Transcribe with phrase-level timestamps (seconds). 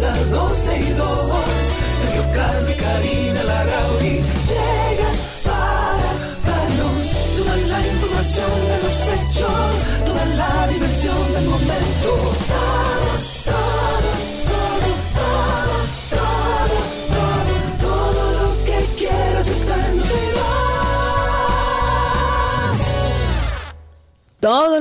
[0.00, 1.47] ya comienza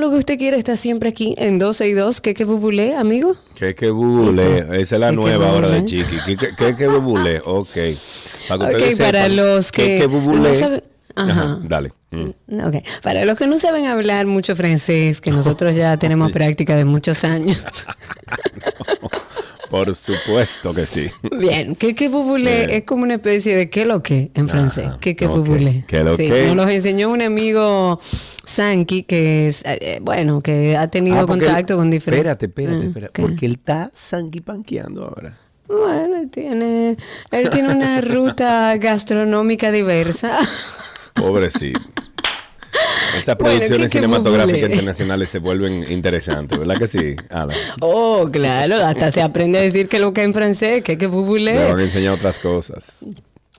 [0.07, 2.21] lo que usted quiere está siempre aquí en 12 y 2.
[2.21, 3.35] ¿Qué que bubulé, amigo?
[3.55, 6.04] Que que bubule, esa es la Que que nueva hora de bubule.
[6.04, 6.37] Chiqui.
[6.37, 7.70] Que que que bubule, ok.
[8.48, 10.49] Para que Ok, ustedes para sepan, los que que bubule.
[10.49, 10.84] no saben-
[11.15, 11.59] Ajá, Ajá.
[11.63, 11.91] dale.
[12.12, 12.29] Mm.
[12.67, 16.85] Ok, para los que no saben hablar mucho francés, que nosotros ya tenemos práctica de
[16.85, 17.65] muchos años.
[19.70, 21.07] Por supuesto que sí.
[21.37, 24.87] Bien, que que es como una especie de qué lo que en francés.
[25.01, 25.35] Que que ok.
[25.35, 25.84] bubulé.
[25.87, 26.45] ¿Qué lo Sí, que?
[26.45, 27.99] Nos los enseñó un amigo
[28.48, 32.20] Sanki que es, eh, bueno, que ha tenido Ah, él- contacto con diferentes.
[32.31, 33.21] Espérate, espérate, Ah, espérate.
[33.21, 35.37] Porque él está sanguipanqueando ahora.
[35.67, 36.95] Bueno, él tiene,
[37.31, 40.39] él tiene una ruta gastronómica diversa.
[41.13, 41.81] Pobrecito.
[43.17, 44.73] Esas Bueno, producciones ¿qué- qué cinematográficas bubule?
[44.76, 47.15] internacionales se vuelven interesantes, ¿verdad que sí?
[47.82, 51.15] Oh, claro, hasta se aprende a decir que lo que en francés, que que Me
[51.15, 51.67] bubulé.
[51.70, 53.05] van a enseñar otras cosas.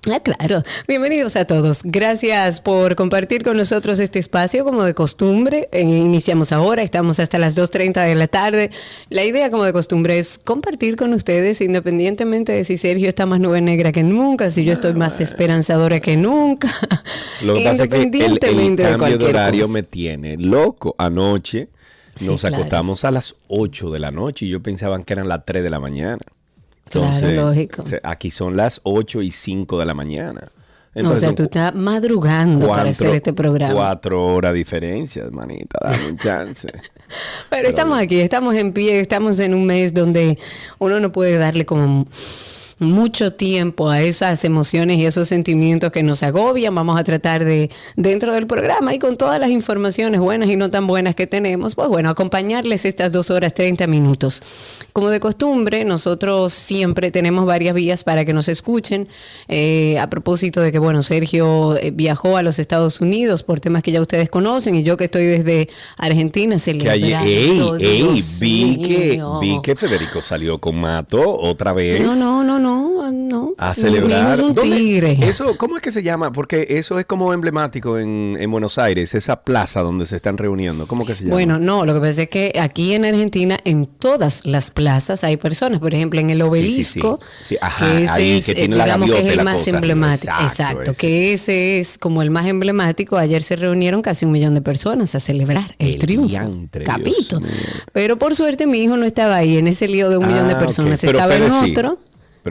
[0.06, 0.62] Ah, claro.
[0.86, 1.80] Bienvenidos a todos.
[1.82, 5.68] Gracias por compartir con nosotros este espacio, como de costumbre.
[5.72, 8.70] Eh, iniciamos ahora, estamos hasta las 2.30 de la tarde.
[9.10, 13.40] La idea, como de costumbre, es compartir con ustedes, independientemente de si Sergio está más
[13.40, 16.68] nube negra que nunca, si yo estoy más esperanzadora que nunca.
[17.42, 18.38] Lo que pasa es que el, el
[18.76, 19.72] de cambio de, horario cosa.
[19.72, 20.94] me tiene loco.
[20.96, 21.68] Anoche
[22.16, 22.56] Sí, nos claro.
[22.56, 25.70] acostamos a las 8 de la noche y yo pensaba que eran las 3 de
[25.70, 26.18] la mañana.
[26.90, 27.82] Claro, lógico.
[28.02, 30.48] Aquí son las 8 y 5 de la mañana.
[30.94, 33.72] No, o sea, tú estás madrugando para cuatro- hacer este programa.
[33.72, 35.78] Cuatro horas diferencia, hermanita.
[35.80, 36.68] Dame un chance.
[37.50, 40.38] Pero estamos aquí, estamos en pie, estamos en un mes donde
[40.78, 42.06] uno no puede darle como
[42.80, 46.74] mucho tiempo a esas emociones y esos sentimientos que nos agobian.
[46.74, 50.70] Vamos a tratar de, dentro del programa y con todas las informaciones buenas y no
[50.70, 54.42] tan buenas que tenemos, pues bueno, acompañarles estas dos horas 30 minutos.
[54.92, 59.08] Como de costumbre, nosotros siempre tenemos varias vías para que nos escuchen.
[59.48, 63.82] Eh, a propósito de que, bueno, Sergio eh, viajó a los Estados Unidos por temas
[63.82, 67.06] que ya ustedes conocen y yo que estoy desde Argentina celebrando.
[67.06, 72.04] ayer, ey, ey, vi que, vi que Federico salió con Mato otra vez.
[72.04, 72.67] No, no, no, no,
[73.12, 73.54] no.
[73.58, 74.40] A celebrar.
[74.40, 75.18] un tigre.
[75.22, 76.32] Eso, ¿Cómo es que se llama?
[76.32, 80.86] Porque eso es como emblemático en, en Buenos Aires, esa plaza donde se están reuniendo.
[80.86, 81.34] ¿Cómo que se llama?
[81.34, 85.36] Bueno, no, lo que pasa es que aquí en Argentina, en todas las plazas hay
[85.36, 85.80] personas.
[85.80, 87.54] Por ejemplo, en el sí, obelisco, sí.
[87.54, 89.70] Sí, ajá, que ese ahí, es, que la que es el más cosa.
[89.70, 90.32] emblemático.
[90.40, 91.00] Exacto, Exacto, ese.
[91.00, 93.16] que ese es como el más emblemático.
[93.16, 96.28] Ayer se reunieron casi un millón de personas a celebrar el, El triunfo.
[96.28, 97.40] diantre, Capito.
[97.92, 100.54] Pero por suerte mi hijo no estaba ahí en ese lío de un millón de
[100.54, 101.02] Ah, personas.
[101.02, 101.98] Estaba en otro.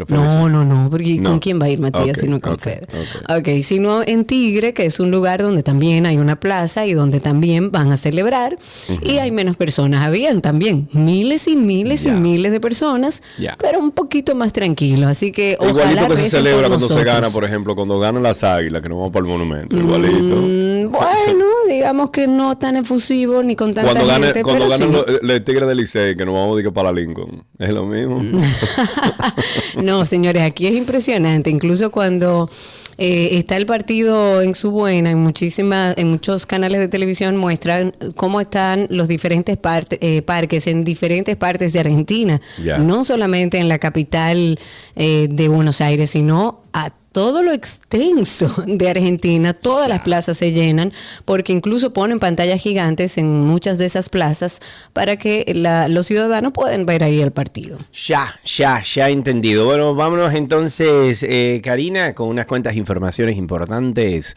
[0.05, 0.21] Pero.
[0.23, 1.31] No, no, no, porque No.
[1.31, 2.87] ¿con quién va a ir Matías Ok, si no con ok, Fede?
[3.29, 3.39] ok.
[3.39, 7.19] Ok, sino en Tigre, que es un lugar donde también hay una plaza y donde
[7.19, 8.57] también van a celebrar
[9.03, 10.01] y hay menos personas.
[10.05, 13.23] Habían también miles y miles y miles de personas,
[13.59, 15.07] pero un poquito más tranquilo.
[15.07, 18.43] Así que ojalá Igualito que se celebra cuando se gana, por ejemplo, cuando ganan las
[18.43, 19.77] águilas, que nos vamos para el monumento.
[19.77, 20.35] Igualito.
[20.35, 24.93] Mm, bueno, digamos que no tan efusivo ni con tanta Cuando, gane, cuando ganan sí.
[24.93, 27.43] los, los Tigres del Licey, que nos vamos a para Lincoln.
[27.59, 28.21] Es lo mismo.
[29.81, 31.49] no, señores, aquí es impresionante.
[31.49, 32.49] Incluso cuando
[32.97, 37.93] eh, está el partido en su buena, en muchísimas, en muchos canales de televisión muestran
[38.15, 42.41] cómo están los diferentes parte- eh, parques en diferentes partes de Argentina.
[42.79, 44.59] No solamente en la capital
[44.95, 50.51] eh, de Buenos Aires, sino a todo lo extenso de Argentina, todas las plazas se
[50.51, 50.93] llenan,
[51.25, 54.59] porque incluso ponen pantallas gigantes en muchas de esas plazas
[54.93, 57.79] para que la- los ciudadanos puedan ver ahí el partido.
[57.91, 59.65] Ya, ya, ya entendido.
[59.65, 64.35] Bueno, vámonos entonces, eh, Karina, con unas cuantas informaciones importantes.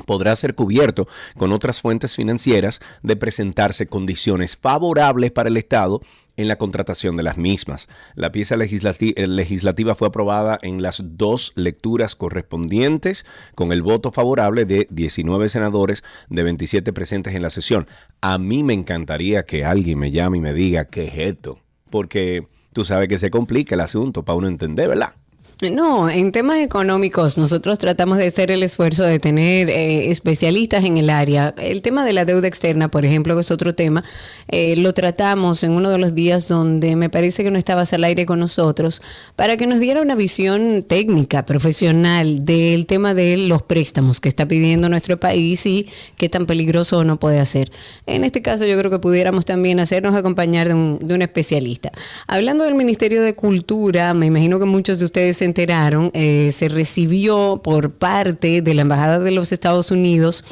[0.07, 1.07] podrá ser cubierto
[1.37, 6.01] con otras fuentes financieras de presentarse condiciones favorables para el Estado
[6.37, 7.89] en la contratación de las mismas.
[8.15, 13.25] La pieza eh, legislativa fue aprobada en las dos lecturas correspondientes
[13.55, 17.87] con el voto favorable de 19 senadores de 27 presentes en la sesión.
[18.21, 22.49] A mí me encantaría que alguien me llame y me diga qué es esto, porque
[22.73, 25.15] tú sabes que se complica el asunto para uno entender, ¿verdad?
[25.63, 30.99] No, en temas económicos nosotros tratamos de hacer el esfuerzo de tener eh, especialistas en
[30.99, 31.55] el área.
[31.57, 34.03] El tema de la deuda externa, por ejemplo, que es otro tema,
[34.49, 38.03] eh, lo tratamos en uno de los días donde me parece que no estabas al
[38.03, 39.01] aire con nosotros,
[39.37, 44.47] para que nos diera una visión técnica, profesional del tema de los préstamos que está
[44.49, 45.87] pidiendo nuestro país y
[46.17, 47.71] qué tan peligroso no puede hacer.
[48.07, 51.93] En este caso yo creo que pudiéramos también hacernos acompañar de un, de un especialista.
[52.27, 56.71] Hablando del Ministerio de Cultura, me imagino que muchos de ustedes se enteraron, eh, se
[56.71, 60.43] recibió por parte de la Embajada de los Estados Unidos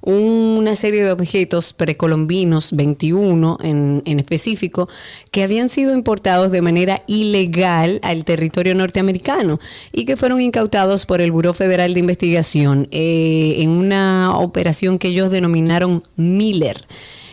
[0.00, 4.88] una serie de objetos precolombinos, 21 en, en, específico,
[5.30, 9.58] que habían sido importados de manera ilegal al territorio norteamericano
[9.92, 15.08] y que fueron incautados por el Buró Federal de Investigación eh, en una operación que
[15.08, 16.86] ellos denominaron Miller.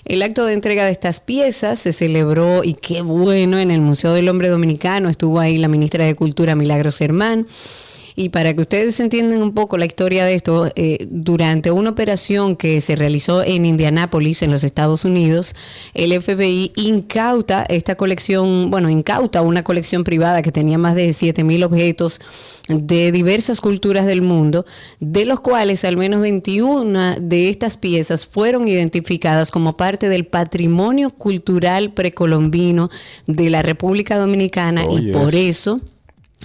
[0.06, 4.14] El acto de entrega de estas piezas se celebró, y qué bueno, en el Museo
[4.14, 5.10] del Hombre Dominicano.
[5.10, 7.48] Estuvo ahí la ministra de Cultura, Milagros Germán.
[8.16, 12.56] Y para que ustedes entiendan un poco la historia de esto, eh, durante una operación
[12.56, 15.54] que se realizó en Indianápolis, en los Estados Unidos,
[15.94, 21.66] el FBI incauta esta colección, bueno, incauta una colección privada que tenía más de 7.000
[21.66, 22.22] objetos
[22.70, 24.66] de diversas culturas del mundo,
[25.02, 31.10] de los cuales al menos 21 de estas piezas fueron identificadas como parte del patrimonio
[31.10, 32.90] cultural precolombino
[33.28, 35.82] de la República Dominicana y por eso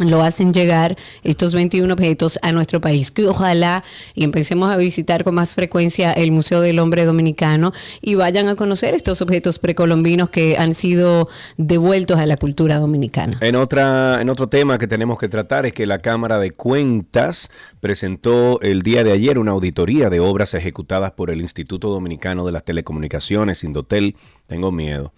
[0.01, 3.11] lo hacen llegar estos 21 objetos a nuestro país.
[3.11, 8.15] Que ojalá y empecemos a visitar con más frecuencia el Museo del Hombre Dominicano y
[8.15, 13.37] vayan a conocer estos objetos precolombinos que han sido devueltos a la cultura dominicana.
[13.41, 17.51] En, otra, en otro tema que tenemos que tratar es que la Cámara de Cuentas
[17.81, 22.53] presentó el día de ayer una auditoría de obras ejecutadas por el Instituto Dominicano de
[22.53, 24.17] las Telecomunicaciones, Indotel.
[24.47, 25.13] Tengo miedo.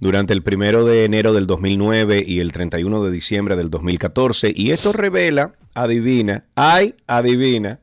[0.00, 4.70] Durante el primero de enero del 2009 y el 31 de diciembre del 2014, y
[4.70, 7.78] esto revela, adivina, hay, adivina.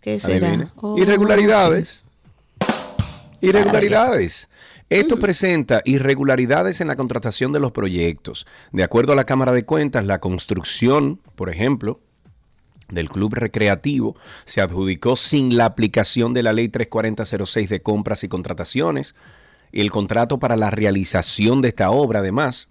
[0.00, 0.72] ¿Qué será?
[0.76, 0.98] Oh.
[0.98, 2.04] Irregularidades.
[3.40, 4.48] Irregularidades.
[4.88, 5.20] Esto mm.
[5.20, 8.46] presenta irregularidades en la contratación de los proyectos.
[8.72, 12.00] De acuerdo a la Cámara de Cuentas, la construcción, por ejemplo,
[12.90, 18.28] del club recreativo se adjudicó sin la aplicación de la ley 34006 de compras y
[18.28, 19.14] contrataciones.
[19.72, 22.68] Y el contrato para la realización de esta obra, además,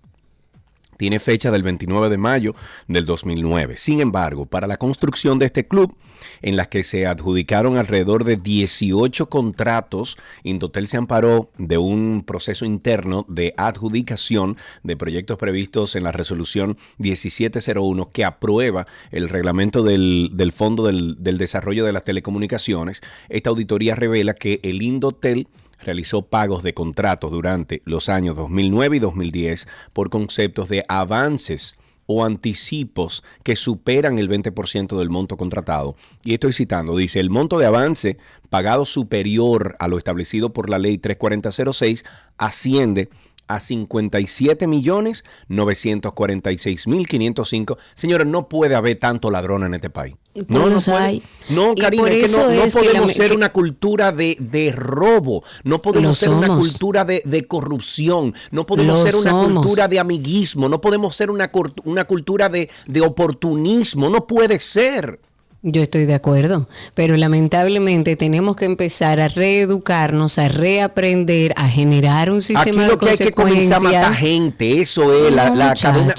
[1.02, 2.54] tiene fecha del 29 de mayo
[2.88, 3.76] del 2009.
[3.76, 5.98] Sin embargo, para la construcción de este club,
[6.44, 12.66] en la que se adjudicaron alrededor de 18 contratos, Indotel se amparó de un proceso
[12.66, 20.54] interno de adjudicación de proyectos previstos en la resolución 1701 que aprueba el reglamento del,
[20.56, 23.02] Fondo del, del Desarrollo de las Telecomunicaciones.
[23.28, 25.48] Esta auditoría revela que el Indotel
[25.84, 32.26] realizó pagos de contratos durante los años 2009 y 2010 por conceptos de avances o
[32.26, 35.96] anticipos que superan el 20% del monto contratado.
[36.24, 38.18] Y estoy citando, dice, el monto de avance
[38.50, 42.04] pagado superior a lo establecido por la ley 34006
[42.38, 43.10] asciende
[43.48, 47.78] a 57 millones 946 mil 505.
[47.94, 50.16] Señores, no puede haber tanto ladrón en este país.
[50.48, 51.22] No, no, hay.
[51.50, 56.48] no, Karina, es que no, podemos ser una cultura de, robo, no podemos ser una
[56.48, 61.52] cultura de, corrupción, no podemos ser una cultura de amiguismo, no podemos ser una,
[61.84, 65.20] una cultura de, de oportunismo, no puede ser.
[65.64, 72.32] Yo estoy de acuerdo, pero lamentablemente tenemos que empezar a reeducarnos, a reaprender, a generar
[72.32, 75.76] un sistema Aquí lo que hay que comenzar a matar gente, eso es la, la
[75.76, 76.16] cadena.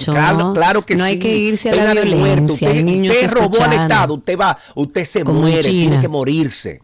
[0.55, 1.11] Claro, que no sí.
[1.11, 2.71] hay que irse a la violencia.
[2.71, 6.81] Usted, usted robó al Estado, usted va, usted se muere, tiene que morirse.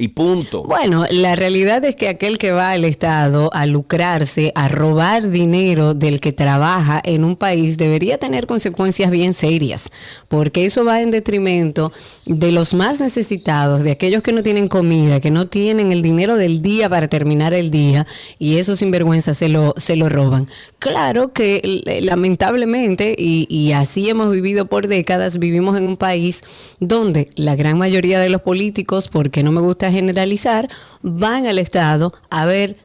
[0.00, 0.62] Y punto.
[0.62, 5.92] Bueno, la realidad es que aquel que va al Estado a lucrarse, a robar dinero
[5.92, 9.90] del que trabaja en un país, debería tener consecuencias bien serias,
[10.28, 11.92] porque eso va en detrimento
[12.24, 16.36] de los más necesitados, de aquellos que no tienen comida, que no tienen el dinero
[16.36, 18.06] del día para terminar el día,
[18.38, 20.48] y eso sinvergüenza se lo, se lo roban.
[20.78, 26.42] Claro que lamentablemente, y, y así hemos vivido por décadas, vivimos en un país
[26.78, 30.68] donde la gran mayoría de los políticos, porque no me gusta generalizar,
[31.02, 32.76] van al Estado a ver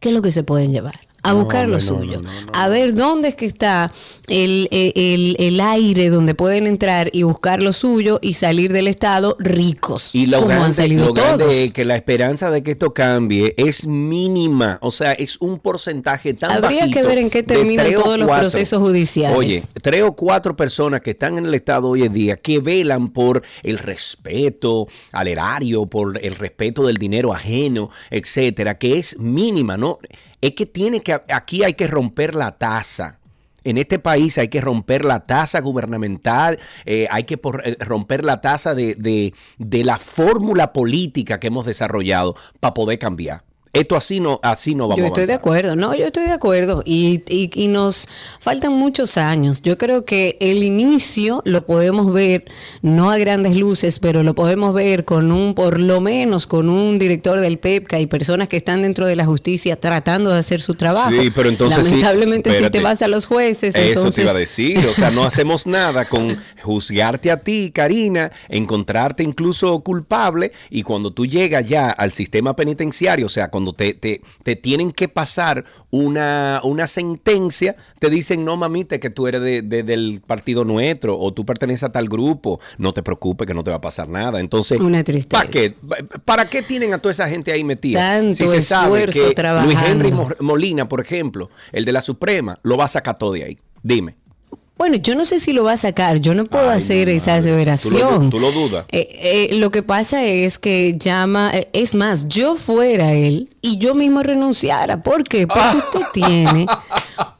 [0.00, 2.22] qué es lo que se pueden llevar a buscar lo suyo,
[2.52, 3.92] a ver dónde es que está
[4.28, 10.14] el, el, aire donde pueden entrar y buscar lo suyo y salir del Estado ricos.
[10.14, 11.52] Y lo como han salido todos.
[11.72, 16.52] que la esperanza de que esto cambie es mínima, o sea, es un porcentaje tan
[16.52, 19.36] Habría que ver en qué terminan todos los procesos judiciales.
[19.36, 23.08] Oye, tres o cuatro personas que están en el Estado hoy en día que velan
[23.08, 29.76] por el respeto al erario, por el respeto del dinero ajeno, etcétera, que es mínima,
[29.76, 29.98] ¿no?
[30.40, 33.18] Es que tiene que, aquí hay que romper la tasa.
[33.64, 38.40] En este país hay que romper la tasa gubernamental, eh, hay que eh, romper la
[38.40, 38.94] tasa de,
[39.58, 43.47] de la fórmula política que hemos desarrollado para poder cambiar.
[43.72, 46.82] Esto así no, así no vamos Yo estoy de acuerdo, no, yo estoy de acuerdo.
[46.84, 48.08] Y, y, nos
[48.40, 49.60] faltan muchos años.
[49.62, 52.46] Yo creo que el inicio lo podemos ver,
[52.82, 56.98] no a grandes luces, pero lo podemos ver con un, por lo menos con un
[56.98, 60.74] director del PEPCA y personas que están dentro de la justicia tratando de hacer su
[60.74, 61.10] trabajo.
[61.10, 61.84] Sí, pero entonces.
[61.84, 63.74] Lamentablemente, si te vas a los jueces.
[63.74, 64.78] Eso te iba a decir.
[64.86, 71.12] O sea, no hacemos nada con juzgarte a ti, Karina, encontrarte incluso culpable y cuando
[71.12, 76.60] tú llegas ya al sistema penitenciario, o sea, cuando te, te, tienen que pasar una,
[76.62, 81.44] una, sentencia, te dicen, no mamita, que tú eres de, del partido nuestro o tú
[81.44, 84.38] perteneces a tal grupo, no te preocupes que no te va a pasar nada.
[84.38, 84.78] Entonces,
[85.28, 85.74] ¿para qué?
[86.24, 88.22] ¿Para qué tienen a toda esa gente ahí metida?
[88.32, 89.34] si se sabe que
[89.64, 93.42] Luis Henry Molina, por ejemplo, el de la Suprema, lo va a sacar todo de
[93.42, 93.58] ahí.
[93.82, 94.27] Dime.
[94.78, 98.30] Bueno, yo no sé si lo va a sacar, yo no puedo hacer esa aseveración.
[98.30, 98.86] ¿Tú lo, dudas?
[98.92, 103.78] Eh, eh, lo que pasa es que llama, eh, es más, yo fuera él y
[103.78, 105.02] yo mismo renunciara.
[105.02, 105.48] ¿Por qué?
[105.48, 106.66] Porque usted tiene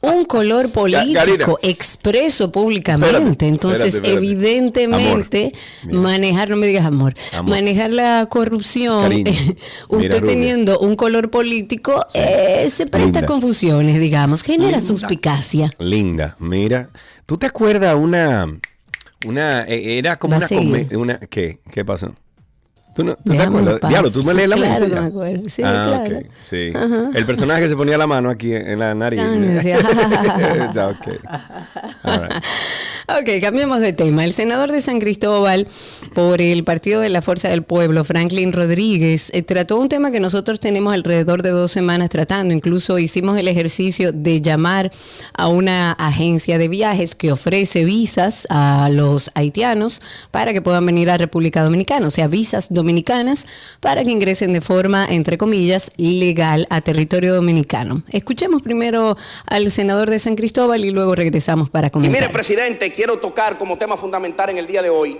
[0.01, 3.47] un color político expreso públicamente.
[3.47, 5.53] Entonces, evidentemente,
[5.89, 7.13] manejar, no me digas amor,
[7.45, 9.23] manejar la corrupción,
[9.87, 15.71] usted teniendo un color político, se presta confusiones, digamos, genera suspicacia.
[15.79, 16.89] Linda, mira.
[17.29, 18.47] ¿Tú te acuerdas una,
[19.23, 20.47] una, e, era como una,
[20.97, 21.59] una, ¿qué?
[21.71, 22.15] ¿Qué pasó?
[22.95, 23.87] ¿Tú, no, ¿tú te acuerdas?
[23.87, 24.89] Diablo, tú me lees la claro mente.
[24.89, 25.43] Claro me acuerdo.
[25.47, 26.25] Sí, ah, claro.
[26.41, 26.73] sí.
[27.13, 29.21] El personaje que se ponía la mano aquí en la nariz.
[29.21, 31.19] Ah, okay.
[33.17, 34.23] ok, cambiemos de tema.
[34.23, 35.67] El senador de San Cristóbal
[36.13, 40.19] por el Partido de la Fuerza del Pueblo, Franklin Rodríguez, eh, trató un tema que
[40.19, 42.53] nosotros tenemos alrededor de dos semanas tratando.
[42.53, 44.91] Incluso hicimos el ejercicio de llamar
[45.33, 50.01] a una agencia de viajes que ofrece visas a los haitianos
[50.31, 53.47] para que puedan venir a República Dominicana, o sea, visas dominicanas
[53.79, 58.03] para que ingresen de forma, entre comillas, legal a territorio dominicano.
[58.09, 62.15] Escuchemos primero al senador de San Cristóbal y luego regresamos para comentar.
[62.15, 65.17] Y mire, presidente, quiero tocar como tema fundamental en el día de hoy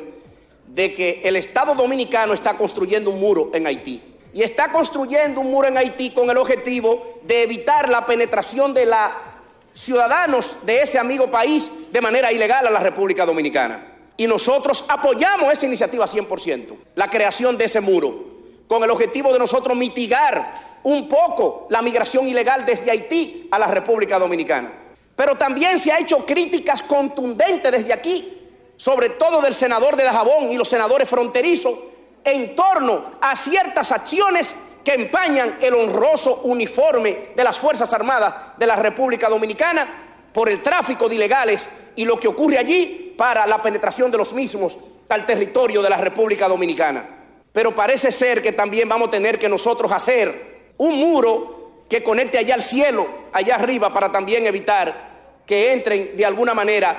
[0.67, 4.03] de que el Estado dominicano está construyendo un muro en Haití.
[4.33, 8.85] Y está construyendo un muro en Haití con el objetivo de evitar la penetración de
[8.85, 8.97] los
[9.73, 13.93] ciudadanos de ese amigo país de manera ilegal a la República Dominicana.
[14.17, 18.25] Y nosotros apoyamos esa iniciativa 100%, la creación de ese muro,
[18.67, 23.67] con el objetivo de nosotros mitigar un poco la migración ilegal desde Haití a la
[23.67, 24.88] República Dominicana.
[25.19, 28.37] Pero también se ha hecho críticas contundentes desde aquí,
[28.77, 31.77] sobre todo del senador de Dajabón y los senadores fronterizos,
[32.23, 38.65] en torno a ciertas acciones que empañan el honroso uniforme de las Fuerzas Armadas de
[38.65, 43.61] la República Dominicana por el tráfico de ilegales y lo que ocurre allí para la
[43.61, 44.77] penetración de los mismos
[45.09, 47.05] al territorio de la República Dominicana.
[47.51, 52.37] Pero parece ser que también vamos a tener que nosotros hacer un muro que conecte
[52.37, 55.08] allá al cielo, allá arriba, para también evitar
[55.49, 56.95] que entren de alguna manera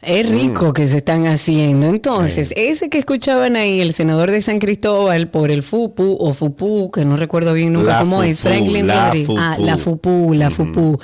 [0.06, 1.88] Es rico que se están haciendo.
[1.88, 6.92] Entonces, ese que escuchaban ahí, el senador de San Cristóbal por el FUPU o FUPU,
[6.92, 9.38] que no recuerdo bien nunca La cómo es, Franklin la Rodríguez.
[9.40, 11.00] Ah, la FUPU, la FUPU.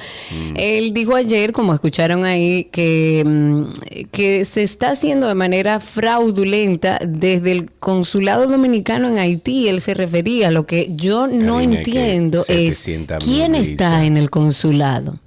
[0.55, 3.63] Él dijo ayer, como escucharon ahí, que, mm,
[4.11, 9.67] que se está haciendo de manera fraudulenta desde el consulado dominicano en Haití.
[9.67, 10.51] Él se refería.
[10.51, 15.19] Lo que yo no entiendo es 700 quién está en el consulado.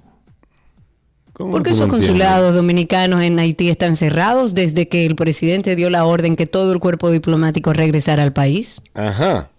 [1.33, 6.05] ¿Cómo Porque esos consulados dominicanos en Haití están cerrados desde que el presidente dio la
[6.05, 8.81] orden que todo el cuerpo diplomático regresara al país.
[8.93, 9.49] Ajá.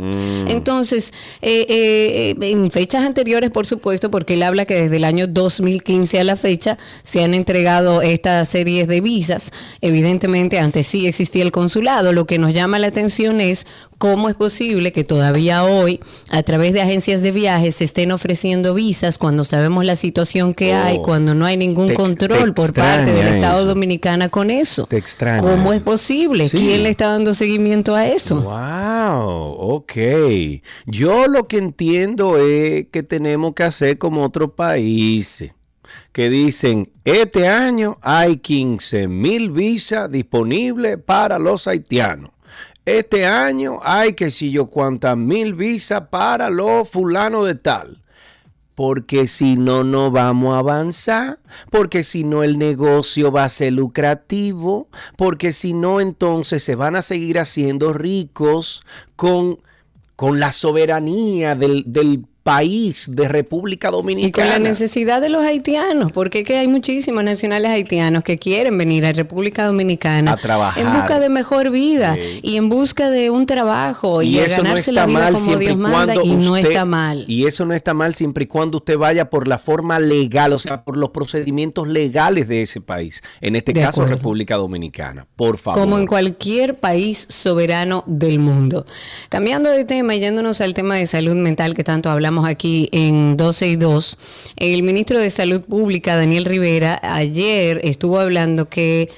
[0.00, 0.48] Mm.
[0.48, 5.04] Entonces, eh, eh, eh, en fechas anteriores, por supuesto, porque él habla que desde el
[5.04, 9.50] año 2015 a la fecha se han entregado estas series de visas.
[9.80, 12.12] Evidentemente, antes sí existía el consulado.
[12.12, 13.66] Lo que nos llama la atención es
[13.98, 18.72] cómo es posible que todavía hoy, a través de agencias de viajes, se estén ofreciendo
[18.74, 20.76] visas cuando sabemos la situación que Oh.
[20.82, 23.68] hay, cuando no hay ningún Te control te por parte del Estado eso.
[23.68, 24.86] Dominicana con eso.
[24.86, 25.74] Te extraña ¿Cómo eso.
[25.74, 26.48] es posible?
[26.48, 26.56] Sí.
[26.58, 28.36] ¿Quién le está dando seguimiento a eso?
[28.40, 29.89] Wow, ok.
[30.86, 35.54] Yo lo que entiendo es que tenemos que hacer como otros países
[36.12, 42.30] que dicen, este año hay 15 mil visas disponibles para los haitianos.
[42.84, 48.02] Este año hay que si yo cuántas mil visas para los fulanos de tal.
[48.74, 51.38] Porque si no, no vamos a avanzar.
[51.70, 54.88] Porque si no, el negocio va a ser lucrativo.
[55.18, 58.82] Porque si no, entonces se van a seguir haciendo ricos
[59.16, 59.58] con,
[60.20, 64.50] con la soberanía del, del país de República Y con Dominicana.
[64.52, 69.04] la necesidad de los haitianos, porque es que hay muchísimos nacionales haitianos que quieren venir
[69.06, 70.82] a República Dominicana A trabajar.
[70.82, 72.40] en busca de mejor vida Sí.
[72.42, 75.18] y en busca de un trabajo y, y a eso no ganarse está la vida
[75.18, 77.24] mal como Dios manda y no está mal.
[77.28, 80.58] Y eso no está mal siempre y cuando usted vaya por la forma legal, o
[80.58, 83.22] sea, por los procedimientos legales de ese país.
[83.40, 84.16] En este De caso, acuerdo.
[84.16, 85.26] República Dominicana.
[85.36, 85.78] Por favor.
[85.80, 88.86] como en cualquier país soberano del mundo.
[89.28, 93.66] Cambiando de tema yéndonos al tema de salud mental que tanto hablamos aquí en 12
[93.68, 94.16] y 2,
[94.56, 99.08] el ministro de Salud Pública, Daniel Rivera, ayer estuvo hablando que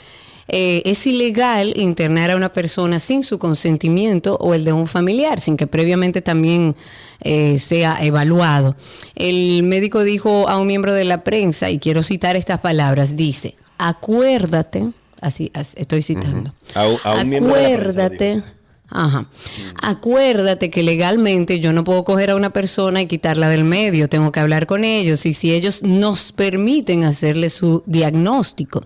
[0.49, 5.41] eh, es ilegal internar a una persona sin su consentimiento o el de un familiar,
[5.41, 6.75] sin que previamente también
[7.23, 8.75] eh, sea evaluado.
[9.15, 13.55] El médico dijo a un miembro de la prensa, y quiero citar estas palabras, dice,
[13.79, 14.89] acuérdate,
[15.21, 18.43] así, as- estoy citando, A un- a un miembro de la prensa, acuérdate.
[18.95, 19.27] Ajá.
[19.83, 24.33] Acuérdate que legalmente yo no puedo coger a una persona y quitarla del medio, tengo
[24.33, 28.85] que hablar con ellos y si ellos nos permiten hacerle su diagnóstico.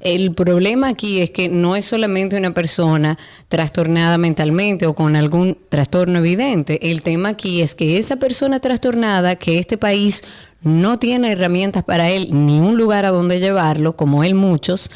[0.00, 5.58] El problema aquí es que no es solamente una persona trastornada mentalmente o con algún
[5.68, 6.90] trastorno evidente.
[6.90, 10.22] El tema aquí es que esa persona trastornada, que este país
[10.62, 14.90] no tiene herramientas para él ni un lugar a donde llevarlo, como él muchos,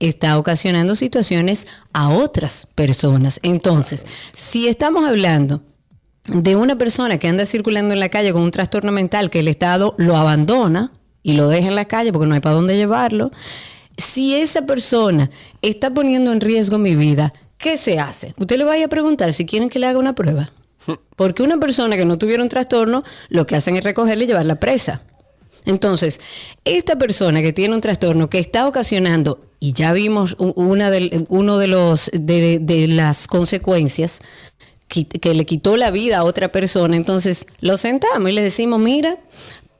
[0.00, 3.40] está ocasionando situaciones a otras personas.
[3.42, 5.62] Entonces, si estamos hablando
[6.32, 9.48] de una persona que anda circulando en la calle con un trastorno mental que el
[9.48, 13.32] Estado lo abandona y lo deja en la calle porque no hay para dónde llevarlo,
[13.96, 15.30] si esa persona
[15.62, 18.34] está poniendo en riesgo mi vida, ¿qué se hace?
[18.38, 20.52] Usted le vaya a preguntar si quieren que le haga una prueba.
[21.16, 24.60] Porque una persona que no tuviera un trastorno, lo que hacen es recogerle y llevarla
[24.60, 25.02] presa.
[25.64, 26.20] Entonces,
[26.64, 31.58] esta persona que tiene un trastorno que está ocasionando, y ya vimos una del- uno
[31.58, 34.20] de los de, de las consecuencias,
[34.88, 39.18] que le quitó la vida a otra persona, entonces lo sentamos y le decimos, mira,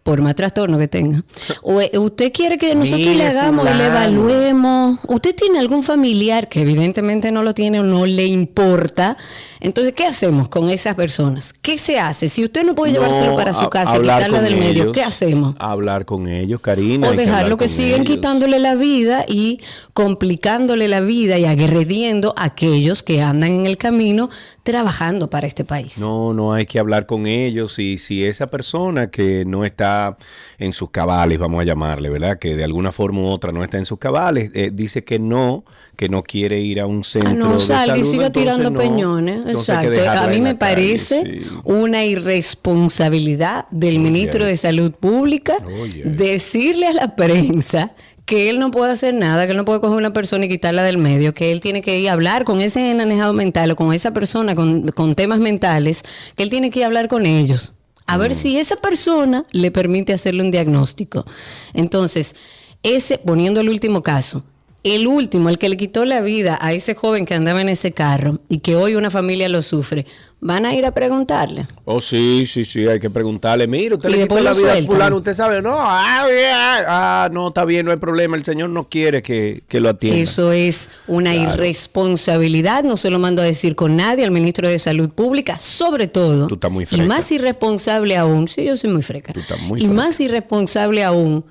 [0.02, 1.22] por más trastorno que tenga,
[1.62, 6.60] o, usted quiere que nosotros le hagamos y le evaluemos, usted tiene algún familiar que
[6.62, 9.16] evidentemente no lo tiene o no le importa,
[9.60, 11.52] entonces, ¿qué hacemos con esas personas?
[11.52, 12.28] ¿Qué se hace?
[12.28, 15.54] Si usted no puede llevárselo No, para su casa con del medio, ¿qué hacemos?
[15.58, 17.08] Hablar con ellos, Karina.
[17.08, 18.16] O que dejarlo que con sigan ellos.
[18.16, 19.60] quitándole la vida y
[19.94, 24.30] complicándole la vida y agrediendo a aquellos que andan en el camino
[24.62, 25.98] trabajando para este país.
[25.98, 30.16] No, no hay que hablar con ellos y si esa persona que no está
[30.58, 32.38] en sus cabales, vamos a llamarle, ¿verdad?
[32.38, 35.64] Que de alguna forma u otra no está en sus cabales, eh, dice que no,
[35.96, 38.78] que no quiere ir a un centro Ah, no, de salga y siga tirando no.
[38.78, 39.47] peñones.
[39.48, 40.20] Entonces hay que Exacto.
[40.20, 41.46] A mí me calle, parece sí.
[41.64, 45.56] una irresponsabilidad del ministro de Salud Pública
[46.04, 47.92] decirle a la prensa
[48.28, 50.82] que él no puede hacer nada, que él no puede coger una persona y quitarla
[50.82, 53.94] del medio, que él tiene que ir a hablar con ese enanejado mental o con
[53.94, 56.02] esa persona con, con temas mentales,
[56.36, 57.72] que él tiene que ir a hablar con ellos.
[58.06, 61.26] A ver si esa persona le permite hacerle un diagnóstico.
[61.74, 62.36] Entonces,
[62.82, 64.44] ese, poniendo el último caso,
[64.84, 67.92] el último, el que le quitó la vida a ese joven que andaba en ese
[67.92, 70.06] carro y que hoy una familia lo sufre,
[70.40, 71.66] van a ir a preguntarle.
[71.84, 73.66] Oh, sí, sí, sí, hay que preguntarle.
[73.66, 77.28] Mira, usted Y le quitó la vida a fulano, usted sabe, no, ah, bien, ah,
[77.32, 80.18] no, está bien, no hay problema, el Señor no quiere que, que lo atienda.
[80.18, 84.78] Eso es una irresponsabilidad, no se lo mando a decir con nadie, al ministro de
[84.78, 86.46] Salud Pública, sobre todo.
[86.46, 87.04] Tú estás muy y freca.
[87.04, 89.32] más irresponsable aún, sí, yo soy muy freca.
[89.32, 89.94] Tú estás muy y freca.
[89.94, 91.44] más irresponsable aún,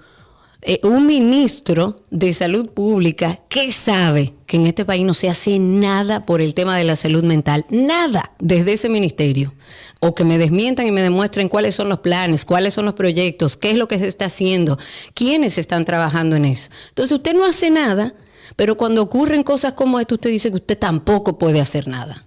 [0.62, 5.60] eh, un ministro de Salud Pública que sabe que en este país no se hace
[5.60, 9.54] nada por el tema de la salud mental, nada desde ese ministerio.
[10.00, 13.58] O que me desmientan y me demuestren cuáles son los planes, cuáles son los proyectos,
[13.58, 14.78] qué es lo que se está haciendo,
[15.16, 16.70] quiénes están trabajando en eso.
[16.90, 18.14] Entonces usted no hace nada,
[18.56, 22.26] pero cuando ocurren cosas como esto, usted dice que usted tampoco puede hacer nada.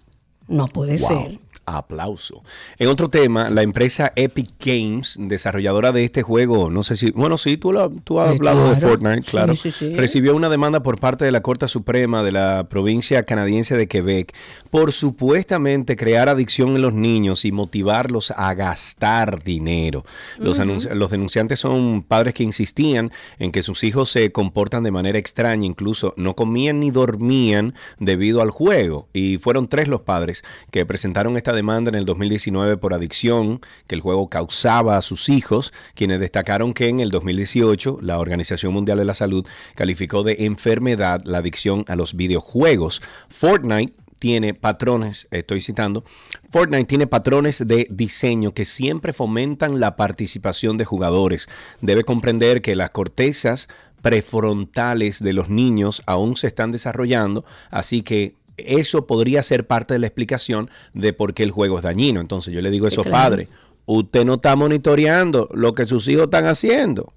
[0.48, 1.08] No puede Wow.
[1.08, 1.38] ser.
[1.76, 2.42] Aplauso.
[2.78, 7.36] En otro tema, la empresa Epic Games, desarrolladora de este juego, no sé si, bueno,
[7.38, 8.76] sí, tú, lo- tú has Eh, hablado de.
[8.80, 9.54] Fortnite, Sí, claro.
[9.54, 9.94] sí, sí.
[9.94, 14.34] Recibió una demanda por parte de la Corte Suprema de la provincia canadiense de Quebec
[14.70, 20.04] por supuestamente crear adicción en los niños y motivarlos a gastar dinero.
[20.38, 24.90] Los, anunci- los denunciantes son padres que insistían en que sus hijos se comportan de
[24.90, 29.08] manera extraña, incluso no comían ni dormían debido al juego.
[29.12, 33.94] Y fueron tres los padres que presentaron esta demanda en el 2019 por adicción que
[33.94, 38.96] el juego causaba a sus hijos, quienes destacaron que en el 2018 la Organización Mundial
[38.96, 43.02] de la Salud calificó de enfermedad la adicción a los videojuegos.
[43.28, 46.02] Fortnite tiene patrones, estoy citando,
[46.50, 51.46] Fortnite tiene patrones de diseño que siempre fomentan la participación de jugadores.
[51.82, 53.68] Debe comprender que las cortezas
[54.00, 60.00] prefrontales de los niños aún se están desarrollando, así que eso podría ser parte de
[60.00, 62.20] la explicación de por qué el juego es dañino.
[62.20, 63.30] Entonces yo le digo a esos claro.
[63.30, 63.48] padres,
[63.86, 67.12] usted no está monitoreando lo que sus hijos están haciendo.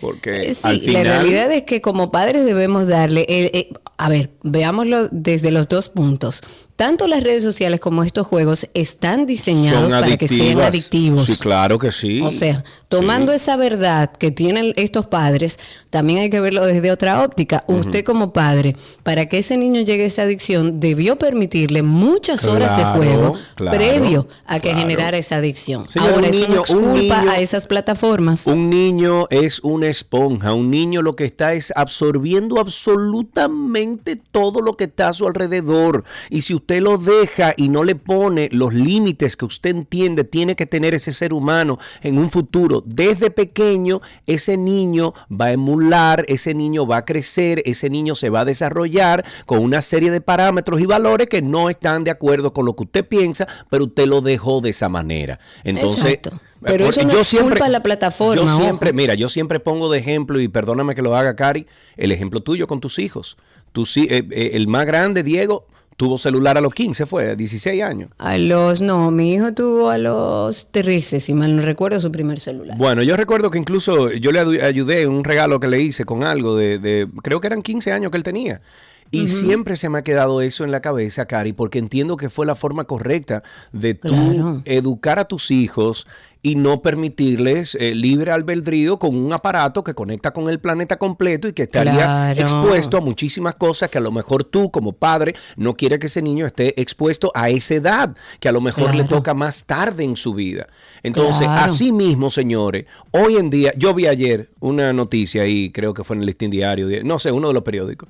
[0.00, 1.04] Porque Eh, Sí, al final...
[1.04, 5.68] la realidad es que como padres debemos darle, eh, eh, a ver, veámoslo desde los
[5.68, 6.42] dos puntos.
[6.80, 11.26] Tanto las redes sociales como estos juegos están diseñados para que sean adictivos.
[11.26, 12.22] Sí, claro que sí.
[12.22, 13.36] O sea, tomando Sí.
[13.36, 15.58] esa verdad que tienen estos padres,
[15.90, 17.64] también hay que verlo desde otra óptica.
[17.66, 22.74] Usted como padre, para que ese niño llegue a esa adicción, debió permitirle muchas horas
[22.74, 24.78] de juego claro, previo a que claro.
[24.78, 25.84] generara esa adicción.
[25.98, 28.46] Ahora, eso no niño- exculpa niño- a esas plataformas.
[28.46, 30.54] Un niño es una esponja.
[30.54, 36.04] Un niño lo que está es absorbiendo absolutamente todo lo que está a su alrededor.
[36.30, 40.56] Y si usted lo deja y no le pone los límites que usted entiende tiene
[40.56, 46.26] que tener ese ser humano en un futuro, desde pequeño, ese niño va a emular,
[46.28, 50.20] ese niño va a crecer, ese niño se va a desarrollar con una serie de
[50.20, 54.06] parámetros y valores que no están de acuerdo con lo que usted piensa, pero usted
[54.06, 55.40] lo dejó de esa manera.
[55.64, 56.38] Entonces, Exacto.
[56.62, 58.96] Pero eso no exculpa a la plataforma, Yo siempre, ojo.
[58.96, 62.66] mira, yo siempre pongo de ejemplo, y perdóname que lo haga, Cari, el ejemplo tuyo
[62.66, 63.38] con tus hijos.
[63.74, 65.66] Hi- eh, eh, el más grande, Diego,
[66.00, 68.08] tuvo celular a los 15, fue, a 16 años.
[68.16, 72.40] A los, no, mi hijo tuvo a los 13, si mal no recuerdo, su primer
[72.40, 72.74] celular.
[72.78, 76.24] Bueno, yo recuerdo que incluso yo le ayudé en un regalo que le hice con
[76.24, 78.62] algo de, de- creo que eran 15 años que él tenía.
[79.12, 82.46] Y siempre se me ha quedado eso en la cabeza, Cari, porque entiendo que fue
[82.46, 83.42] la forma correcta
[83.72, 84.62] de tú Claro.
[84.64, 86.06] educar a tus hijos
[86.42, 91.48] y no permitirles eh, libre albedrío con un aparato que conecta con el planeta completo
[91.48, 92.40] y que estaría Claro.
[92.40, 96.22] expuesto a muchísimas cosas que a lo mejor tú como padre no quieres que ese
[96.22, 100.16] niño esté expuesto a esa edad, que a lo mejor le toca más tarde en
[100.16, 100.68] su vida.
[101.02, 101.64] Entonces, Claro.
[101.72, 106.14] así mismo, señores, hoy en día, yo vi ayer una noticia ahí, creo que fue
[106.16, 108.08] en el listín diario, no sé, uno de los periódicos.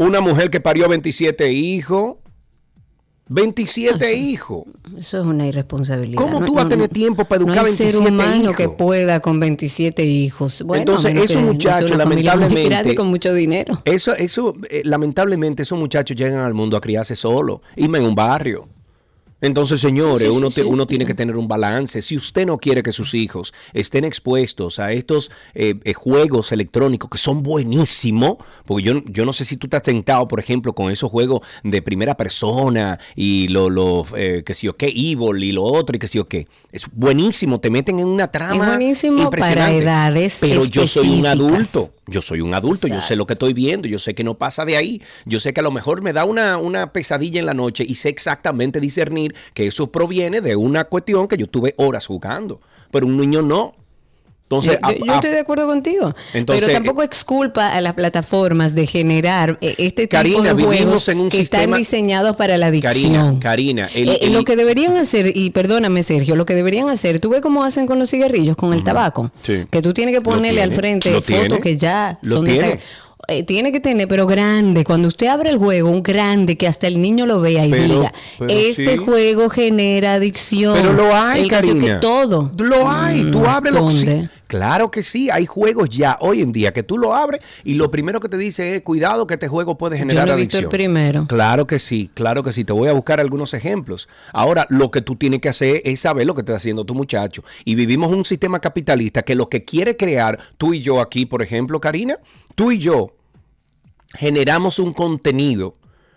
[0.00, 2.16] Una mujer que parió 27 hijos.
[3.28, 4.64] 27 hijos.
[4.96, 6.16] Eso es una irresponsabilidad.
[6.16, 8.56] ¿Cómo tú vas a tener tiempo para educar no hay 27 ser humano hijos?
[8.56, 10.62] que pueda con 27 hijos.
[10.62, 13.82] Bueno, Entonces, esos no muchachos, lamentablemente- grande con mucho dinero.
[13.84, 18.14] Eso, eso, eh, lamentablemente, esos muchachos llegan al mundo a criarse solos, y en un
[18.14, 18.68] barrio.
[19.40, 20.66] Entonces, señores, Sí, sí, uno, sí, te- sí.
[20.68, 22.02] uno tiene que tener un balance.
[22.02, 27.08] Si usted no quiere que sus hijos estén expuestos a estos eh, eh, juegos electrónicos
[27.10, 30.74] que son buenísimos, porque yo, yo no sé si tú te has tentado, por ejemplo,
[30.74, 35.42] con esos juegos de primera persona y lo, lo eh, que sé yo qué, Evil
[35.42, 36.46] y lo otro y que sé yo qué.
[36.72, 38.64] Es buenísimo, te meten en una trama.
[38.64, 41.92] Es buenísimo para edades Pero yo soy un adulto.
[42.10, 44.64] Yo soy un adulto, yo sé lo que estoy viendo, yo sé que no pasa
[44.64, 47.54] de ahí, yo sé que a lo mejor me da una, una pesadilla en la
[47.54, 52.06] noche y sé exactamente discernir que eso proviene de una cuestión que yo tuve horas
[52.06, 53.76] jugando, pero un niño no.
[54.50, 56.12] Entonces, yo, estoy de acuerdo contigo.
[56.34, 61.08] Entonces, pero tampoco exculpa a las plataformas de generar eh, este tipo Karina, de juegos
[61.08, 62.92] en un que sistema- están diseñados para la adicción.
[63.38, 66.88] Karina, Karina, el- Eh, el- lo que deberían hacer, y perdóname Sergio, lo que deberían
[66.88, 69.66] hacer, tú ves cómo hacen con los cigarrillos, con el tabaco, Sí.
[69.70, 72.80] que tú tienes que ponerle al frente fotos tiene, que ya son de tiene.
[73.28, 74.82] Eh, tiene que tener, pero grande.
[74.82, 77.84] Cuando usted abre el juego, un grande que hasta el niño lo vea y Pero-
[77.84, 78.96] diga, pero este sí.
[78.96, 80.74] juego genera adicción.
[80.74, 81.84] Pero lo hay, el Karina.
[81.84, 82.50] que todo.
[82.58, 83.30] Lo hay.
[83.30, 84.04] Tú Mm, abres los-
[84.50, 85.30] Claro que sí.
[85.30, 88.36] Hay juegos ya hoy en día que tú lo abres y lo primero que te
[88.36, 90.64] dice es cuidado que este juego puede generar lo he visto adicción.
[90.64, 91.26] el primero.
[91.28, 92.64] Claro que sí, claro que sí.
[92.64, 94.08] Te voy a buscar algunos ejemplos.
[94.32, 97.44] Ahora, lo que tú tienes que hacer es saber lo que está haciendo tu muchacho.
[97.64, 101.42] Y vivimos un sistema capitalista que lo que quiere crear, tú y yo aquí, por
[101.42, 102.18] ejemplo, Karina,
[102.56, 103.14] tú y yo
[104.18, 105.76] generamos un contenido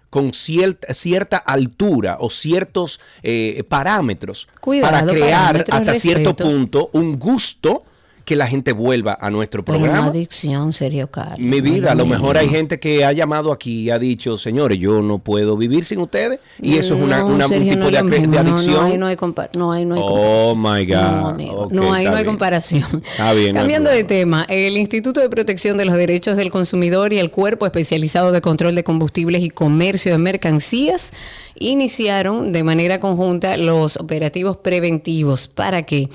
[0.10, 6.89] con cierta, cierta altura o ciertos eh, parámetros Cuidado, para crear parámetros, hasta cierto punto
[6.93, 7.84] un gusto
[8.26, 10.08] que la gente vuelva a nuestro Pero una programa.
[10.10, 11.40] adicción, serio, Carlos.
[11.40, 14.80] Mi vida, a lo mejor hay gente que ha llamado aquí y ha dicho, señores,
[14.80, 16.40] yo no puedo vivir sin ustedes.
[16.62, 18.76] Y eso es una, un tipo no de, de adicción.
[18.76, 19.18] No, ahí no hay,
[19.56, 20.96] no, hay Oh, my God.
[20.96, 21.70] No, amigo.
[21.72, 22.26] No, ahí no hay bien.
[22.28, 23.04] comparación.
[23.12, 26.50] Está bien, no hay Cambiando de tema, el Instituto de Protección de los Derechos del
[26.50, 31.12] Consumidor y el Cuerpo Especializado de Control de Combustibles y Comercio de Mercancías
[31.60, 35.48] iniciaron de manera conjunta los operativos preventivos.
[35.48, 36.10] ¿Para qué?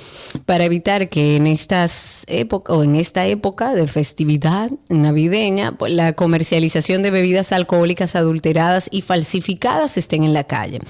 [0.47, 6.13] Para evitar que en estas épocas o en esta época de festividad navideña, pues, la
[6.15, 10.81] comercialización de bebidas alcohólicas adulteradas y falsificadas estén en la calle.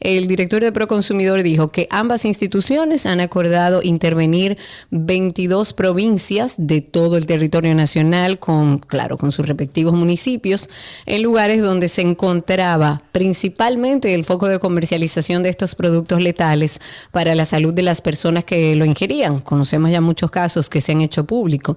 [0.00, 4.58] El director de Proconsumidor dijo que ambas instituciones han acordado intervenir
[4.90, 10.68] 22 provincias de todo el territorio nacional con, claro, con sus respectivos municipios
[11.06, 16.80] en lugares donde se encontraba principalmente el foco de comercialización de estos productos letales
[17.12, 19.40] para la salud de las personas que lo ingerían.
[19.40, 21.76] Conocemos ya muchos casos que se han hecho público.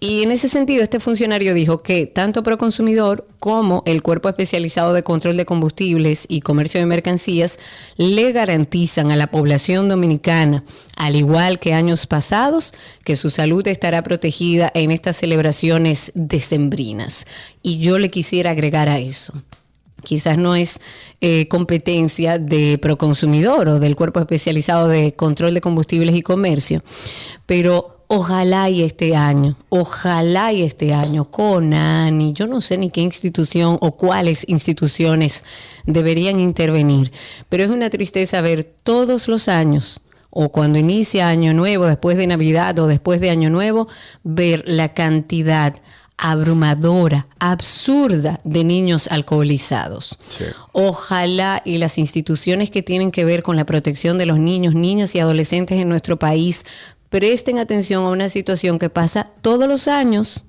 [0.00, 5.02] Y en ese sentido, este funcionario dijo que tanto Proconsumidor como el Cuerpo Especializado de
[5.02, 7.58] Control de Combustibles y Comercio de Mercancías
[7.96, 10.64] le garantizan a la población dominicana,
[10.96, 17.26] al igual que años pasados, que su salud estará protegida en estas celebraciones decembrinas.
[17.62, 19.34] Y yo le quisiera agregar a eso
[20.04, 20.80] quizás no es
[21.20, 26.82] eh, competencia de Proconsumidor o del Cuerpo Especializado de Control de Combustibles y Comercio,
[27.46, 32.90] pero ojalá y este año, ojalá y este año con ANI, yo no sé ni
[32.90, 35.44] qué institución o cuáles instituciones
[35.86, 37.10] deberían intervenir,
[37.48, 40.00] pero es una tristeza ver todos los años
[40.36, 43.86] o cuando inicia Año Nuevo, después de Navidad o después de Año Nuevo,
[44.24, 45.76] ver la cantidad
[46.16, 50.18] abrumadora, absurda de niños alcoholizados.
[50.28, 50.44] Sí.
[50.72, 55.14] Ojalá y las instituciones que tienen que ver con la protección de los niños, niñas
[55.14, 56.64] y adolescentes en nuestro país
[57.08, 60.44] presten atención a una situación que pasa todos los años,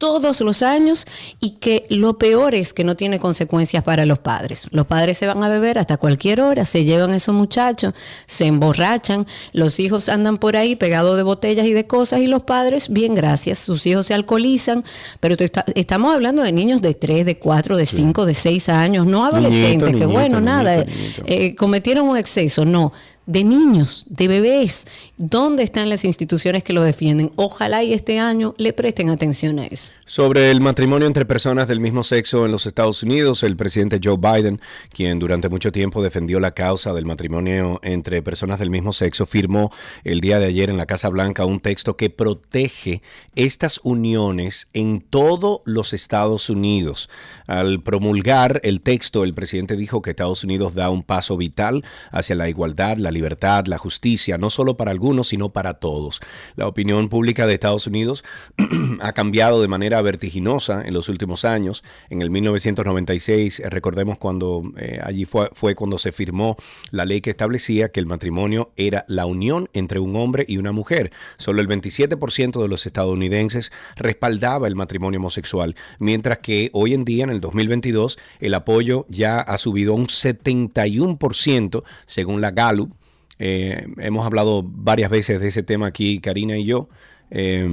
[0.00, 1.06] todos los años
[1.40, 4.66] y que lo peor es que no tiene consecuencias para los padres.
[4.70, 7.92] Los padres se van a beber hasta cualquier hora, se llevan a esos muchachos,
[8.26, 12.42] se emborrachan, los hijos andan por ahí pegados de botellas y de cosas y los
[12.42, 14.82] padres, bien gracias, sus hijos se alcoholizan,
[15.20, 19.06] pero está- estamos hablando de niños de 3, de 4, de 5, de 6 años,
[19.06, 22.92] no adolescentes, que niñito, bueno, nada, niñito, eh, eh, cometieron un exceso, no.
[23.26, 27.30] De niños, de bebés, ¿dónde están las instituciones que lo defienden?
[27.36, 29.92] Ojalá y este año le presten atención a eso.
[30.04, 34.16] Sobre el matrimonio entre personas del mismo sexo en los Estados Unidos, el presidente Joe
[34.16, 34.60] Biden,
[34.92, 39.70] quien durante mucho tiempo defendió la causa del matrimonio entre personas del mismo sexo, firmó
[40.02, 43.02] el día de ayer en la Casa Blanca un texto que protege
[43.36, 47.08] estas uniones en todos los Estados Unidos.
[47.46, 52.34] Al promulgar el texto, el presidente dijo que Estados Unidos da un paso vital hacia
[52.34, 56.20] la igualdad, la libertad, la justicia, no solo para algunos, sino para todos.
[56.56, 58.24] La opinión pública de Estados Unidos
[59.00, 61.84] ha cambiado de manera vertiginosa en los últimos años.
[62.08, 66.56] En el 1996, eh, recordemos cuando eh, allí fue, fue cuando se firmó
[66.90, 70.72] la ley que establecía que el matrimonio era la unión entre un hombre y una
[70.72, 71.12] mujer.
[71.36, 77.24] Solo el 27% de los estadounidenses respaldaba el matrimonio homosexual, mientras que hoy en día,
[77.24, 82.94] en el 2022, el apoyo ya ha subido a un 71% según la Gallup.
[83.40, 86.88] Eh, hemos hablado varias veces de ese tema aquí, Karina y yo.
[87.30, 87.66] eh,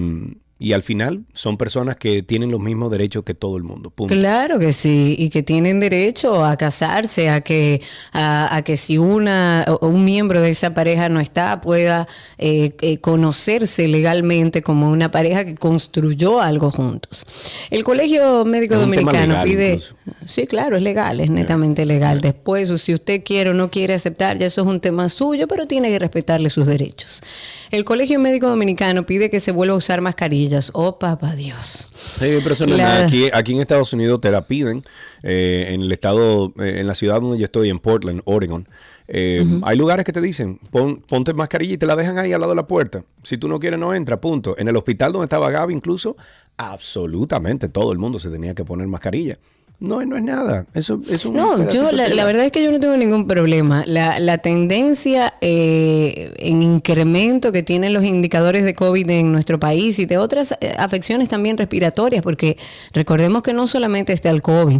[0.59, 3.91] y al final son personas que tienen los mismos derechos que todo el mundo.
[3.91, 4.13] Punto.
[4.13, 8.97] Claro que sí, y que tienen derecho a casarse, a que, a, a que si
[8.97, 12.07] una, o un miembro de esa pareja no está, pueda
[12.39, 17.25] eh, eh, conocerse legalmente como una pareja que construyó algo juntos.
[17.69, 19.95] El Colegio Médico Es Dominicano pide, incluso.
[20.25, 22.21] Sí, claro, es legal, es netamente legal.
[22.21, 25.67] Después, si usted quiere o no quiere aceptar, ya eso es un tema suyo, pero
[25.67, 27.21] tiene que respetarle sus derechos.
[27.71, 30.71] El Colegio Médico Dominicano pide que se vuelva a usar mascarillas.
[30.73, 31.89] Oh, papá Dios.
[31.93, 33.05] Sí, pero eso no es nada.
[33.05, 34.81] Aquí, aquí en Estados Unidos te la piden.
[35.23, 38.67] eh, en el estado, eh, en la ciudad donde yo estoy, en Portland, Oregon.
[39.07, 42.39] eh, Hay lugares que te dicen, pon- ponte mascarilla y te la dejan ahí al
[42.41, 43.03] lado de la puerta.
[43.23, 44.55] Si tú no quieres, no entra, punto.
[44.57, 46.15] En el hospital donde estaba Gaby, incluso,
[46.57, 49.37] absolutamente todo el mundo se tenía que poner mascarilla.
[49.79, 50.65] No, no es nada.
[50.73, 53.83] Eso es un No, yo la, la verdad es que yo no tengo ningún problema.
[53.85, 59.99] La, la tendencia eh, en incremento que tienen los indicadores de COVID en nuestro país
[59.99, 62.57] y de otras eh, afecciones también respiratorias, porque
[62.91, 64.79] recordemos que no solamente está el COVID,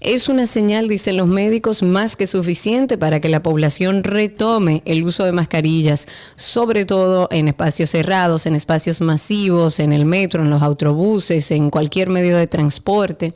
[0.00, 5.04] es una señal, dicen los médicos, más que suficiente para que la población retome el
[5.04, 10.50] uso de mascarillas, sobre todo en espacios cerrados, en espacios masivos, en el metro, en
[10.50, 13.32] los autobuses, en cualquier medio de transporte.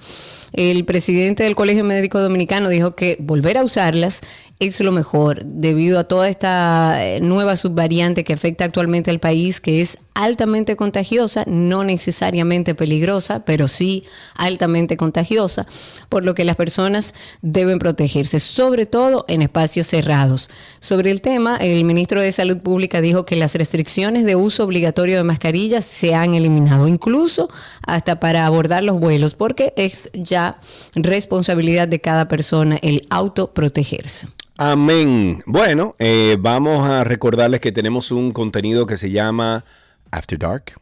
[0.52, 4.22] El presidente del Colegio Médico Dominicano dijo que volver a usarlas
[4.60, 9.60] es lo mejor debido a toda esta eh, nueva subvariante que afecta actualmente al país,
[9.60, 14.02] que es altamente contagiosa, no necesariamente peligrosa, pero sí
[14.34, 15.64] altamente contagiosa,
[16.08, 20.50] por lo que las personas deben protegerse, sobre todo en espacios cerrados.
[20.80, 25.18] Sobre el tema, el ministro de Salud Pública dijo que las restricciones de uso obligatorio
[25.18, 27.48] de mascarillas se han eliminado, incluso
[27.86, 30.58] hasta para abordar los vuelos, porque es ya
[30.96, 34.26] responsabilidad de cada persona el autoprotegerse.
[34.60, 35.40] Amén.
[35.46, 39.64] Bueno, eh, vamos a recordarles que tenemos un contenido que se llama
[40.10, 40.72] After Dark.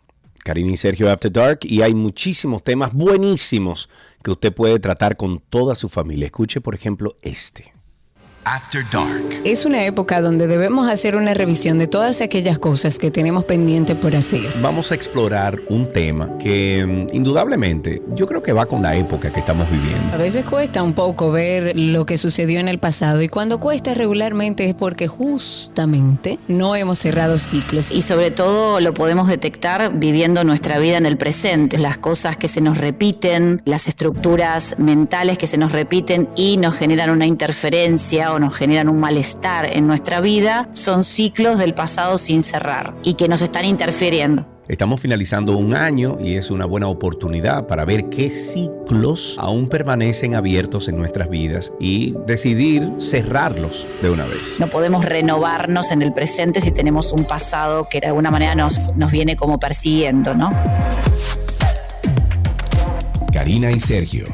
[0.43, 1.59] Karina y Sergio After Dark.
[1.63, 3.91] Y hay muchísimos temas buenísimos
[4.23, 6.25] que usted puede tratar con toda su familia.
[6.25, 7.76] Escuche, por ejemplo, este.
[8.47, 9.41] After Dark.
[9.43, 13.97] Es una época donde debemos hacer una revisión de todas aquellas cosas que tenemos pendiente
[13.97, 14.43] por hacer.
[14.63, 19.33] Vamos a explorar un tema que mm, indudablemente yo creo que va con la época
[19.33, 20.19] que estamos A viviendo.
[20.19, 24.69] veces cuesta un poco ver lo que sucedió en el pasado y cuando cuesta regularmente
[24.69, 27.91] es porque justamente no hemos cerrado ciclos.
[27.91, 32.47] Y sobre todo lo podemos detectar viviendo nuestra vida en el presente, las cosas que
[32.47, 38.36] se nos repiten, las estructuras mentales que se nos repiten y nos generan una interferencia
[38.37, 43.15] o nos generan un malestar en nuestra vida, son ciclos del pasado sin cerrar y
[43.15, 44.47] que nos están interfiriendo.
[44.69, 50.35] Estamos finalizando un año y es una buena oportunidad para ver qué ciclos aún permanecen
[50.35, 54.57] abiertos en nuestras vidas y decidir cerrarlos de una vez.
[54.59, 58.95] No podemos renovarnos en el presente si tenemos un pasado que de alguna manera nos,
[58.97, 60.53] nos viene como persiguiendo, ¿no?
[63.33, 64.27] Karina y Sergio.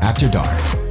[0.00, 0.87] After Dark.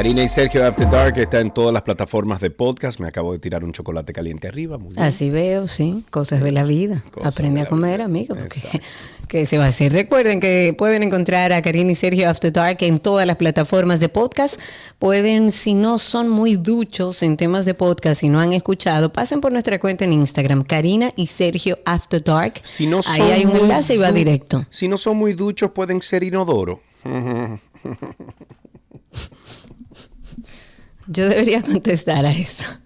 [0.00, 3.00] Karina y Sergio After Dark está en todas las plataformas de podcast.
[3.00, 4.78] Me acabo de tirar un chocolate caliente arriba.
[4.78, 5.02] Muy bien.
[5.02, 7.04] Así veo, sí, cosas de la vida.
[7.10, 8.04] Cosas Aprende de a comer, vida.
[8.06, 8.80] amigo, porque
[9.28, 9.92] que se va a hacer.
[9.92, 14.08] Recuerden que pueden encontrar a Karina y Sergio After Dark en todas las plataformas de
[14.08, 14.58] podcast.
[14.98, 19.42] Pueden, si no son muy duchos en temas de podcast y no han escuchado, pasen
[19.42, 22.54] por nuestra cuenta en Instagram, Karina y Sergio After Dark.
[22.62, 24.64] Si no Ahí hay un enlace y va directo.
[24.70, 26.80] Si no son muy duchos, pueden ser inodoro.
[31.12, 32.64] Yo debería contestar a eso.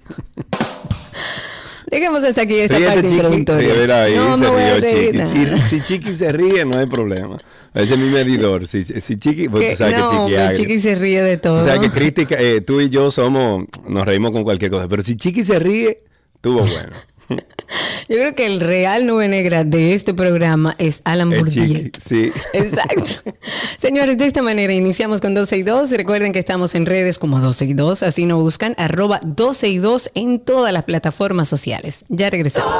[1.90, 3.14] Dejemos hasta aquí esta Ríete, parte Chiqui.
[3.14, 4.02] introductoria.
[4.02, 5.24] Ahí no se rió Chiqui.
[5.24, 7.36] Si, si Chiqui se ríe, no hay problema.
[7.74, 8.66] Ese es mi medidor.
[8.66, 10.52] Si, si Chiqui, pues, tú sabes no, que Chiqui agria.
[10.56, 11.60] Chiqui se ríe de todo.
[11.60, 14.88] O sea que Cristi, eh, tú y yo somos, nos reímos con cualquier cosa.
[14.88, 15.98] Pero si Chiqui se ríe,
[16.34, 16.92] estuvo bueno.
[18.08, 21.32] Yo creo que el real nube negra de este programa es Alan.
[21.46, 22.32] Chiqui, sí.
[22.52, 23.32] Exacto.
[23.78, 25.90] Señores, de esta manera iniciamos con 12 y 2.
[25.92, 29.78] Recuerden que estamos en redes como 12 y 2, así nos buscan arroba 12 y
[29.78, 32.04] 2 en todas las plataformas sociales.
[32.08, 32.74] Ya regresamos.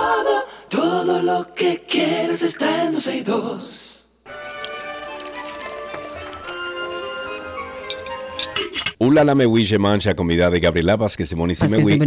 [0.71, 3.94] Todo, todo lo que quieres está en 12 y 2.
[8.99, 11.55] Ulala me wish mancha comida de Gabriela Vázquez Simewi.
[11.95, 11.99] y.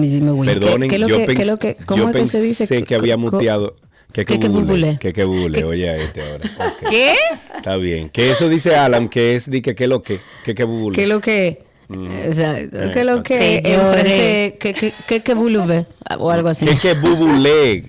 [0.53, 2.67] Perdonen, ¿Qué- qué yo, que- pens- que- cómo yo es que se dice?
[2.67, 3.75] pensé que había muteado.
[4.13, 4.97] Que que que- que.
[4.97, 5.59] Que que bubule.
[5.59, 6.45] Que- Oye a este ahora.
[6.59, 6.89] Ok.
[6.89, 7.13] ¿Qué?
[7.57, 8.09] Está bien.
[8.09, 10.19] Que eso dice Alan, que es de que que lo que.
[10.45, 10.95] Que que bubule.
[10.95, 11.63] ¿Qué es lo que?
[11.89, 13.91] O sea, ¿qué es lo que en Señores.
[13.91, 14.53] francés?
[14.59, 15.85] ¿Qué, qué, qué, qué bouleve?
[16.19, 16.65] O algo así.
[16.65, 17.83] Que que bubule.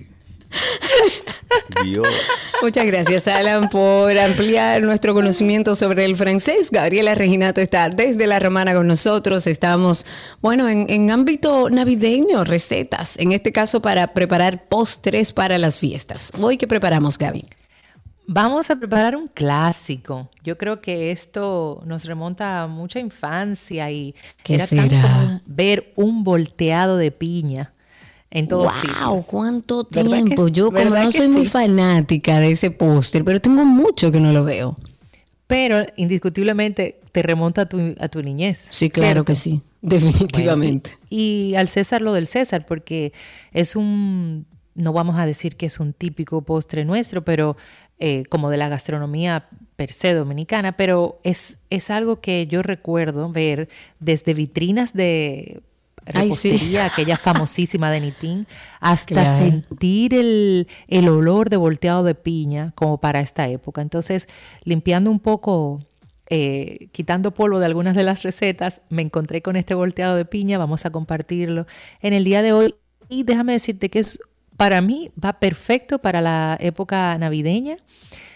[1.83, 2.07] Dios.
[2.61, 6.69] Muchas gracias, Alan, por ampliar nuestro conocimiento sobre el francés.
[6.71, 9.47] Gabriela Reginato está desde La Romana con nosotros.
[9.47, 10.05] Estamos,
[10.41, 13.17] bueno, en, en ámbito navideño, recetas.
[13.17, 16.31] En este caso, para preparar postres para las fiestas.
[16.41, 17.43] Hoy, ¿qué preparamos, Gaby?
[18.27, 20.29] Vamos a preparar un clásico.
[20.43, 24.13] Yo creo que esto nos remonta a mucha infancia y
[24.43, 25.01] ¿Qué era tan será?
[25.01, 27.73] común ver un volteado de piña
[28.31, 28.81] en todos ¡Wow!
[28.81, 29.25] sitios.
[29.25, 30.47] ¿Cuánto ¿Verdad que tiempo?
[30.49, 34.31] Yo, como ¿Verdad no soy muy fanática de ese póster, pero tengo mucho que no
[34.31, 34.77] lo veo.
[35.47, 38.67] pero indiscutiblemente te remonta a tu, a tu niñez.
[38.69, 39.25] Sí, claro ¿cierto?
[39.25, 40.91] que sí, definitivamente.
[40.91, 43.13] Bueno, y al César lo del César, porque
[43.51, 47.57] es un, no vamos a decir que es un típico postre nuestro, pero
[47.97, 53.31] eh, como de la gastronomía per se dominicana, pero es, es algo que yo recuerdo
[53.31, 53.69] ver
[53.99, 55.61] desde vitrinas de
[56.13, 56.51] Ay, sí.
[56.51, 58.47] repostería, aquella famosísima de Nitín,
[58.79, 59.45] hasta Claro.
[59.45, 63.81] sentir el, el olor de volteado de piña como para esta época.
[63.81, 64.27] Entonces,
[64.63, 65.81] limpiando un poco,
[66.29, 70.57] eh, quitando polvo de algunas de las recetas, me encontré con este volteado de piña,
[70.57, 71.65] vamos a compartirlo
[72.01, 72.75] en el día de hoy.
[73.09, 74.19] Y déjame decirte que es,
[74.57, 77.77] para mí va perfecto para la época navideña.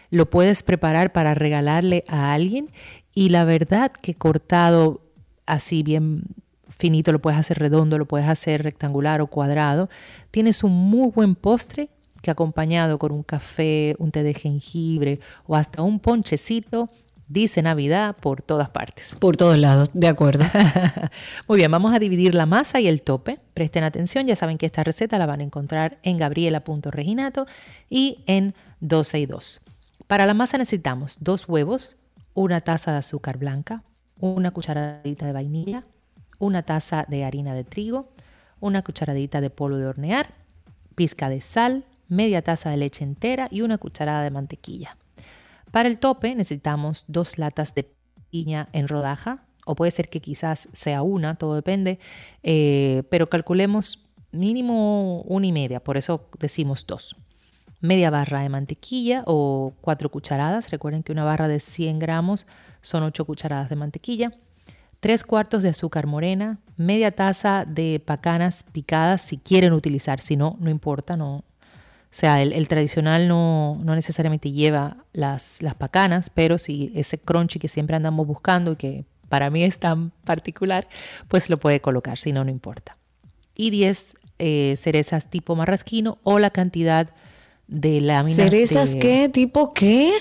[0.09, 2.69] Lo puedes preparar para regalarle a alguien
[3.13, 5.01] y la verdad que cortado
[5.45, 6.23] así bien
[6.83, 9.89] finito, lo puedes hacer redondo, lo puedes hacer rectangular o cuadrado.
[10.31, 11.87] Tienes un muy buen postre
[12.21, 16.89] que acompañado con un café, un té de jengibre o hasta un ponchecito,
[17.29, 19.15] dice Navidad por todas partes.
[19.17, 20.43] Por todos lados, de acuerdo.
[21.47, 23.39] Muy bien, vamos a dividir la masa y el tope.
[23.53, 27.47] Presten atención, ya saben que esta receta la van a encontrar en gabriela.reginato
[27.89, 29.61] y en 12 y 2.
[30.07, 31.95] Para la masa necesitamos dos huevos,
[32.33, 33.83] una taza de azúcar blanca,
[34.19, 35.83] una cucharadita de vainilla,
[36.43, 38.09] una taza de harina de trigo,
[38.59, 40.33] una cucharadita de polvo de hornear,
[40.95, 44.97] pizca de sal, media taza de leche entera y una cucharada de mantequilla.
[45.71, 47.91] Para el tope necesitamos dos latas de
[48.29, 51.99] piña en rodaja, o puede ser que quizás sea una, todo depende,
[52.43, 57.15] eh, pero calculemos mínimo una y media, por eso decimos dos.
[57.79, 62.47] Media barra de mantequilla o cuatro cucharadas, recuerden que una barra de 100 gramos
[62.81, 64.33] son ocho cucharadas de mantequilla.
[65.03, 70.55] Tres cuartos de azúcar morena, media taza de pacanas picadas si quieren utilizar, si no,
[70.61, 71.35] no importa, no,
[72.13, 77.17] o sea, el, el tradicional no, no, necesariamente lleva las, las, pacanas, pero si ese
[77.17, 80.87] crunchy que siempre andamos buscando y que para mí es tan particular,
[81.27, 82.95] pues lo puede colocar, si no, no importa.
[83.57, 87.09] Y 10 eh, cerezas tipo marrasquino o la cantidad
[87.67, 88.37] de láminas.
[88.37, 88.99] ¿Cerezas de...
[88.99, 89.27] qué?
[89.27, 90.13] ¿Tipo qué?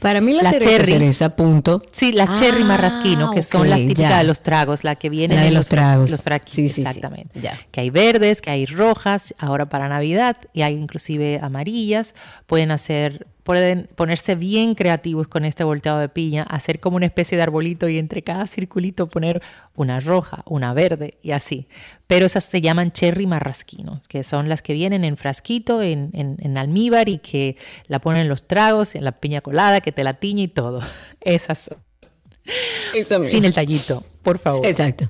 [0.00, 0.92] Para mí la, la cereza, cherry.
[0.92, 1.82] cereza, punto.
[1.90, 4.18] Sí, las ah, cherry marrasquino, que okay, son las típicas ya.
[4.18, 6.10] de los tragos, la que vienen la de en los, tragos.
[6.10, 7.40] Los sí, sí, exactamente.
[7.40, 12.14] Sí, que hay verdes, que hay rojas, ahora para Navidad, y hay inclusive amarillas.
[12.46, 17.36] Pueden hacer, pueden ponerse bien creativos con este volteado de piña, hacer como una especie
[17.36, 19.42] de arbolito y entre cada circulito poner
[19.76, 21.68] una roja, una verde y así.
[22.06, 26.38] Pero esas se llaman cherry marrasquinos, que son las que vienen en frasquito, en, en,
[26.40, 30.04] en almíbar y que la ponen en los tragos, en la piña colada, que te
[30.04, 30.80] la tiñe y todo.
[31.20, 31.78] Esas son.
[32.94, 34.66] Eso Sin el tallito, por favor.
[34.66, 35.06] Exacto.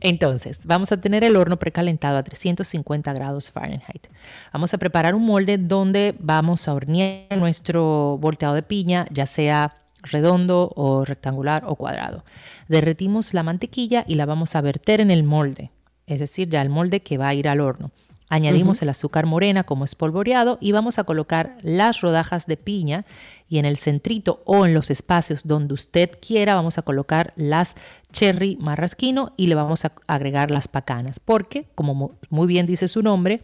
[0.00, 4.06] Entonces, vamos a tener el horno precalentado a 350 grados Fahrenheit.
[4.52, 9.74] Vamos a preparar un molde donde vamos a hornear nuestro volteado de piña, ya sea
[10.02, 12.24] redondo o rectangular o cuadrado.
[12.68, 15.72] Derretimos la mantequilla y la vamos a verter en el molde,
[16.06, 17.90] es decir, ya el molde que va a ir al horno.
[18.30, 18.82] Añadimos uh -huh.
[18.82, 23.06] el azúcar morena como espolvoreado y vamos a colocar las rodajas de piña
[23.48, 27.74] y en el centrito o en los espacios donde usted quiera vamos a colocar las
[28.12, 33.02] cherry marrasquino y le vamos a agregar las pacanas porque como muy bien dice su
[33.02, 33.40] nombre,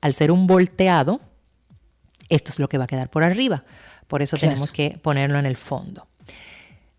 [0.00, 1.20] al ser un volteado,
[2.28, 3.64] esto es lo que va a quedar por arriba.
[4.06, 4.50] Por eso claro.
[4.50, 6.06] tenemos que ponerlo en el fondo.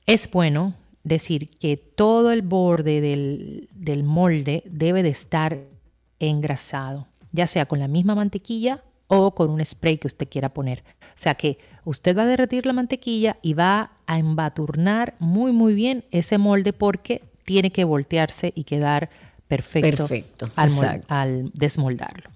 [0.05, 0.73] Es bueno
[1.03, 5.57] decir que todo el borde del, del molde debe de estar
[6.19, 10.83] engrasado ya sea con la misma mantequilla o con un spray que usted quiera poner.
[11.01, 15.73] O sea que usted va a derretir la mantequilla y va a embaturnar muy muy
[15.73, 19.09] bien ese molde porque tiene que voltearse y quedar
[19.47, 22.29] perfecto, perfecto al, al desmoldarlo.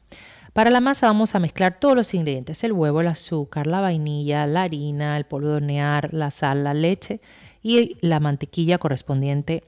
[0.54, 4.46] Para la masa vamos a mezclar todos los ingredientes, el huevo, el azúcar, la vainilla,
[4.48, 7.22] la harina, el polvo de hornear, la sal, la leche
[7.62, 9.64] y la mantequilla correspondiente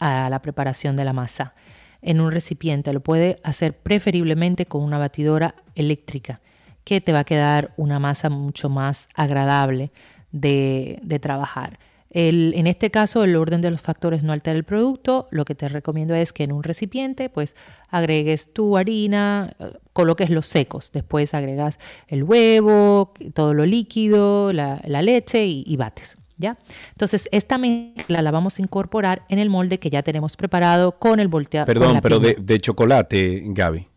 [0.00, 1.54] a la preparación de la masa
[2.02, 2.92] en un recipiente.
[2.92, 6.40] Lo puede hacer preferiblemente con una batidora eléctrica,
[6.84, 9.90] que te va a quedar una masa mucho más agradable
[10.32, 11.78] de, trabajar.
[12.10, 15.28] En este caso, el orden de los factores no altera el producto.
[15.30, 17.54] Lo que te recomiendo es que en un recipiente, pues
[17.90, 19.54] agregues tu harina,
[19.92, 20.90] coloques los secos.
[20.92, 26.17] Después agregas el huevo, todo lo líquido, la, la leche y, y bates.
[26.38, 26.56] ¿Ya?
[26.90, 31.18] Entonces, esta mezcla la vamos a incorporar en el molde que ya tenemos preparado con
[31.20, 31.66] el volteado.
[31.66, 33.88] Perdón, pero de, de, chocolate, Gaby.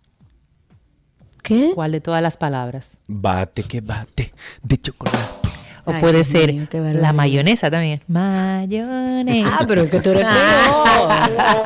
[1.43, 1.71] ¿Qué?
[1.75, 2.97] ¿Cuál de todas las palabras?
[3.07, 4.33] Bate que bate,
[4.63, 5.60] de chocolate.
[5.85, 8.01] O Ay, puede Dios ser mío, qué la mayonesa también.
[8.07, 9.57] Mayonesa.
[9.59, 10.31] Ah, pero es que tú eres peor.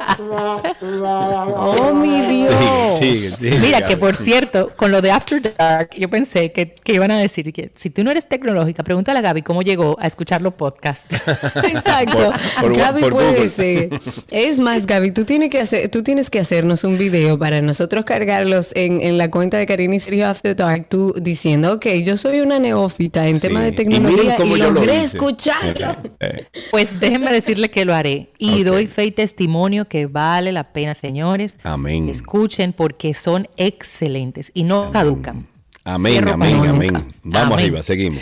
[1.58, 3.42] Oh, mi Dios.
[3.42, 7.20] Mira, que por cierto, con lo de After Dark, yo pensé que, que iban a
[7.20, 10.54] decir que si tú no eres tecnológica, pregúntale a Gaby cómo llegó a escuchar los
[10.54, 11.16] podcasts.
[11.64, 12.32] Exacto.
[12.60, 13.90] Por- por- Gaby por puede ser.
[14.32, 18.06] Es más, Gaby, tú tienes que hacer, tú tienes que hacernos un video para nosotros
[18.06, 22.18] cargarlos en, en la cuenta de Karina y Sergio After Dark, tú diciendo, ok, yo
[22.18, 23.48] soy una neófita en Sí.
[23.48, 23.72] temas de Y
[24.06, 25.18] miren y, cómo yo lo logré hice.
[25.18, 25.96] escucharlo.
[26.20, 28.32] Eh, Pues déjenme decirle que lo haré.
[28.38, 31.56] Y doy fe y testimonio que vale la pena, señores.
[31.64, 32.10] Amén.
[32.10, 35.48] Escuchen porque son excelentes y no caducan.
[35.84, 36.94] Amén, Cierro amén, amén.
[36.94, 37.06] nunca.
[37.24, 37.60] Vamos Amén.
[37.60, 38.22] arriba, seguimos.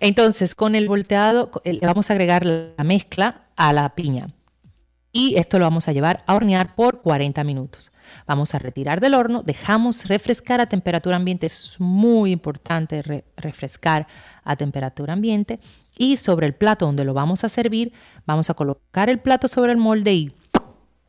[0.00, 4.26] Entonces, con el volteado, co- le vamos a agregar la mezcla a la piña.
[5.12, 7.90] Y esto lo vamos a llevar a hornear por 40 minutos.
[8.26, 11.46] Vamos a retirar del horno, dejamos refrescar a temperatura ambiente.
[11.46, 14.06] Es muy importante re- refrescar
[14.44, 15.60] a temperatura ambiente.
[15.96, 17.92] Y sobre el plato donde lo vamos a servir,
[18.26, 20.32] vamos a colocar el plato sobre el molde y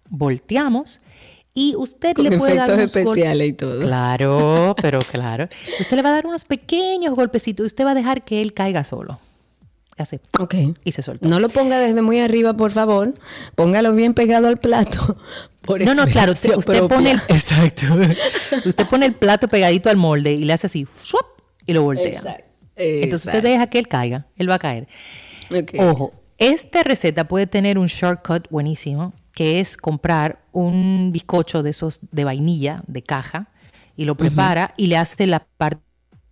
[0.09, 1.01] volteamos.
[1.53, 3.79] Y usted Con le puede dar unos especiales y todo.
[3.79, 5.47] Claro, pero claro.
[5.79, 8.53] Usted le va a dar unos pequeños golpecitos y usted va a dejar que él
[8.53, 9.19] caiga solo.
[9.97, 10.19] Así.
[10.39, 10.55] Ok.
[10.83, 11.29] Y se soltó.
[11.29, 13.13] No lo ponga desde muy arriba, por favor.
[13.55, 15.17] Póngalo bien pegado al plato.
[15.61, 16.53] Por No, no, claro, usted,
[16.87, 17.85] pone el, exacto.
[18.65, 20.85] usted pone el plato pegadito al molde y le hace así,
[21.65, 22.19] y lo voltea.
[22.19, 22.45] Exacto.
[22.75, 24.87] Entonces usted deja que él caiga, él va a caer.
[25.79, 31.99] Ojo, esta receta puede tener un shortcut buenísimo, que es comprar un bizcocho de esos
[32.11, 33.49] de vainilla de caja
[33.95, 35.79] y lo prepara y le hace la parte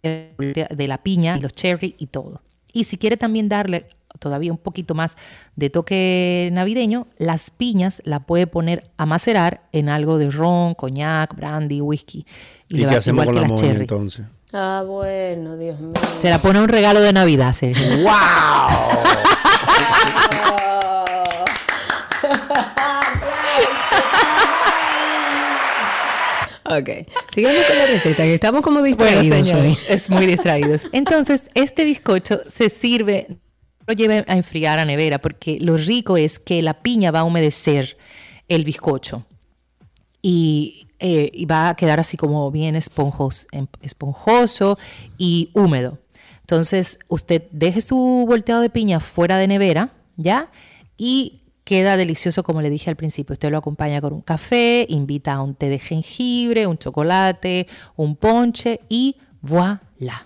[0.02, 2.42] de la piña y los cherry y todo.
[2.74, 3.86] Y si quiere también darle
[4.20, 5.18] todavía un poquito más
[5.56, 11.36] de toque navideño, las piñas la puede poner a macerar en algo de ron, coñac,
[11.36, 12.26] brandy, whisky.
[12.70, 13.82] ¿Y, le qué va- hacemos con la moña cherry.
[13.82, 14.26] entonces?
[14.54, 15.94] Ah, bueno, Dios mío.
[16.22, 17.84] Se la pone un regalo de Navidad, Sergio.
[26.66, 26.90] Ok.
[27.34, 28.88] Sigamos con la receta, que estamos como Bueno,
[29.22, 29.78] distraídos hoy.
[29.90, 30.84] es muy distraídos.
[30.92, 33.28] Entonces, este bizcocho se sirve,
[33.86, 37.24] lo lleve a enfriar a nevera, porque lo rico es que la piña va a
[37.26, 37.98] humedecer
[38.48, 39.26] el bizcocho
[40.22, 44.78] y, eh, y va a quedar así como bien em- esponjoso
[45.18, 46.00] y húmedo.
[46.42, 50.50] Entonces, usted deje su volteado de piña fuera de nevera, ¿ya?
[50.98, 53.34] Y queda delicioso, como le dije al principio.
[53.34, 58.16] Usted lo acompaña con un café, invita a un té de jengibre, un chocolate, un
[58.16, 60.26] ponche y voilà.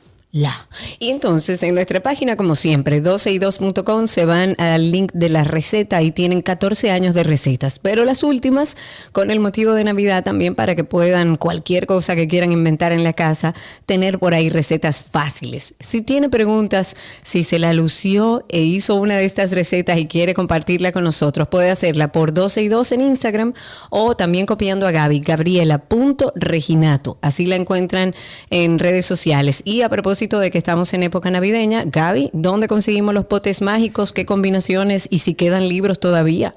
[0.99, 6.01] Y entonces en nuestra página, como siempre, 12y2.com, se van al link de la receta
[6.01, 7.79] y tienen 14 años de recetas.
[7.79, 8.77] Pero las últimas,
[9.11, 13.03] con el motivo de Navidad también, para que puedan cualquier cosa que quieran inventar en
[13.03, 13.53] la casa,
[13.85, 15.75] tener por ahí recetas fáciles.
[15.79, 20.33] Si tiene preguntas, si se la lució e hizo una de estas recetas y quiere
[20.33, 23.53] compartirla con nosotros, puede hacerla por 12y2 en Instagram
[23.89, 27.17] o también copiando a Gaby, gabriela.reginato.
[27.21, 28.13] Así la encuentran
[28.49, 29.61] en redes sociales.
[29.65, 34.11] Y a propósito de que estamos en época navideña, Gaby, ¿dónde conseguimos los potes mágicos?
[34.11, 35.07] ¿Qué combinaciones?
[35.09, 36.53] Y si quedan libros todavía.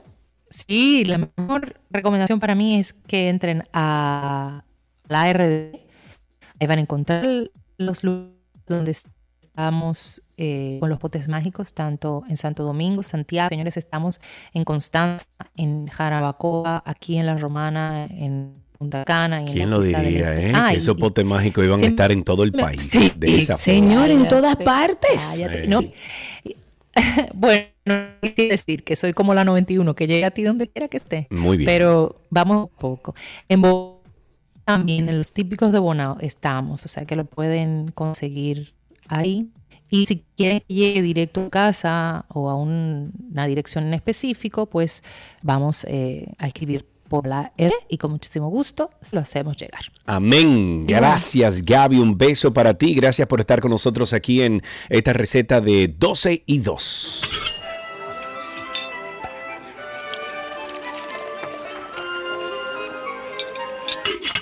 [0.48, 4.64] Sí, la mejor recomendación para mí es que entren a
[5.06, 5.76] la RD.
[6.58, 8.34] Ahí van a encontrar los lugares
[8.66, 13.50] donde estamos eh, con los potes mágicos, tanto en Santo Domingo, Santiago.
[13.50, 14.20] Señores, estamos
[14.52, 19.42] en Constanza, en Jarabacoa, aquí en La Romana, en Punta Cana.
[19.42, 20.48] Y en ¿Quién la lo Pista diría, Este.
[20.48, 20.52] eh?
[20.56, 22.88] Ah, que esos potes mágicos iban a estar en todo el país.
[22.90, 23.62] Sí, de esa forma.
[23.62, 25.28] Señor, en todas partes.
[25.32, 25.64] cállate.
[25.64, 25.68] Sí.
[25.68, 25.82] No.
[27.34, 27.94] bueno, no
[28.34, 31.26] quiero decir que soy como la 91, que llega a ti donde quiera que esté.
[31.28, 31.66] Muy bien.
[31.66, 33.14] Pero vamos un poco.
[33.50, 34.00] En Bo-
[34.64, 38.72] también en los típicos de Bonao estamos, o sea que lo pueden conseguir
[39.08, 39.50] ahí.
[39.90, 44.64] Y si quieren que llegue directo a casa o a un- una dirección en específico,
[44.64, 45.02] pues
[45.42, 49.80] vamos eh, a escribir por la R y con muchísimo gusto lo hacemos llegar.
[50.06, 50.86] Amén.
[50.86, 51.98] Gracias, Gaby.
[51.98, 52.94] Un beso para ti.
[52.94, 57.22] Gracias por estar con nosotros aquí en esta receta de 12 y 2.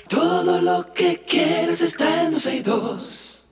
[0.07, 3.49] Todo lo que quieres está en 12 y 2.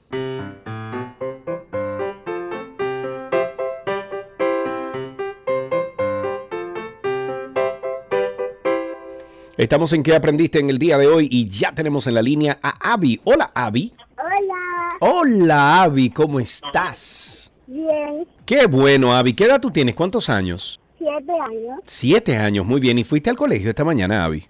[9.58, 11.28] Estamos en ¿Qué aprendiste en el día de hoy?
[11.32, 13.20] Y ya tenemos en la línea a Abby.
[13.24, 13.92] Hola, Abby.
[14.18, 16.10] Hola, Hola, Abby.
[16.12, 17.52] ¿Cómo estás?
[17.66, 19.34] bien, Qué bueno, Abby.
[19.34, 19.96] ¿Qué edad tú tienes?
[19.96, 20.80] ¿Cuántos años?
[20.98, 21.80] siete años.
[21.86, 22.66] Siete años.
[22.66, 22.98] Muy bien.
[23.00, 24.46] ¿Y fuiste al colegio esta mañana, Abby?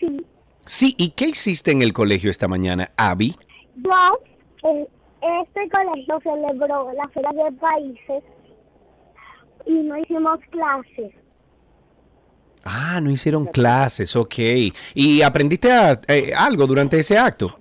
[0.00, 0.16] Sí,
[0.64, 0.94] Sí.
[0.98, 3.36] ¿Y qué hiciste en el colegio esta mañana, Abby?
[3.76, 4.20] yo
[4.68, 4.88] eh,
[5.44, 8.24] este colegio celebró la Feria de Países
[9.64, 11.12] y no hicimos clases.
[12.66, 14.34] Ah, no hicieron clases, ok.
[14.94, 17.58] ¿Y aprendiste a- eh, algo durante ese acto?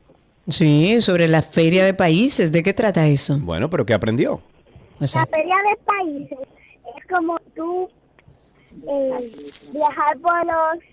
[0.47, 2.51] Sí, sobre la feria de países.
[2.51, 3.37] ¿De qué trata eso?
[3.39, 4.33] Bueno, pero ¿qué aprendió?
[4.33, 4.41] O
[4.99, 6.47] La Feria de Países
[6.97, 7.89] es como tú
[8.87, 9.31] eh,
[9.73, 10.83] viajar por los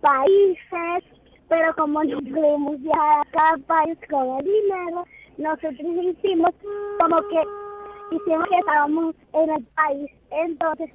[0.00, 1.10] países,
[1.48, 5.04] pero como no pudimos viajar a cada país con el dinero,
[5.38, 5.74] nosotros
[6.18, 6.50] hicimos
[7.00, 10.90] como que hicimos que estábamos en el país, entonces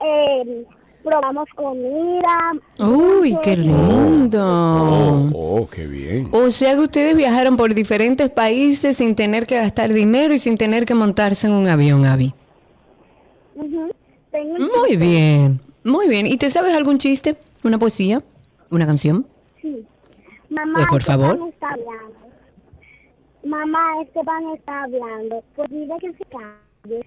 [0.00, 0.64] eh,
[1.02, 2.52] probamos comida.
[2.80, 5.30] uy, qué lindo.
[5.34, 6.28] Oh, qué bien.
[6.32, 10.56] O sea que ustedes viajaron por diferentes países sin tener que gastar dinero y sin
[10.58, 12.34] tener que montarse en un avión, Abby.
[13.54, 14.96] Tengo un Muy chiste.
[14.96, 16.26] bien, muy bien.
[16.26, 17.36] ¿Y te sabes algún chiste?
[17.64, 18.22] ¿Una poesía?
[18.70, 19.26] ¿Una canción?
[19.62, 19.84] Sí.
[20.50, 21.48] Mamá, Pues, por Esteban favor.
[21.48, 22.16] está hablando.
[23.44, 25.42] Mamá, Esteban está hablando.
[25.54, 27.06] Pues dile que se calle.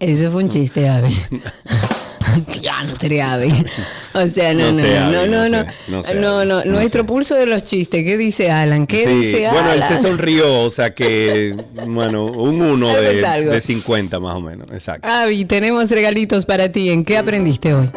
[0.00, 1.14] Eso fue un chiste, Abby.
[2.60, 3.52] Diantre, Abby.
[4.14, 6.38] O sea, no, No no, sé, no, Abby, no, no no, sé, no sé, no,
[6.38, 7.06] Abby, no, no Nuestro sé.
[7.08, 8.04] pulso de los chistes.
[8.04, 8.86] ¿Qué dice Alan?
[8.86, 9.88] ¿Qué Sí, dice Bueno, él Alan?
[9.88, 15.08] se sonrió, o sea que, bueno, un uno de, de 50 más o menos, exacto.
[15.08, 16.90] Abby, tenemos regalitos para ti.
[16.90, 17.90] ¿En qué aprendiste hoy?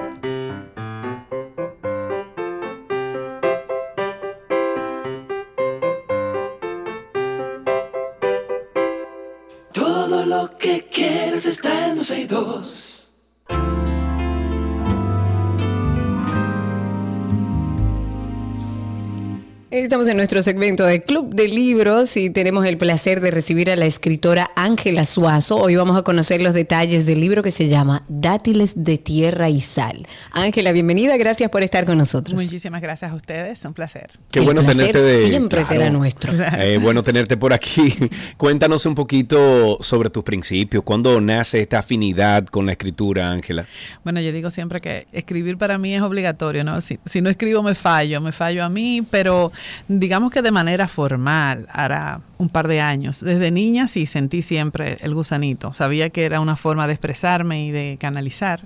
[19.83, 23.75] Estamos en nuestro segmento de Club de Libros y tenemos el placer de recibir a
[23.75, 25.57] la escritora Ángela Suazo.
[25.57, 29.59] Hoy vamos a conocer los detalles del libro que se llama Dátiles de Tierra y
[29.59, 30.07] Sal.
[30.31, 32.41] Ángela, bienvenida, gracias por estar con nosotros.
[32.41, 34.09] Muchísimas gracias a ustedes, un placer.
[34.31, 36.31] Qué El bueno placer tenerte de siempre será nuestro.
[36.33, 37.93] Eh, bueno tenerte por aquí.
[38.37, 40.85] Cuéntanos un poquito sobre tus principios.
[40.85, 43.67] ¿Cuándo nace esta afinidad con la escritura, Ángela?
[44.05, 46.79] Bueno, yo digo siempre que escribir para mí es obligatorio, ¿no?
[46.79, 49.51] Si, si no escribo me fallo, me fallo a mí, pero
[49.87, 53.21] digamos que de manera formal, hará un par de años.
[53.21, 57.71] Desde niña sí sentí siempre el gusanito, sabía que era una forma de expresarme y
[57.71, 58.61] de canalizar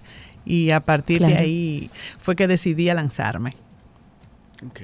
[0.48, 1.90] y a partir de ahí
[2.20, 3.52] fue que decidí a lanzarme.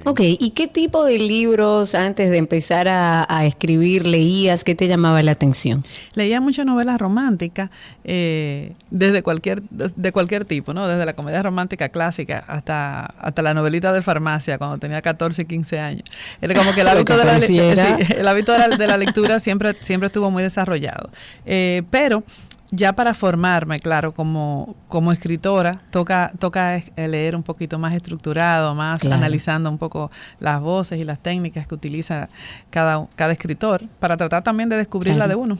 [0.04, 4.86] Ok, ¿y qué tipo de libros antes de empezar a, a escribir leías que te
[4.86, 5.82] llamaba la atención?
[6.14, 7.70] Leía muchas novelas románticas,
[8.04, 10.86] eh, desde cualquier, de cualquier tipo, ¿no?
[10.86, 15.80] Desde la comedia romántica clásica hasta, hasta la novelita de farmacia cuando tenía 14, 15
[15.80, 16.04] años.
[16.40, 18.96] Era como que el hábito, que de la, sí, el hábito de la, de la
[18.96, 21.10] lectura siempre, siempre estuvo muy desarrollado.
[21.46, 22.22] Eh, pero
[22.74, 28.74] ya para formarme, claro, como, como escritora, toca, toca eh, leer un poquito más estructurado,
[28.74, 29.16] más Claro.
[29.16, 30.10] analizando un poco
[30.40, 32.28] las voces y las técnicas que utiliza
[32.70, 35.28] cada, cada escritor, para tratar también de descubrir la Claro.
[35.30, 35.58] de uno.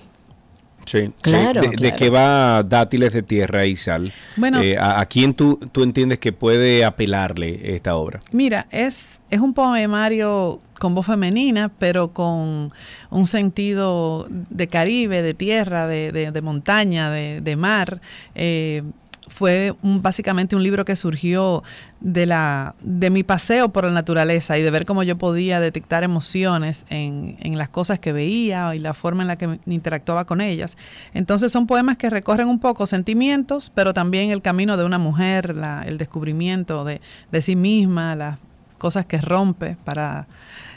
[0.86, 1.68] Sí, Claro, sí.
[1.68, 1.96] ¿De, de claro.
[1.96, 4.12] qué va Dátiles de Tierra y Sal?
[4.36, 4.60] Bueno.
[4.60, 8.20] Eh, ¿a, a quién tú, tú entiendes que puede apelarle esta obra?
[8.32, 12.70] Mira, es, es un poemario con voz femenina, pero con
[13.10, 18.02] un sentido de Caribe, de tierra, de, de- de montaña, de, de mar.
[18.34, 18.82] Eh,
[19.26, 21.62] fue un- básicamente un libro que surgió
[22.00, 26.04] de, la, de mi paseo por la naturaleza y de ver cómo yo podía detectar
[26.04, 30.42] emociones en, en las cosas que veía y la forma en la que interactuaba con
[30.42, 30.76] ellas.
[31.14, 35.56] Entonces son poemas que recorren un poco sentimientos, pero también el camino de una mujer,
[35.56, 37.00] la- el descubrimiento de,
[37.32, 38.38] de sí misma, las
[38.76, 40.26] cosas que rompe para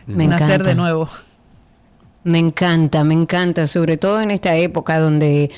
[0.08, 0.70] Me nacer encanta.
[0.70, 1.10] de nuevo.
[2.24, 5.49] Me encanta, me encanta, sobre todo en esta época donde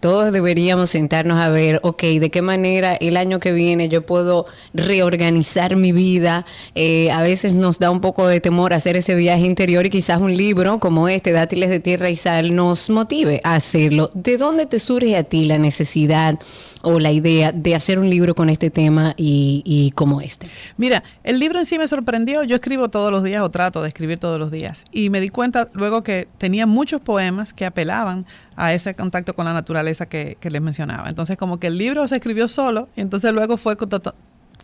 [0.00, 4.46] todos deberíamos sentarnos a ver, ok, de qué manera el año que viene yo puedo
[4.74, 6.44] reorganizar mi vida.
[6.74, 10.20] Eh, a veces nos da un poco de temor hacer ese viaje interior y quizás
[10.20, 14.10] un libro como este, Dátiles de Tierra y Sal, nos motive a hacerlo.
[14.14, 16.38] ¿De dónde te surge a ti la necesidad
[16.86, 20.46] o la idea de hacer un libro con este tema y, y como este?
[20.76, 22.44] Mira, el libro en sí me sorprendió.
[22.44, 24.84] Yo escribo todos los días o trato de escribir todos los días.
[24.92, 28.24] Y me di cuenta luego que tenía muchos poemas que apelaban
[28.54, 31.08] a ese contacto con la naturaleza que, que les mencionaba.
[31.08, 33.76] Entonces como que el libro se escribió solo y entonces luego fue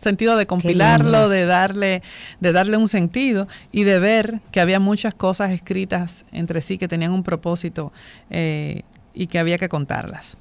[0.01, 2.03] sentido de compilarlo, de darle,
[2.39, 6.87] de darle un sentido y de ver que había muchas cosas escritas entre sí que
[6.87, 7.91] tenían un propósito
[8.29, 10.37] eh, y que había que contarlas.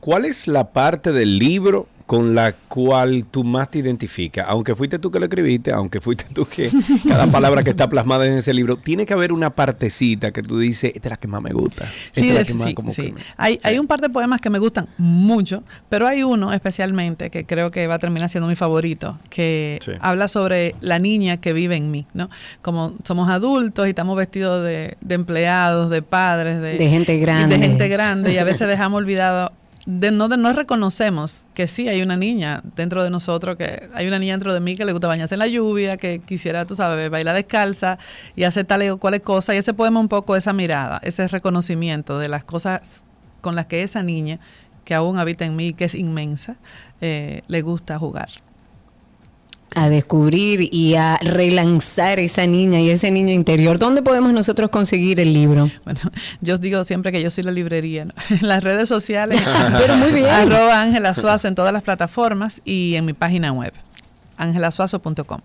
[0.00, 4.98] ¿Cuál es la parte del libro con la cual tú más te identificas, aunque fuiste
[4.98, 6.68] tú que lo escribiste, aunque fuiste tú que
[7.08, 10.58] cada palabra que está plasmada en ese libro, tiene que haber una partecita que tú
[10.58, 11.84] dices, esta es la que más me gusta.
[11.84, 13.02] Esta Sí, es la de- que más sí, como sí.
[13.02, 16.52] que me- Hay, hay un par de poemas que me gustan mucho, pero hay uno
[16.52, 19.92] especialmente que creo que va a terminar siendo mi favorito, que Sí.
[20.00, 22.28] habla sobre la niña que vive en mí, ¿no?
[22.60, 27.56] Como somos adultos y estamos vestidos de, de empleados, de padres, de, De gente grande.
[27.56, 29.52] De gente grande y a veces dejamos olvidado
[29.86, 34.06] de no, de no reconocemos que sí hay una niña dentro de nosotros, que hay
[34.06, 36.74] una niña dentro de mí que le gusta bañarse en la lluvia, que quisiera, tú
[36.74, 37.98] sabes, bailar descalza
[38.36, 39.54] y hacer tales o cuales cosas.
[39.54, 43.04] Y ese poema un poco esa mirada, ese reconocimiento de las cosas
[43.40, 44.38] con las que esa niña,
[44.84, 46.56] que aún habita en mí, que es inmensa,
[47.00, 48.28] eh, le gusta jugar.
[49.74, 53.78] A descubrir y a relanzar esa niña y ese niño interior.
[53.78, 55.68] ¿Dónde podemos nosotros conseguir el libro?
[55.84, 56.00] Bueno,
[56.40, 58.14] yo os digo siempre que yo soy la librería, ¿no?
[58.28, 59.42] En las redes sociales.
[59.78, 60.26] Pero muy bien.
[60.26, 63.72] Arroba Ángela Suazo en todas las plataformas y en mi página web,
[64.36, 65.40] angelasuazo.com.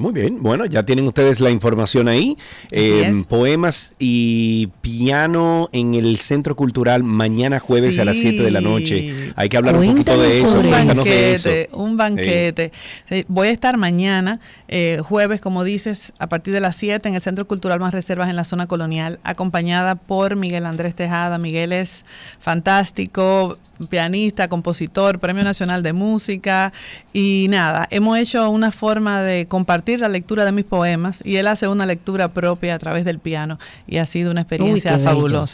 [0.00, 2.38] Muy bien, bueno, ya tienen ustedes la información ahí.
[2.70, 3.26] Eh, es.
[3.26, 9.32] poemas y piano en el Centro Cultural mañana jueves a las 7 de la noche.
[9.36, 10.58] Hay que hablar un poquito de eso.
[10.58, 11.76] un banquete, eso.
[11.76, 12.72] un banquete.
[13.10, 17.14] Sí, Voy a estar mañana, eh, jueves, como dices, a partir de las 7 en
[17.14, 21.36] el Centro Cultural Más Reservas en la zona colonial, acompañada por Miguel Andrés Tejada.
[21.36, 22.06] Miguel es
[22.40, 23.58] fantástico,
[23.88, 26.72] pianista, compositor, Premio Nacional de Música.
[27.12, 31.46] Y nada, hemos hecho una forma de compartir la lectura de mis poemas y él
[31.46, 33.58] hace una lectura propia a través del piano.
[33.86, 35.44] Y ha sido una experiencia bello.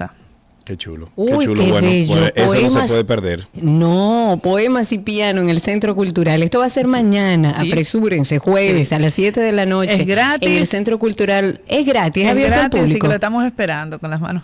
[0.67, 1.09] Qué chulo.
[1.14, 1.62] Uy, qué chulo.
[1.64, 2.17] qué bueno, bello.
[2.35, 3.47] eso no se Poemas- puede perder.
[3.55, 6.43] No, poemas y piano en el Centro Cultural.
[6.43, 7.55] Esto va a ser mañana.
[7.59, 7.69] Sí.
[7.71, 8.95] Apresúrense, jueves Sí.
[8.97, 9.93] a las 7 de la noche.
[10.01, 10.49] Es gratis.
[10.49, 11.61] En el Centro Cultural.
[11.69, 13.05] Es gratis, es, Es abierto gratis, al así público.
[13.05, 14.43] que lo estamos esperando con las manos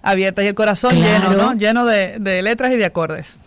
[0.00, 1.30] abiertas y el corazón Claro.
[1.30, 1.54] lleno, ¿no?
[1.58, 3.38] Lleno de, de letras y de acordes.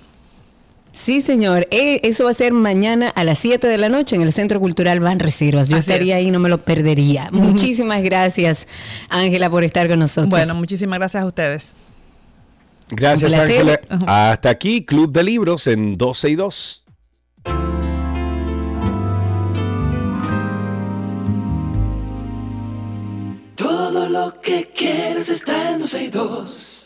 [0.92, 1.68] Sí, señor.
[1.72, 4.60] Eh, eso va a ser mañana a las 7 de la noche en el Centro
[4.60, 5.70] Cultural Van Reservas.
[5.70, 6.26] Yo Así estaría es.
[6.26, 7.30] ahí, no me lo perdería.
[7.32, 8.68] Muchísimas gracias,
[9.08, 10.30] Ángela, por estar con nosotros.
[10.30, 11.76] Bueno, muchísimas gracias a ustedes.
[12.90, 13.34] Gracias.
[13.34, 13.80] Ángela.
[14.08, 16.86] Hasta aquí, Club de Libros en 12 y 2.
[23.56, 26.84] Todo lo que quieres está en 12 y 2.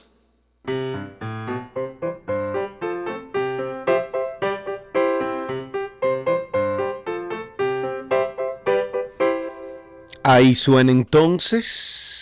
[10.24, 12.20] Ahí suena entonces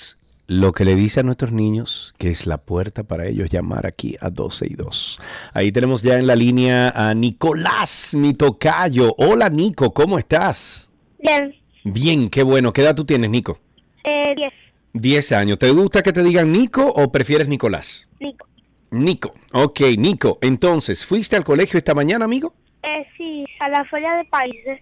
[0.50, 4.16] lo que le dice a nuestros niños, que es la puerta para ellos llamar aquí
[4.20, 5.22] a 12 y 2.
[5.54, 9.14] Ahí tenemos ya en la línea a Nicolás, mi tocayo.
[9.20, 10.92] Hola, Nico, ¿cómo estás?
[11.20, 12.74] Bien, Bien, qué bueno.
[12.74, 13.60] ¿Qué edad tú tienes, Nico?
[14.04, 14.54] eh, 10,
[14.94, 15.60] 10 años.
[15.60, 18.10] ¿Te gusta que te digan Nico o prefieres Nicolás?
[18.20, 18.48] Nico.
[18.90, 19.36] Nico.
[19.54, 20.40] Ok, Nico.
[20.42, 22.56] Entonces, ¿fuiste al colegio esta mañana, amigo?
[22.82, 24.80] Eh, sí, a la Feria de Países.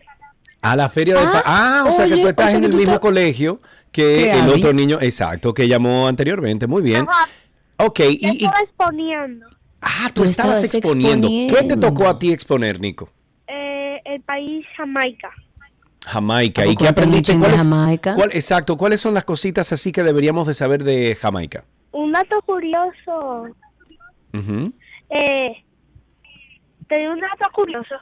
[0.71, 1.21] A la feria de...
[1.21, 3.61] Ah, Ah, o sea que tú o estás sea en el mismo estás- colegio
[3.91, 6.67] que ¿Qué, el otro niño, exacto, que llamó anteriormente.
[6.67, 7.05] Muy bien.
[7.07, 7.27] Ajá,
[7.79, 9.45] Ok, yo y, y- estaba exponiendo
[9.81, 11.27] ah, tú, Tú estabas estabas exponiendo.
[11.27, 11.87] ¿Qué te exponiendo.
[11.87, 13.09] tocó a ti exponer, Nico?
[13.47, 15.29] eh, el país Jamaica.
[16.05, 16.61] Jamaica.
[16.61, 17.37] ¿A ¿Y qué te aprendiste?
[17.37, 18.15] ¿Cuáles- Jamaica?
[18.15, 21.65] cuál- exacto, ¿cuáles son las cositas así que deberíamos de saber de Jamaica?
[21.91, 23.47] Un dato curioso.
[25.09, 25.51] Eh,
[26.87, 27.95] tenía un dato curioso.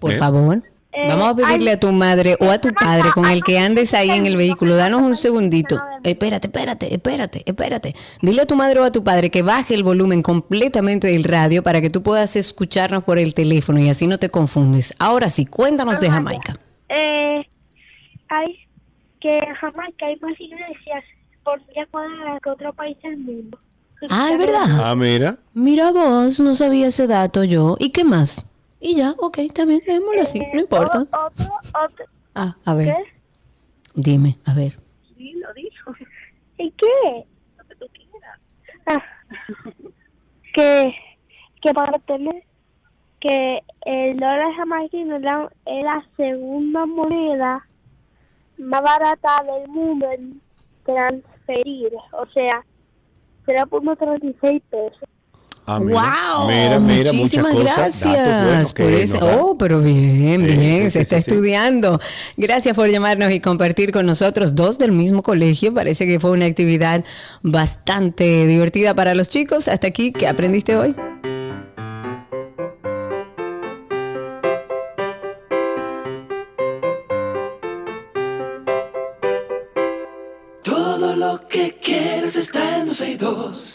[0.00, 0.16] Por ¿Eh?
[0.16, 0.62] favor.
[0.96, 3.58] Eh, Vamos a pedirle hay- a tu madre o a tu padre con el que
[3.58, 4.76] andes ahí en el vehículo.
[4.76, 5.76] Danos un segundito.
[6.04, 7.94] Espérate, espérate, espérate, espérate.
[8.22, 11.62] Dile a tu madre o a tu padre que baje el volumen completamente del radio
[11.64, 14.94] para que tú puedas escucharnos por el teléfono y así no te confundes.
[15.00, 16.54] Ahora sí, cuéntanos de Jamaica.
[16.88, 17.42] Eh,
[18.28, 18.58] hay
[19.20, 21.02] que en Jamaica hay más iglesias
[21.42, 23.58] por día cuadrada que otro país del mundo.
[24.10, 24.66] Ah, es verdad.
[24.84, 25.38] Ah, mira.
[25.54, 27.76] Mira vos, no sabía ese dato yo.
[27.80, 28.46] ¿Y qué más?
[28.86, 30.98] Y ya, ok, también, démoslo así, no importa.
[31.10, 31.46] O- Otro,
[31.86, 32.04] otro,
[32.34, 33.04] Ah, a ver, ¿qué?
[33.94, 34.78] dime, a ver.
[35.16, 35.92] Sí, lo dijo.
[36.58, 37.24] ¿Y qué?
[37.56, 38.40] Lo que tú quieras.
[38.86, 39.02] Ah,
[40.54, 40.94] que,
[41.62, 42.44] que para tener
[43.20, 44.52] que el dólar
[45.22, 47.66] la, es la segunda moneda
[48.58, 50.42] más barata del mundo en
[50.84, 51.90] transferir.
[52.12, 52.62] O sea,
[53.46, 55.08] 0.36 pesos.
[55.66, 55.98] Ah, mira.
[56.38, 58.00] wow, Mira, mira, muchísimas cosas.
[58.02, 59.18] gracias por eso.
[59.22, 61.30] Oh, pero bien, Sí, bien, sí, se sí, está sí, sí.
[61.30, 62.00] estudiando.
[62.36, 65.72] Gracias por llamarnos y compartir con nosotros dos del mismo colegio.
[65.72, 67.02] Parece que fue una actividad
[67.42, 69.68] bastante divertida para los chicos.
[69.68, 70.94] Hasta aquí, ¿qué aprendiste hoy?
[80.62, 83.73] Todo lo que quieres está en 12 y 2.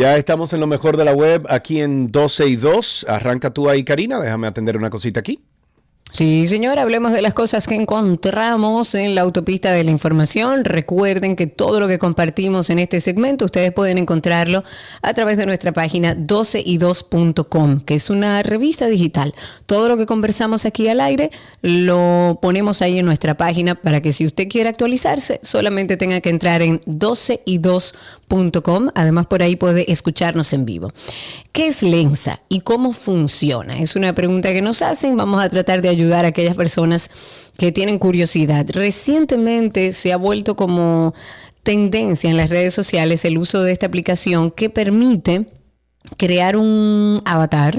[0.00, 3.04] Ya estamos en lo mejor de la web aquí en 12 y 2.
[3.06, 4.18] Arranca tú ahí, Karina.
[4.18, 5.44] Déjame atender una cosita aquí.
[6.12, 10.64] Sí, señor, hablemos de las cosas que encontramos en la autopista de la información.
[10.64, 14.64] Recuerden que todo lo que compartimos en este segmento ustedes pueden encontrarlo
[15.02, 19.36] a través de nuestra página 12y2.com, que es una revista digital.
[19.66, 21.30] Todo lo que conversamos aquí al aire
[21.62, 26.30] lo ponemos ahí en nuestra página para que si usted quiere actualizarse, solamente tenga que
[26.30, 28.88] entrar en 12y2.com.
[28.96, 30.92] Además, por ahí puede escucharnos en vivo.
[31.52, 33.78] ¿Qué es Lensa y cómo funciona?
[33.78, 35.16] Es una pregunta que nos hacen.
[35.16, 37.10] Vamos a tratar de ayudar a aquellas personas
[37.58, 38.66] que tienen curiosidad.
[38.70, 41.14] Recientemente se ha vuelto como
[41.62, 45.46] tendencia en las redes sociales el uso de esta aplicación que permite
[46.16, 47.78] crear un avatar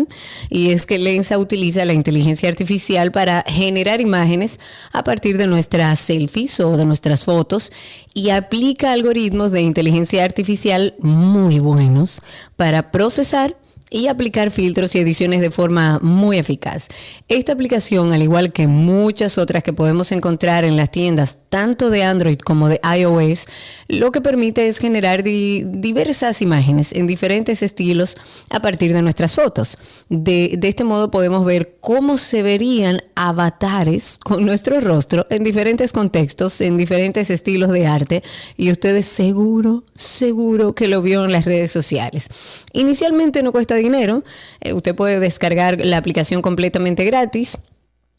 [0.49, 4.59] y es que Lensa utiliza la inteligencia artificial para generar imágenes
[4.93, 7.71] a partir de nuestras selfies o de nuestras fotos
[8.13, 12.21] y aplica algoritmos de inteligencia artificial muy buenos
[12.55, 13.57] para procesar
[13.93, 16.87] y aplicar filtros y ediciones de forma muy eficaz.
[17.27, 22.03] Esta aplicación, al igual que muchas otras que podemos encontrar en las tiendas, tanto de
[22.03, 23.45] Android como de iOS,
[23.89, 28.15] lo que permite es generar diversas imágenes en diferentes estilos
[28.49, 29.77] a partir de nuestras fotos.
[30.07, 35.91] De, de este modo podemos ver cómo se verían avatares con nuestro rostro en diferentes
[35.91, 38.23] contextos, en diferentes estilos de arte,
[38.55, 42.29] y ustedes seguro, seguro que lo vio en las redes sociales.
[42.71, 44.23] Inicialmente no cuesta dinero.
[44.61, 47.57] Eh, usted puede descargar la aplicación completamente gratis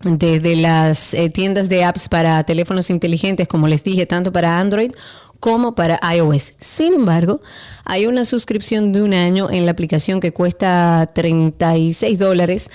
[0.05, 4.93] desde las eh, tiendas de apps para teléfonos inteligentes, como les dije, tanto para Android
[5.41, 6.55] como para iOS.
[6.59, 7.41] Sin embargo,
[7.85, 12.71] hay una suscripción de un año en la aplicación que cuesta 36 dólares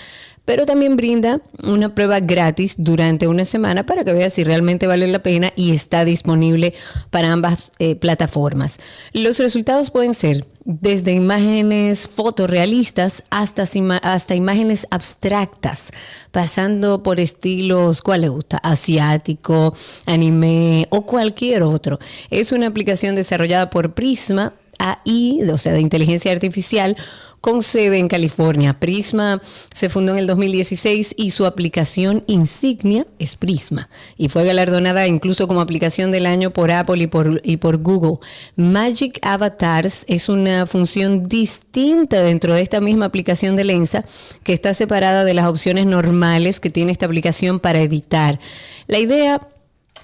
[0.48, 5.06] pero también brinda una prueba gratis durante una semana para que veas si realmente vale
[5.08, 6.74] la pena y está disponible
[7.10, 8.78] para ambas eh, plataformas.
[9.12, 13.66] Los resultados pueden ser desde imágenes fotorrealistas hasta,
[14.02, 15.92] hasta imágenes abstractas,
[16.32, 18.56] pasando por estilos, ¿cuál le gusta?
[18.60, 19.76] Asiático,
[20.06, 22.00] anime o cualquier otro.
[22.30, 26.96] Es una aplicación desarrollada por Prisma AI, o sea, de inteligencia artificial,
[27.42, 28.74] con sede en California.
[28.74, 29.42] Prisma
[29.74, 35.48] se fundó en el 2016 y su aplicación insignia es Prisma y fue galardonada incluso
[35.48, 38.18] como aplicación del año por Apple y por, y por Google.
[38.56, 44.04] Magic Avatars es una función distinta dentro de esta misma aplicación de Lensa
[44.44, 48.40] que está separada de las opciones normales que tiene esta aplicación para editar.
[48.88, 49.48] La idea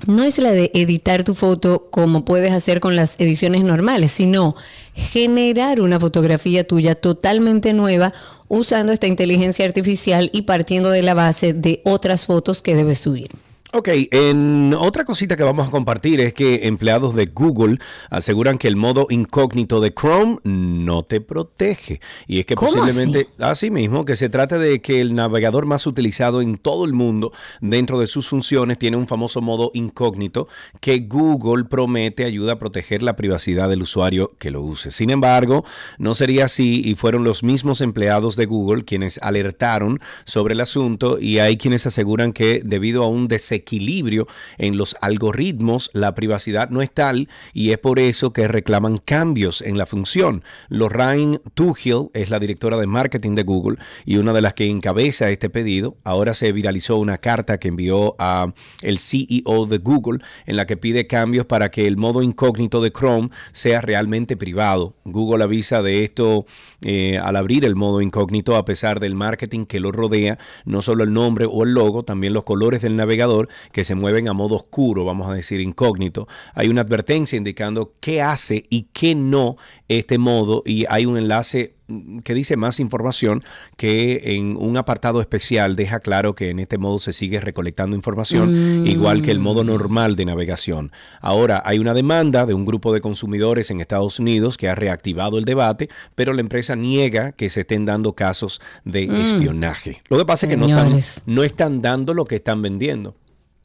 [0.08, 4.56] no es la de editar tu foto como puedes hacer con las ediciones normales, sino
[4.94, 8.14] generar una fotografía tuya totalmente nueva
[8.48, 13.32] usando esta inteligencia artificial y partiendo de la base de otras fotos que debes subir.
[13.76, 17.80] Ok, en otra cosita que vamos a compartir es que empleados de Google
[18.12, 22.00] aseguran que el modo incógnito de Chrome no te protege.
[22.28, 23.72] Y es que posiblemente, así?
[23.72, 28.00] mismo, que se trata de que el navegador más utilizado en todo el mundo dentro
[28.00, 30.48] de sus funciones tiene un famoso modo incógnito
[30.80, 34.92] que Google promete ayuda a proteger la privacidad del usuario que lo use.
[34.92, 35.66] Sin embargo,
[35.98, 41.18] no sería así y fueron los mismos empleados de Google quienes alertaron sobre el asunto
[41.20, 46.70] y hay quienes aseguran que debido a un desequilibrio equilibrio en los algoritmos, la privacidad
[46.70, 50.44] no es tal y es por eso que reclaman cambios en la función.
[50.70, 55.30] Lorraine Tuchel es la directora de marketing de Google y una de las que encabeza
[55.30, 55.98] este pedido.
[56.04, 60.78] Ahora se viralizó una carta que envió a el CEO de Google en la que
[60.78, 64.94] pide cambios para que el modo incógnito de Chrome sea realmente privado.
[65.06, 66.46] Google avisa de esto
[66.82, 71.04] eh, al abrir el modo incógnito a pesar del marketing que lo rodea, no solo
[71.04, 74.56] el nombre o el logo, también los colores del navegador que se mueven a modo
[74.56, 76.28] oscuro, vamos a decir incógnito.
[76.54, 81.76] Hay una advertencia indicando qué hace y qué no este modo y hay un enlace
[82.24, 83.44] que dice más información
[83.78, 88.88] que en un apartado especial deja claro que en este modo se sigue recolectando información,
[88.88, 90.92] igual que el modo normal de navegación.
[91.22, 95.38] Ahora, hay una demanda de un grupo de consumidores en Estados Unidos que ha reactivado
[95.38, 99.16] el debate, pero la empresa niega que se estén dando casos de mm.
[99.16, 100.02] espionaje.
[100.10, 103.16] Lo que pasa es que no están, no están dando lo que están vendiendo.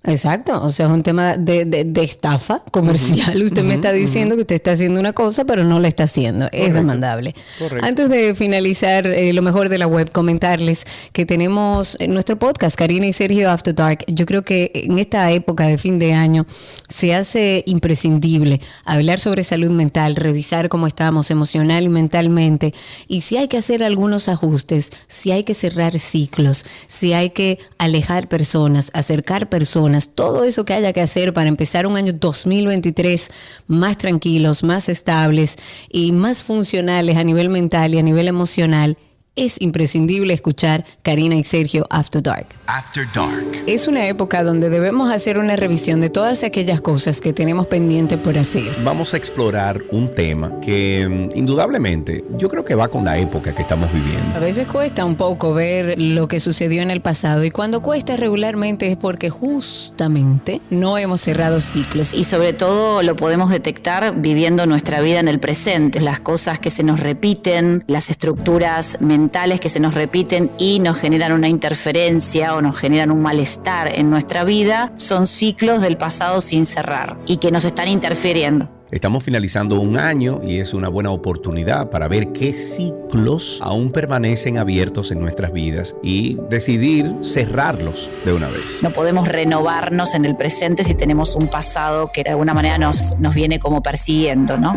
[0.08, 3.42] Exacto, o sea, es un tema de, de, estafa comercial.
[3.42, 6.48] usted me está diciendo que usted está haciendo una cosa, pero no la está haciendo.
[6.50, 7.34] Es demandable.
[7.82, 13.06] Antes de finalizar eh, lo mejor de la web, comentarles que tenemos nuestro podcast, Karina
[13.06, 14.04] y Sergio After Dark.
[14.06, 16.46] Yo creo que en esta época de fin de año
[16.88, 22.72] se hace imprescindible hablar sobre salud mental, revisar cómo estamos emocional y mentalmente.
[23.08, 27.58] Y si hay que hacer algunos ajustes, si hay que cerrar ciclos, si hay que
[27.76, 33.30] alejar personas, acercar personas todo eso que haya que hacer para empezar un año 2023
[33.66, 35.56] más tranquilos, más estables
[35.90, 38.96] y más funcionales a nivel mental y a nivel emocional,
[39.36, 42.46] es imprescindible escuchar Karina y Sergio After Dark.
[42.66, 43.62] After Dark.
[43.66, 48.18] Es una época donde debemos hacer una revisión de todas aquellas cosas que tenemos pendiente
[48.18, 48.64] por hacer.
[48.82, 53.54] Vamos a explorar un tema que mm, indudablemente yo creo que va con la época
[53.54, 54.40] que estamos A viviendo.
[54.40, 58.90] veces cuesta un poco ver lo que sucedió en el pasado y cuando cuesta regularmente
[58.90, 62.12] es porque justamente no hemos cerrado ciclos.
[62.12, 66.70] Y sobre todo lo podemos detectar viviendo nuestra vida en el presente, las cosas que
[66.70, 69.27] se nos repiten, las estructuras mentales
[69.60, 74.10] que se nos repiten y nos generan una interferencia o nos generan un malestar en
[74.10, 78.68] nuestra vida, son ciclos del pasado sin cerrar y que nos están interfiriendo.
[78.90, 84.56] Estamos finalizando un año y es una buena oportunidad para ver qué ciclos aún permanecen
[84.56, 88.78] abiertos en nuestras vidas y decidir cerrarlos de una vez.
[88.82, 93.18] No podemos renovarnos en el presente si tenemos un pasado que de alguna manera nos,
[93.18, 94.74] nos viene como persiguiendo, ¿no?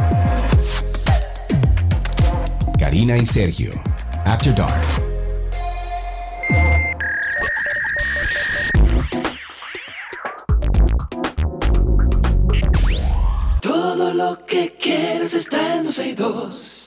[2.78, 3.72] Karina y Sergio.
[4.26, 4.86] After Dark.
[13.62, 16.81] Todo lo que quieres está en 12 y 2.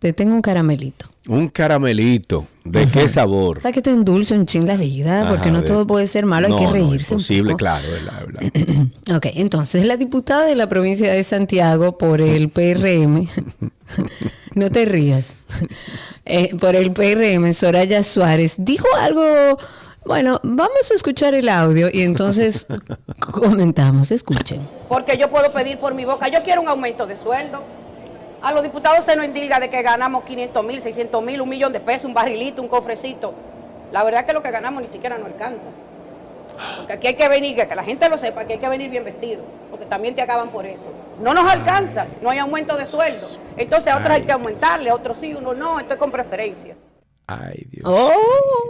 [0.00, 1.08] Te tengo un caramelito.
[1.28, 2.46] Un caramelito.
[2.64, 3.60] ¿De qué sabor?
[3.62, 6.24] Para que te endulce un ching la vida, porque Ajá, no de- todo puede ser
[6.26, 7.14] malo, No, hay que no, reírse.
[7.14, 7.58] un imposible, poco.
[7.58, 7.86] claro.
[7.96, 13.26] es la- la- Ok, entonces la diputada de la provincia de Santiago por el PRM,
[14.54, 15.36] no te rías,
[16.24, 19.22] Eh, por el PRM, Soraya Suárez, dijo algo,
[20.04, 22.66] bueno, vamos a escuchar el audio y entonces
[23.20, 24.60] comentamos, escuchen.
[24.88, 26.28] porque yo puedo pedir por mi boca.
[26.28, 27.62] Yo quiero un aumento de sueldo.
[28.40, 31.72] A los diputados se nos indica de que ganamos 500 mil, 600 mil, un millón
[31.72, 33.34] de pesos, un barrilito, un cofrecito.
[33.92, 35.68] La verdad es que lo que ganamos ni siquiera nos alcanza.
[36.76, 39.04] Porque aquí hay que venir, que la gente lo sepa, que hay que venir bien
[39.04, 40.86] vestido, porque también te acaban por eso.
[41.20, 43.26] No nos alcanza, no hay aumento de sueldo.
[43.56, 46.76] Entonces a otros hay que aumentarle, a otros sí, uno no, esto es con preferencia.
[47.30, 47.84] Ay, Dios.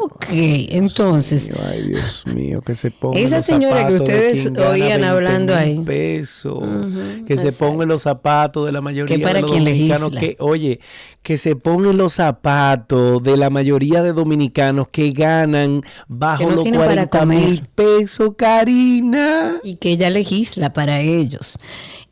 [0.00, 5.00] Ok, entonces, mío, ay, Dios mío, que se ponga Esa los señora que ustedes oían
[5.02, 5.78] 20 hablando ahí.
[5.84, 7.70] pesos, Ujú, que se exacto.
[7.72, 10.20] pongan los zapatos de la mayoría Que para de los quien dominicanos legisla.
[10.20, 10.80] que, oye,
[11.22, 16.54] que se pongan los zapatos de la mayoría de dominicanos que ganan bajo Que no
[16.56, 19.60] los tienen para 40 mil pesos, Karina.
[19.62, 21.58] y que ella legisla para ellos.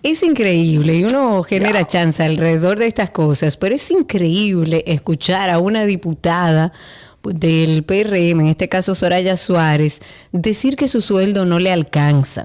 [0.07, 5.59] Es increíble y uno genera chance alrededor de estas cosas, pero es increíble escuchar a
[5.59, 6.73] una diputada
[7.25, 10.01] del PRM, en este caso Soraya Suárez,
[10.31, 12.45] decir que su sueldo no le alcanza.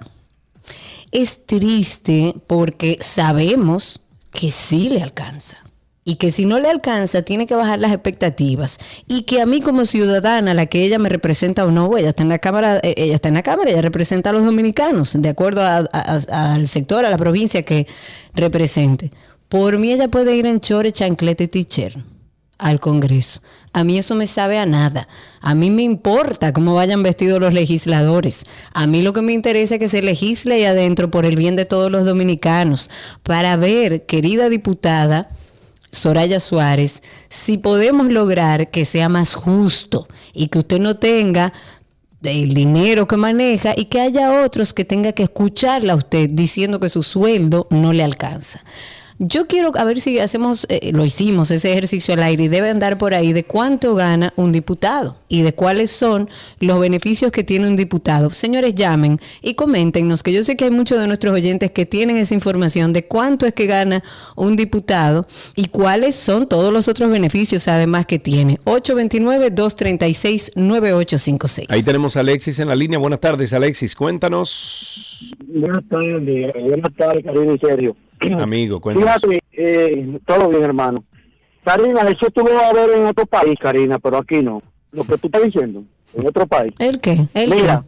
[1.11, 4.01] Es triste porque sabemos
[4.31, 5.60] que sí le alcanza.
[6.03, 8.79] Y que si no le alcanza, tiene que bajar las expectativas.
[9.07, 12.23] Y que a mí como ciudadana, la que ella me representa o no, ella está
[12.23, 15.29] en la Cámara, eh, ella está en la Cámara, ella representa a los dominicanos, de
[15.29, 17.87] acuerdo al sector, a la provincia que
[18.33, 19.11] represente.
[19.47, 21.97] Por mí ella puede ir en chore, chanclete y teacher
[22.57, 23.41] al Congreso.
[23.73, 25.07] A mí eso me sabe a nada.
[25.39, 28.45] A mí me importa cómo vayan vestidos los legisladores.
[28.73, 31.55] A mí lo que me interesa es que se legisle ahí adentro por el bien
[31.55, 32.89] de todos los dominicanos.
[33.23, 35.29] Para ver, querida diputada
[35.91, 41.51] Soraya Suárez, si podemos lograr que sea más justo y que usted no tenga
[42.23, 46.79] el dinero que maneja y que haya otros que tenga que escucharla a usted diciendo
[46.79, 48.63] que su sueldo no le alcanza.
[49.23, 52.71] Yo quiero a ver si hacemos, eh, lo hicimos, ese ejercicio al aire y debe
[52.71, 56.27] andar por ahí de cuánto gana un diputado y de cuáles son
[56.59, 58.31] los beneficios que tiene un diputado.
[58.31, 62.17] Señores, llamen y coméntenos, que yo sé que hay muchos de nuestros oyentes que tienen
[62.17, 64.03] esa información de cuánto es que gana
[64.35, 68.57] un diputado y cuáles son todos los otros beneficios además que tiene.
[68.65, 71.65] 829-236-9856.
[71.69, 72.97] Ahí tenemos a Alexis en la línea.
[72.97, 73.95] Buenas tardes, Alexis.
[73.95, 75.11] Cuéntanos,
[75.47, 77.95] Buenas tardes, buenas tardes, Karina y Sergio.
[78.39, 79.21] Amigo, cuéntanos.
[79.21, 81.03] Fíjate, eh, todo bien, hermano.
[81.63, 84.61] Karina, eso tú lo vas a ver en otro país, Karina, pero aquí no.
[84.91, 85.83] Lo que tú estás diciendo,
[86.15, 86.73] en otro país.
[86.79, 87.17] ¿El qué?
[87.33, 87.83] ¿El Mira.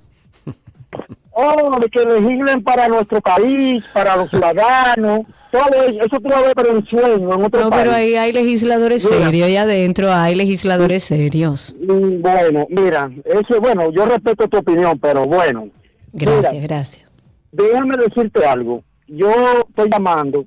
[1.35, 5.21] Oh, de que legislen para nuestro país, para los ciudadanos,
[5.51, 7.81] todo eso, eso tú lo vas a ver pero en sueño, en otro No, país.
[7.83, 9.25] pero ahí hay legisladores Mira.
[9.25, 11.75] serios, ahí adentro hay legisladores serios.
[11.81, 15.69] Mm, Bueno, mira, eso, bueno, yo respeto tu opinión, pero bueno.
[16.11, 17.11] Gracias, Mira, gracias.
[17.51, 18.83] Déjame decirte algo.
[19.15, 19.29] Yo
[19.69, 20.45] estoy llamando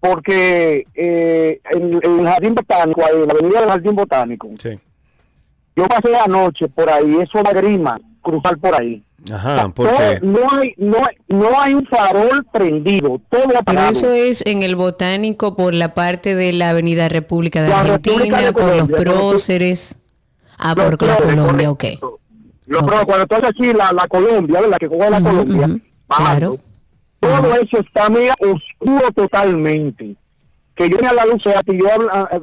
[0.00, 4.78] porque eh, en, en el Jardín Botánico, ahí, en la avenida del Jardín Botánico, Sí.
[5.76, 9.02] yo pasé anoche por ahí, eso da grima, cruzar por ahí.
[9.32, 13.90] Ajá, porque no hay, no, hay- no hay un farol prendido, todo Pero apagado.
[13.92, 18.16] eso es en el botánico por la parte de la Avenida República de La Argentina,
[18.16, 19.96] República de por los Colombia, por los- próceres.
[20.58, 21.84] Ah, Los por la Colombia, ok.
[22.66, 24.76] Los flores, cuando tú haces así, la, la Colombia, ¿verdad?
[24.78, 25.68] Que coge la Colombia,
[26.06, 26.38] bajando.
[26.38, 26.56] claro.
[27.26, 30.16] Todo eso está, mira, oscuro totalmente.
[30.76, 31.86] Que yo venía a la luz, o sea, que yo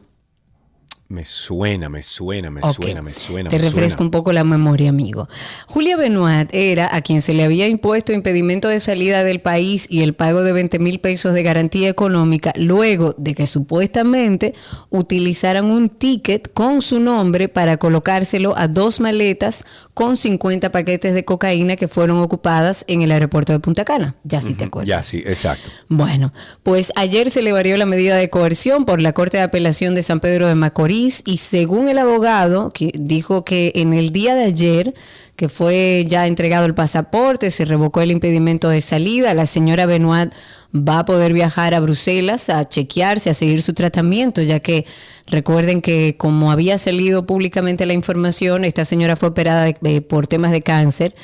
[1.10, 3.48] Me suena, me suena, me suena, me suena.
[3.48, 4.04] Te me refresco suena.
[4.08, 5.26] un poco la memoria, amigo.
[5.66, 10.02] Julia Benoit era a quien se le había impuesto impedimento de salida del país y
[10.02, 14.52] el pago de 20 mil pesos de garantía económica luego de que supuestamente
[14.90, 21.24] utilizaran un ticket con su nombre para colocárselo a dos maletas con 50 paquetes de
[21.24, 24.14] cocaína que fueron ocupadas en el aeropuerto de Punta Cana.
[24.24, 24.86] Ya sí te acuerdas.
[24.86, 25.70] Ya, sí, exacto.
[25.88, 29.94] Bueno, pues ayer se le varió la medida de coerción por la Corte de Apelación
[29.94, 34.34] de San Pedro de Macorís y según el abogado, que dijo que en el día
[34.34, 34.94] de ayer,
[35.36, 40.32] que fue ya entregado el pasaporte, se revocó el impedimento de salida, la señora Benoit
[40.74, 44.84] va a poder viajar a Bruselas a chequearse, a seguir su tratamiento, ya que
[45.26, 50.26] recuerden que como había salido públicamente la información, esta señora fue operada de- eh, por
[50.26, 51.14] temas de cáncer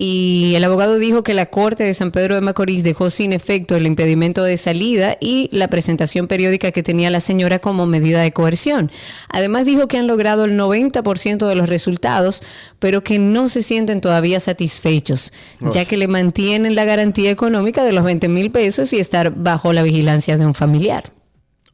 [0.00, 3.74] y el abogado dijo que la Corte de San Pedro de Macorís dejó sin efecto
[3.74, 8.32] el impedimento de salida y la presentación periódica que tenía la señora como medida de
[8.32, 8.92] coerción.
[9.28, 12.44] Además dijo que han logrado el 90% de los resultados,
[12.78, 15.32] pero que no se sienten todavía satisfechos,
[15.72, 19.72] ya que le mantienen la garantía económica de los 20 mil pesos y estar bajo
[19.72, 21.12] la vigilancia de un familiar.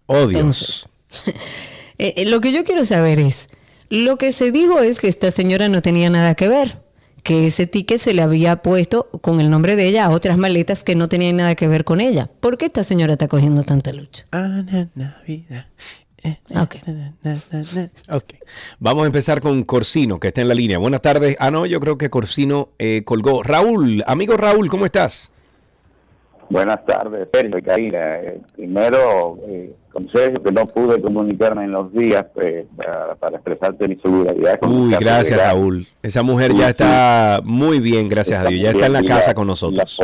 [0.06, 0.34] Oh, Dios.
[0.34, 0.86] Entonces,
[1.98, 3.48] Eh, eh, lo que yo quiero saber es,
[3.88, 6.82] lo que se dijo es que esta señora no tenía nada que ver,
[7.24, 10.84] que ese ticket se le había puesto con el nombre de ella a otras maletas
[10.84, 12.30] que no tenían nada que ver con ella.
[12.38, 14.26] ¿Por qué esta señora está cogiendo tanta lucha?
[16.54, 16.76] Ok.
[18.10, 18.34] Ok.
[18.78, 20.78] Vamos a empezar con Corsino, que está en la línea.
[20.78, 21.36] Buenas tardes.
[21.40, 23.42] Ah, no, yo creo que Corsino eh, colgó.
[23.42, 25.30] Raúl, amigo Raúl, ¿cómo estás?
[26.50, 28.16] Buenas tardes, Sergio y Karina.
[28.20, 33.36] Eh, primero, eh, con Sergio, que no pude comunicarme en los días eh, para, para
[33.36, 34.58] expresarte mi solidaridad.
[34.62, 35.38] Uy, gracias.
[35.38, 35.86] Raúl.
[36.02, 36.70] Esa mujer Sí, ya sí.
[36.70, 38.62] está muy bien, gracias a Dios.
[38.62, 40.00] Ya está en la casa con nosotros.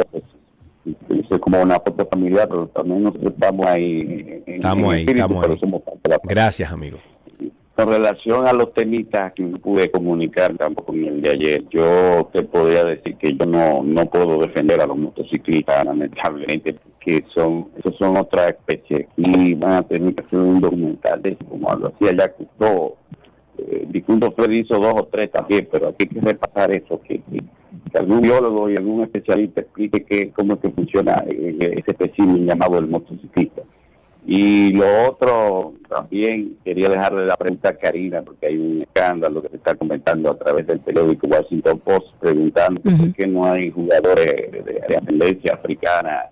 [0.85, 4.01] sí, Hice como una foto familiar, pero también nosotros estamos ahí.
[4.01, 6.17] en- en Estamos ahí, espíritu, estamos ahí.
[6.25, 6.99] Gracias, amigo.
[7.81, 12.29] Con relación a los temitas que no pude comunicar tampoco en el de ayer, yo
[12.31, 17.69] te podría decir que yo no, no puedo defender a los motociclistas, lamentablemente, porque son,
[17.79, 21.75] esos son otra especie y van a tener que hacer un documental de eso, como
[21.75, 22.35] lo hacía ya.
[23.57, 27.19] Eh, difunto Freddy hizo dos o tres también, pero aquí hay que repasar eso, que,
[27.21, 27.43] que-
[27.93, 32.45] que algún biólogo y algún especialista explique que, cómo es que funciona eh, ese espécimen
[32.47, 33.63] llamado el motociclista.
[34.27, 39.49] Y lo otro, también quería dejarle la pregunta a Karina, porque hay un escándalo que
[39.49, 44.53] se está comentando a través del periódico Washington Post, preguntando por qué no hay jugadores
[44.53, 46.29] de, de ascendencia africana,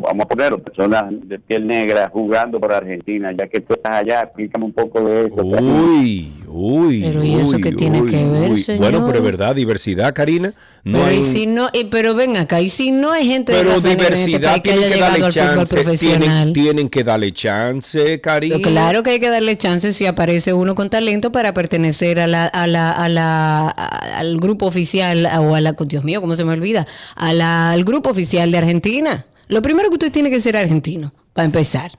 [0.00, 4.20] vamos a ponerlo, personas de piel negra jugando por Argentina, ya que tú estás allá,
[4.22, 5.34] explícame un poco de eso.
[5.36, 7.02] Uy, uy.
[7.02, 8.62] Pero ¿y eso uy, qué tiene uy, que ver, uy.
[8.62, 8.80] señor?
[8.80, 10.54] Bueno, pero es verdad, diversidad, Karina.
[10.84, 13.52] No pero, hay y si no, y- pero ven acá, y si no hay gente
[13.52, 15.56] de pero raza negra en este diversidad país que haya que llegado darle al fútbol
[15.66, 15.74] chance.
[15.76, 16.20] profesional.
[16.28, 18.56] Tienen, tienen que darle chance, Karina.
[18.56, 22.26] Pero Claro que hay que darle chance si aparece uno con talento para pertenecer a
[22.26, 26.34] la, a la, a la, a- al grupo oficial o a la, Dios mío, ¿cómo
[26.34, 26.86] se me olvida?
[27.14, 29.26] A la- al grupo oficial de Argentina.
[29.48, 31.90] Lo primero que usted tiene que ser argentino, para empezar.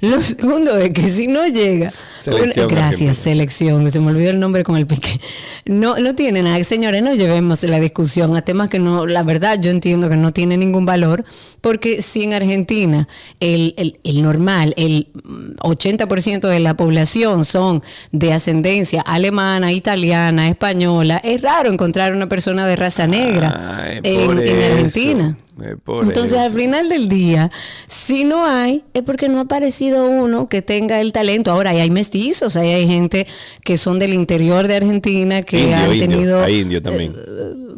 [0.00, 4.40] Lo segundo es que si no llega, Selección Una- gracias, selección, se me olvidó el
[4.40, 5.20] nombre con el pique.
[5.64, 9.58] No, no tiene nada, señores, no llevemos la discusión a temas que no, la verdad
[9.60, 11.24] yo entiendo que no tiene ningún valor,
[11.60, 13.06] porque si en Argentina
[13.38, 20.48] el, el, el normal, el mm, 80% de la población son de ascendencia alemana, italiana,
[20.48, 24.38] española, es raro encontrar una persona de raza negra Ay, en.
[24.38, 25.38] Argentina.
[25.62, 26.40] Eh, Entonces, eso.
[26.40, 27.50] al final del día,
[27.86, 31.50] si no hay, es porque no ha aparecido uno que tenga el talento.
[31.52, 33.26] Ahora, hay mestizos, ahí hay gente
[33.64, 36.08] que son del interior de Argentina que Indio, han indio.
[36.08, 37.14] tenido, Hay indio también.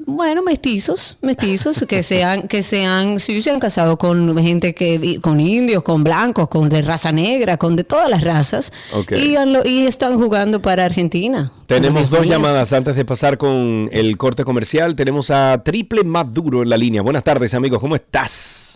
[0.07, 4.75] bueno, mestizos, mestizos que se han, que se han, sí, se han casado con gente
[4.75, 8.73] que, con indios, con blancos, con de raza negra, con de todas las razas,
[9.17, 11.53] y, han y están jugando para Argentina.
[11.67, 14.95] Tenemos dos llamadas antes de pasar con el corte comercial.
[14.95, 17.01] Tenemos a Triple Maduro en la línea.
[17.03, 17.81] Buenas tardes, amigos.
[17.81, 18.72] ¿Cómo estás?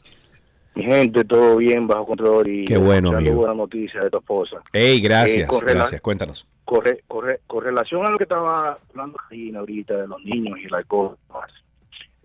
[0.76, 3.36] Mi gente, todo bien, bajo control y Qué bueno, amigo.
[3.36, 4.58] buena noticia de tu esposa.
[4.74, 6.00] Hey, gracias, Eh, rela- gracias.
[6.02, 6.46] Cuéntanos.
[6.66, 10.74] Corre, corre, con relación a lo que estaba hablando Karina ahorita de los niños y
[10.74, 11.50] alcohol, más,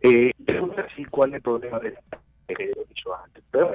[0.01, 1.93] eh, decir cuál es el problema de
[2.47, 3.41] que he dicho antes.
[3.51, 3.71] Pero,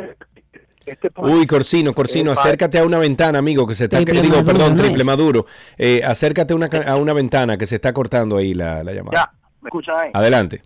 [0.84, 3.96] este Uy, Corsino, Corsino, acércate a una ventana, amigo, que se está...
[3.96, 5.04] Triple digo, Maduro, perdón, ¿no triple?
[5.04, 5.46] Maduro.
[5.78, 9.16] Eh, acércate a una, a una ventana que se está cortando ahí la, la llamada.
[9.32, 10.10] Ya, ¿me escuchan ahí?
[10.12, 10.62] Adelante.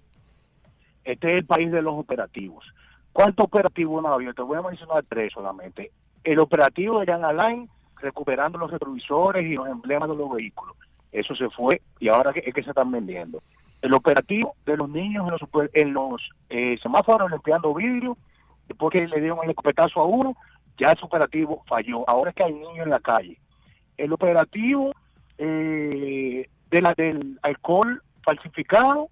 [1.04, 2.64] Este es el país de los operativos.
[3.12, 4.34] ¿Cuántos operativos habido?
[4.34, 5.90] Te voy a mencionar tres solamente.
[6.22, 10.76] El operativo de Jan Alain, recuperando los retrovisores y los emblemas de los vehículos.
[11.12, 13.42] Eso se fue y ahora es que se están vendiendo.
[13.82, 18.16] El operativo de los niños en los, en los eh, semáforos limpiando vidrio,
[18.68, 20.36] después que le dieron el escopetazo a uno,
[20.78, 22.08] ya ese operativo falló.
[22.08, 23.38] Ahora es que hay niños en la calle.
[23.96, 24.92] El operativo
[25.38, 29.08] eh, de la, del alcohol falsificado,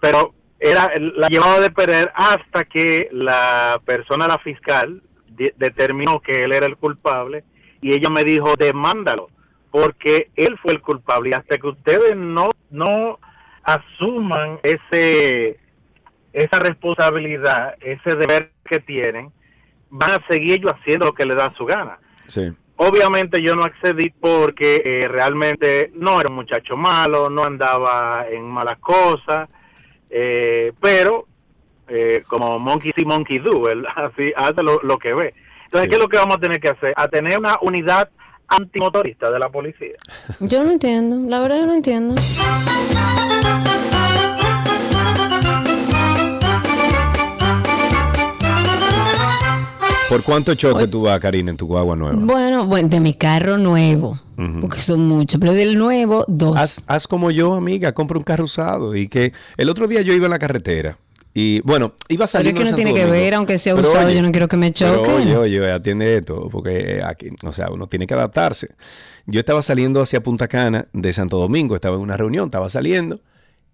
[0.00, 6.44] Pero era la llevaba de perder hasta que la persona, la fiscal, de- determinó que
[6.44, 7.44] él era el culpable
[7.80, 9.30] y ella me dijo, demándalo,
[9.70, 13.18] porque él fue el culpable y hasta que ustedes no, no
[13.62, 15.56] asuman ese
[16.44, 19.30] esa responsabilidad, ese deber que tienen,
[19.90, 21.98] van a seguir ellos haciendo lo que les da su gana.
[22.26, 22.52] Sí.
[22.76, 28.44] Obviamente yo no accedí porque eh, realmente no era un muchacho malo, no andaba en
[28.44, 29.48] malas cosas,
[30.10, 31.26] eh, pero
[31.88, 35.34] eh, como monkey see, monkey do, él así hace lo, lo que ve.
[35.64, 36.94] Entonces, ¿qué es lo que vamos a tener que hacer?
[36.96, 38.08] A tener una unidad
[38.46, 39.92] antimotorista de la policía.
[40.40, 42.14] Yo no entiendo, la verdad yo no entiendo.
[50.08, 52.16] ¿Por cuánto choque tú vas, Karina, en tu guagua nueva?
[52.18, 54.18] Bueno, bueno, de mi carro nuevo,
[54.60, 56.56] porque son muchos, pero del nuevo, dos.
[56.56, 58.96] Haz, haz como yo, amiga, compra un carro usado.
[58.96, 60.96] Y que el otro día yo iba en la carretera.
[61.34, 64.06] Y bueno, iba Pero saliendo es que no tiene que ver, aunque sea Pero usado,
[64.06, 65.10] oye, yo no quiero que me pero choque.
[65.12, 68.74] Oye, oye, atiende esto, porque aquí, o sea, uno tiene que adaptarse.
[69.26, 73.20] Yo estaba saliendo hacia Punta Cana de Santo Domingo, estaba en una reunión, estaba saliendo,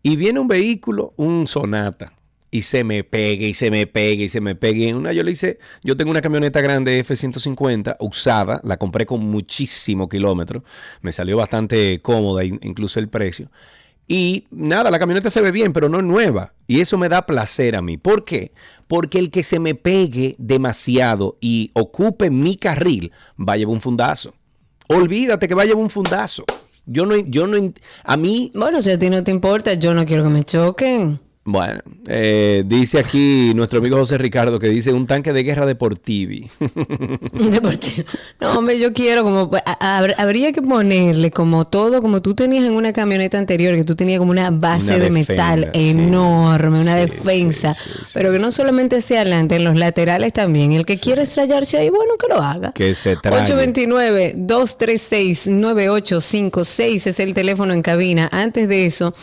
[0.03, 2.13] y viene un vehículo, un Sonata,
[2.55, 4.95] y se me pegue, y se me pegue, y se me pegue.
[4.95, 10.09] Una yo le hice, yo tengo una camioneta grande F-150 usada, la compré con muchísimo
[10.09, 10.63] kilómetro,
[11.03, 13.51] me salió bastante cómoda, in- incluso el precio.
[14.07, 16.55] Y nada, la camioneta se ve bien, pero no es nueva.
[16.69, 17.97] Y eso me da placer a mí.
[17.97, 18.53] ¿Por qué?
[18.87, 23.81] Porque el que se me pegue demasiado y ocupe mi carril va a llevar un
[23.81, 24.33] fundazo.
[24.87, 26.45] Olvídate que va a llevar un fundazo.
[26.87, 27.73] Yo no, yo no,
[28.05, 28.53] a mí...
[28.55, 31.19] Bueno, si a ti no te importa, yo no quiero que me choquen.
[31.47, 36.49] Bueno, eh, dice aquí nuestro amigo José Ricardo que dice un tanque de guerra deportivi.
[37.33, 38.05] Deportivo.
[38.41, 39.51] No, hombre, yo quiero como...
[39.67, 43.85] a- hab- habría que ponerle como todo, como tú tenías en una camioneta anterior, que
[43.85, 45.91] tú tenías como una base Una de metal sí.
[45.91, 50.73] enorme, una Sí, defensa, sí, pero que no solamente hacia adelante, en los laterales también.
[50.73, 52.73] El que quiera estrellarse ahí, bueno, que lo haga.
[52.73, 53.45] que se trae.
[55.95, 58.29] 829-236-9856 es el teléfono en cabina.
[58.33, 59.15] Antes de eso,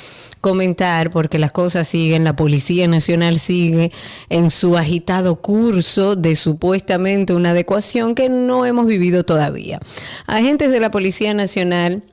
[0.41, 3.91] comentar, porque las cosas siguen, la Policía Nacional sigue
[4.30, 9.80] en su agitado curso de supuestamente una adecuación que no hemos vivido todavía.
[10.27, 12.03] Agentes de la Policía Nacional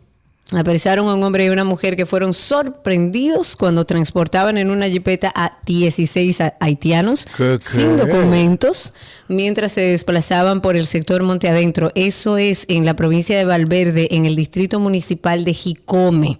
[0.50, 5.30] Apresaron a un hombre y una mujer que fueron sorprendidos cuando transportaban en una jipeta
[5.34, 7.62] a 16 ha- haitianos ¿Qué, qué?
[7.62, 8.94] sin documentos
[9.28, 11.92] mientras se desplazaban por el sector Monte Adentro.
[11.94, 16.38] Eso es en la provincia de Valverde, en el distrito municipal de Jicome.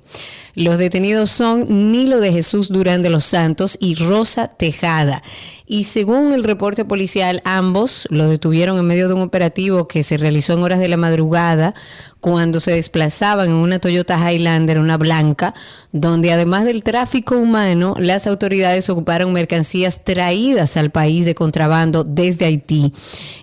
[0.59, 5.23] Los detenidos son Nilo de Jesús Durán de los Santos y Rosa Tejada.
[5.71, 10.17] Y según el reporte policial, ambos lo detuvieron en medio de un operativo que se
[10.17, 11.75] realizó en horas de la madrugada
[12.21, 15.55] cuando se desplazaban en una Toyota Highlander, una blanca,
[15.93, 22.47] donde además del tráfico humano, las autoridades ocuparon mercancías traídas al país de contrabando desde
[22.47, 22.93] Haití.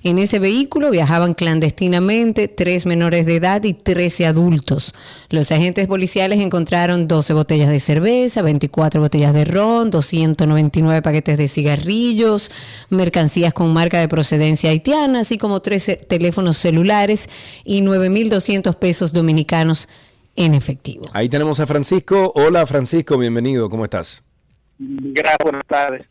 [0.03, 4.93] En ese vehículo viajaban clandestinamente tres menores de edad y 13 adultos.
[5.29, 11.47] Los agentes policiales encontraron 12 botellas de cerveza, 24 botellas de ron, 299 paquetes de
[11.47, 12.51] cigarrillos,
[12.89, 17.29] mercancías con marca de procedencia haitiana, así como 13 teléfonos celulares
[17.63, 19.89] y 9.200 pesos dominicanos
[20.35, 21.05] en efectivo.
[21.13, 22.31] Ahí tenemos a Francisco.
[22.35, 24.23] Hola Francisco, bienvenido, ¿cómo estás?
[24.77, 26.05] Gracias, buenas tardes.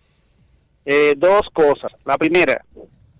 [0.87, 1.93] Eh, dos cosas.
[2.05, 2.65] La primera,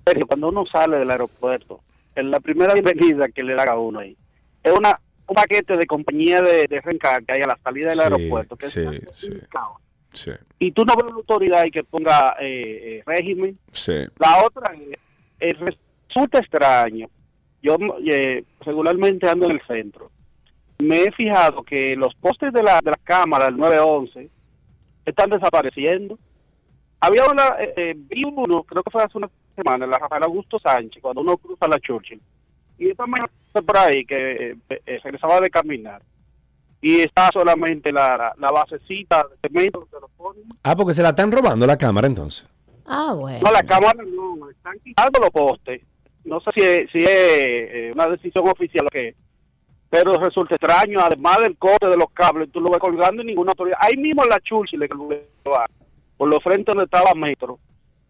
[0.05, 1.81] Sergio, cuando uno sale del aeropuerto,
[2.15, 4.17] en la primera bienvenida que le da a uno ahí,
[4.63, 7.97] es una, un paquete de compañía de, de rencar que hay a la salida del
[7.99, 9.01] Sí, aeropuerto, que es sí, un
[10.13, 10.31] sí.
[10.59, 13.55] y tú no ves una autoridad y que ponga eh, eh, régimen.
[14.19, 14.99] La otra es,
[15.41, 15.55] eh,
[16.09, 17.09] resulta extraño.
[17.63, 17.77] Yo
[18.11, 20.11] eh, regularmente ando en el centro.
[20.79, 24.29] Me he fijado que los postes de la, de la cámara del 911
[25.07, 26.19] están desapareciendo.
[27.01, 31.01] Había una, eh, vi uno, creo que fue hace una semana, la Rafael Augusto Sánchez,
[31.03, 32.21] cuando uno cruza la Churchill.
[32.79, 33.31] Y esta mañana
[33.63, 36.03] por ahí que eh, eh, regresaba de caminar.
[36.81, 40.45] Y está solamente la, la, la basecita de cemento que lo ponen.
[40.63, 42.47] Ah, porque se la están robando la cámara entonces.
[42.87, 43.39] Ah, bueno.
[43.43, 45.81] No, la cámara no, están quitando los postes.
[46.25, 49.15] No sé si es, si es eh, una decisión oficial o qué.
[49.89, 53.53] Pero resulta extraño, además del corte de los cables, tú lo ves colgando y ninguna
[53.53, 53.79] autoridad.
[53.81, 55.69] Ahí mismo en la Churchill, que
[56.17, 57.59] por los frentes donde estaba Metro,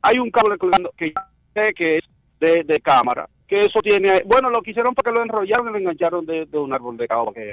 [0.01, 1.21] hay un cable colgando que yo
[1.55, 2.05] sé que es
[2.41, 3.29] de, de cámara.
[3.47, 4.11] Que eso tiene.
[4.11, 6.73] ahí- Bueno, lo que hicieron fue que lo enrollaron y lo engancharon de, de un
[6.73, 7.53] árbol de caoba que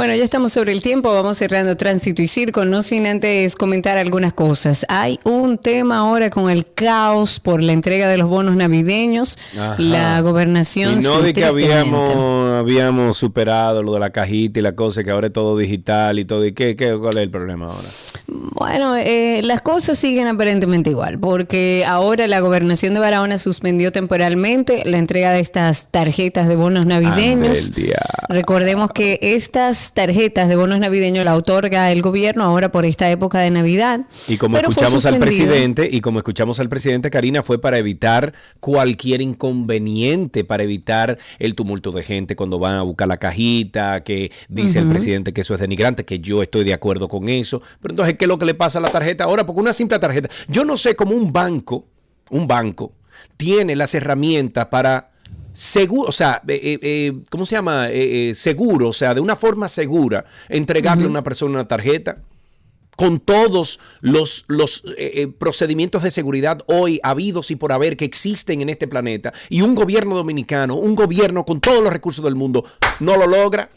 [0.00, 3.98] Bueno, ya estamos sobre el tiempo, vamos cerrando tránsito y circo, no sin antes comentar
[3.98, 4.86] algunas cosas.
[4.88, 9.36] Hay un tema ahora con el caos por la entrega de los bonos navideños.
[9.52, 9.74] Ajá.
[9.76, 11.00] La gobernación...
[11.00, 15.10] Y no de que habíamos, habíamos superado lo de la cajita y la cosa, que
[15.10, 16.46] ahora es todo digital y todo.
[16.46, 17.88] ¿Y qué, qué, cuál es el problema ahora?
[18.26, 24.82] Bueno, eh, las cosas siguen aparentemente igual, porque ahora la gobernación de Barahona suspendió temporalmente
[24.86, 27.72] la entrega de estas tarjetas de bonos navideños.
[28.28, 33.40] Recordemos que estas tarjetas de bonos navideños la otorga el gobierno ahora por esta época
[33.40, 34.00] de Navidad.
[34.28, 39.20] Y como escuchamos al presidente, y como escuchamos al presidente, Karina, fue para evitar cualquier
[39.20, 44.78] inconveniente, para evitar el tumulto de gente cuando van a buscar la cajita, que dice
[44.78, 47.62] el presidente que eso es denigrante, que yo estoy de acuerdo con eso.
[47.80, 49.98] Pero entonces, ¿qué es lo que le pasa a la tarjeta ahora, porque una simple
[49.98, 50.28] tarjeta.
[50.48, 51.86] Yo no sé cómo un banco,
[52.30, 52.92] un banco,
[53.36, 55.09] tiene las herramientas para
[55.52, 57.90] seguro, o sea, eh, eh, eh, ¿cómo se llama?
[57.90, 62.18] Eh, eh, seguro, o sea, de una forma segura, entregarle a una persona una tarjeta
[62.96, 68.60] con todos los, los eh, procedimientos de seguridad hoy habidos y por haber que existen
[68.60, 72.64] en este planeta, y un gobierno dominicano, un gobierno con todos los recursos del mundo,
[73.00, 73.70] no lo logra.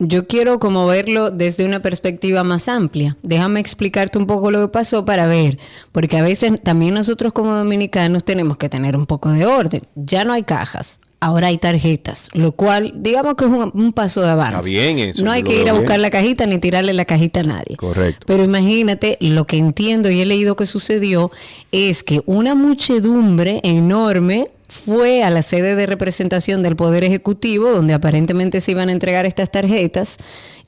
[0.00, 3.16] Yo quiero como verlo desde una perspectiva más amplia.
[3.22, 5.58] Déjame explicarte un poco lo que pasó para ver,
[5.90, 9.82] porque a veces también nosotros como dominicanos tenemos que tener un poco de orden.
[9.96, 14.20] Ya no hay cajas, ahora hay tarjetas, lo cual digamos que es un, un paso
[14.22, 14.56] de avance.
[14.58, 15.24] Está bien eso.
[15.24, 16.02] no hay que ir a buscar bien.
[16.02, 17.76] la cajita ni tirarle la cajita a nadie.
[17.76, 18.24] Correcto.
[18.26, 21.32] Pero imagínate, lo que entiendo y he leído que sucedió
[21.72, 27.94] es que una muchedumbre enorme fue a la sede de representación del Poder Ejecutivo, donde
[27.94, 30.18] aparentemente se iban a entregar estas tarjetas,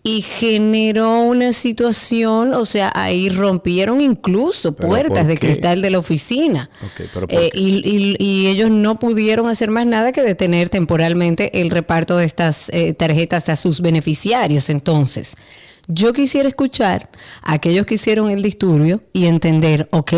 [0.02, 5.98] y generó una situación, o sea, ahí rompieron incluso ¿Pero puertas de cristal de la
[5.98, 6.70] oficina.
[6.82, 7.58] Ok, pero ¿por Eh, qué?
[7.58, 12.24] y, y- y ellos no pudieron hacer más nada que detener temporalmente el reparto de
[12.24, 14.70] estas eh, tarjetas a sus beneficiarios.
[14.70, 15.34] Entonces,
[15.86, 17.10] yo quisiera escuchar
[17.42, 20.14] a aquellos que hicieron el disturbio y entender, ok,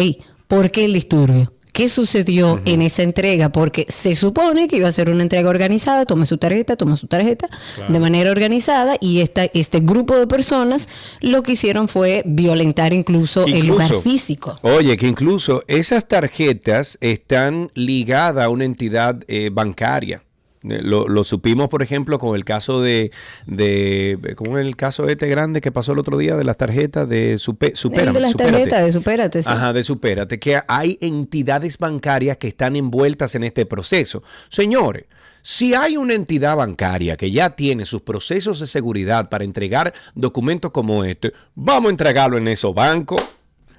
[0.46, 1.52] ¿por qué el disturbio?
[1.72, 3.50] ¿Qué sucedió en esa entrega?
[3.50, 7.06] Porque se supone que iba a ser una entrega organizada, toma su tarjeta, toma su
[7.06, 7.48] tarjeta,
[7.88, 10.90] de manera organizada, y esta, este grupo de personas
[11.20, 14.58] lo que hicieron fue violentar incluso, el lugar Incluso- físico.
[14.62, 20.22] Oye, que incluso esas tarjetas están ligadas a una entidad eh, bancaria.
[20.68, 23.10] Eh, Lo, lo supimos, por ejemplo, con el caso de,
[23.46, 27.08] de ¿cómo es el caso este grande que pasó el otro día de las tarjetas
[27.08, 28.52] de Supe, Supérame, el de las Supérate?
[28.52, 29.48] tarjetas de Supérate, sí.
[29.50, 34.22] Ajá, de Supérate, que hay entidades bancarias que están envueltas en este proceso.
[34.48, 35.04] Señores,
[35.42, 40.70] si hay una entidad bancaria que ya tiene sus procesos de seguridad para entregar documentos
[40.70, 43.20] como este, vamos a entregarlo en esos bancos.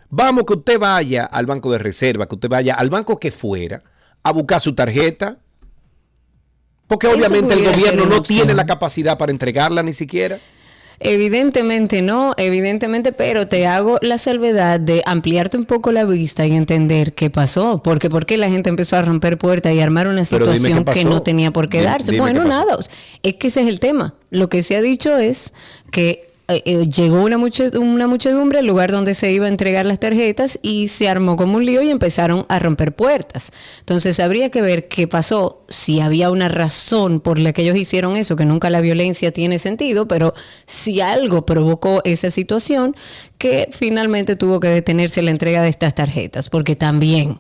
[0.10, 3.82] Vamos que usted vaya al banco de reserva, que usted vaya al banco que fuera
[4.22, 5.38] a buscar su tarjeta.
[6.94, 10.38] Porque obviamente el gobierno no tiene la capacidad para entregarla ni siquiera.
[11.00, 16.54] Evidentemente no, evidentemente, pero te hago la salvedad de ampliarte un poco la vista y
[16.54, 20.24] entender qué pasó, porque por qué la gente empezó a romper puertas y armar una
[20.24, 22.12] situación que no tenía por qué Dime- darse.
[22.12, 22.78] dime Bueno, nada,
[23.22, 24.14] es que ese es el tema.
[24.30, 25.54] Lo que se ha dicho es
[25.92, 29.86] que eh, eh, llegó una, muche- una muchedumbre al lugar donde se iba a entregar
[29.86, 33.52] las tarjetas y se armó como un lío y empezaron a romper puertas.
[33.80, 38.18] Entonces habría que ver qué pasó, si había una razón por la que ellos hicieron
[38.18, 40.34] eso, que nunca la violencia tiene sentido, pero
[40.66, 42.96] si algo provocó esa situación,
[43.38, 47.40] que finalmente tuvo que detenerse la entrega de estas tarjetas, porque también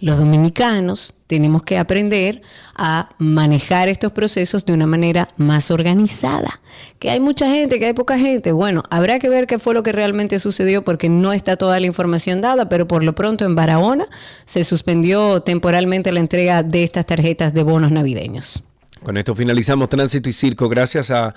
[0.00, 2.42] los dominicanos tenemos que aprender
[2.74, 6.60] a manejar estos procesos de una manera más organizada.
[6.98, 8.52] Que hay mucha gente, que hay poca gente.
[8.52, 11.86] Bueno, habrá que ver qué fue lo que realmente sucedió porque no está toda la
[11.86, 14.08] información dada, pero por lo pronto en Barahona
[14.44, 18.64] se suspendió temporalmente la entrega de estas tarjetas de bonos navideños.
[19.02, 20.68] Con esto finalizamos Tránsito y Circo.
[20.68, 21.34] Gracias a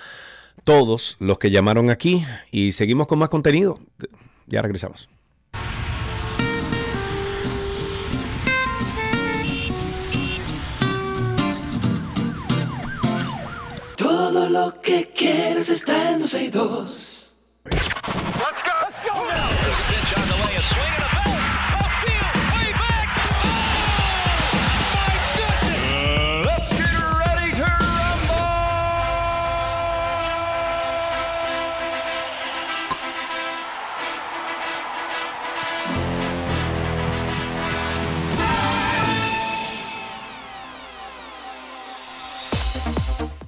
[0.63, 3.77] todos los que llamaron aquí y seguimos con más contenido.
[4.47, 5.12] Ya regresamos.
[14.15, 17.35] Todo lo que quieres está en 12 y 2.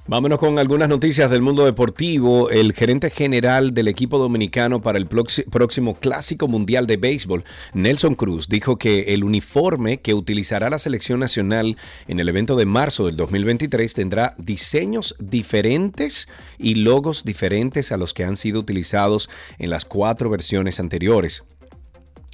[0.08, 2.48] Vámonos con algunas noticias del mundo deportivo.
[2.48, 7.42] El gerente general del equipo dominicano para el próximo Clásico Mundial de Béisbol,
[7.74, 11.76] Nelson Cruz, dijo que el uniforme que utilizará la selección nacional
[12.06, 18.14] en el evento de marzo del 2023 tendrá diseños diferentes y logos diferentes a los
[18.14, 19.28] que han sido utilizados
[19.58, 21.42] en las cuatro versiones anteriores.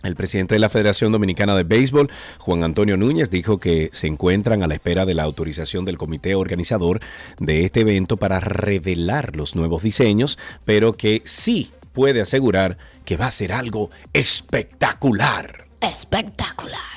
[0.02, 4.62] El presidente de la Federación Dominicana de Béisbol, Juan Antonio Núñez, dijo que se encuentran
[4.62, 7.00] a la espera de la autorización del comité organizador
[7.38, 13.26] de este evento para revelar los nuevos diseños, pero que sí puede asegurar que va
[13.26, 15.66] a ser algo espectacular.
[15.80, 16.91] Espectacular.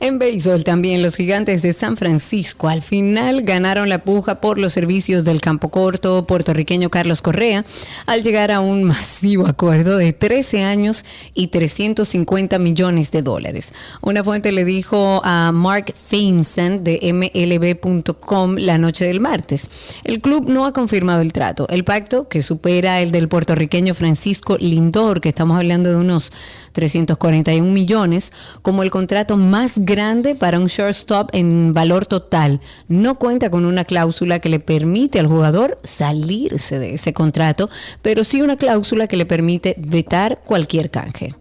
[0.00, 4.72] En béisbol también los gigantes de San Francisco al final ganaron la puja por los
[4.72, 7.64] servicios del campo corto puertorriqueño Carlos Correa
[8.06, 13.72] al llegar a un masivo acuerdo de 13 años y 350 millones de dólares.
[14.00, 19.68] Una fuente le dijo a Mark Feinstein de MLB.com la noche del martes.
[20.04, 21.66] El club no ha confirmado el trato.
[21.68, 26.32] El pacto, que supera el del puertorriqueño Francisco Lindor, que estamos hablando de unos
[26.72, 28.32] 341 millones,
[28.62, 32.60] como el contrato más grande para un shortstop en valor total.
[32.88, 37.70] No cuenta con una cláusula que le permite al jugador salirse de ese contrato,
[38.02, 41.34] pero sí una cláusula que le permite vetar cualquier canje.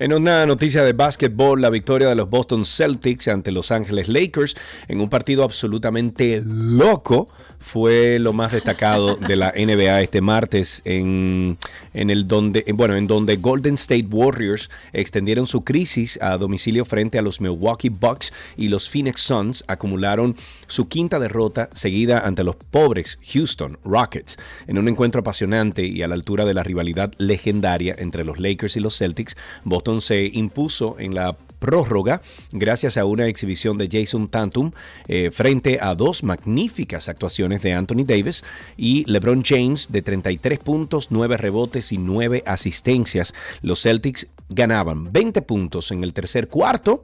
[0.00, 4.56] En una noticia de básquetbol, la victoria de los Boston Celtics ante Los Ángeles Lakers
[4.86, 11.58] en un partido absolutamente loco fue lo más destacado de la NBA este martes en,
[11.92, 17.18] en el donde bueno en donde Golden State Warriors extendieron su crisis a domicilio frente
[17.18, 20.36] a los Milwaukee Bucks y los Phoenix Suns acumularon
[20.68, 24.38] su quinta derrota seguida ante los pobres Houston Rockets.
[24.68, 28.76] En un encuentro apasionante y a la altura de la rivalidad legendaria entre los Lakers
[28.76, 32.20] y los Celtics Boston se impuso en la prórroga
[32.52, 34.70] gracias a una exhibición de Jason Tantum
[35.08, 38.44] eh, frente a dos magníficas actuaciones de Anthony Davis
[38.76, 43.34] y LeBron James de 33 puntos, 9 rebotes y 9 asistencias.
[43.62, 47.02] Los Celtics ganaban 20 puntos en el tercer cuarto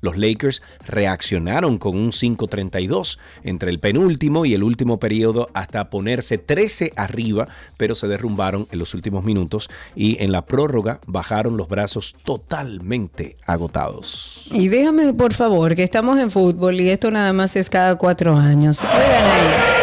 [0.00, 6.38] los Lakers reaccionaron con un 5-32 entre el penúltimo y el último periodo hasta ponerse
[6.38, 11.68] 13 arriba, pero se derrumbaron en los últimos minutos y en la prórroga bajaron los
[11.68, 14.48] brazos totalmente agotados.
[14.52, 18.36] Y déjame, por favor, que estamos en fútbol y esto nada más es cada cuatro
[18.36, 18.84] años.
[18.84, 19.79] Oigan ahí.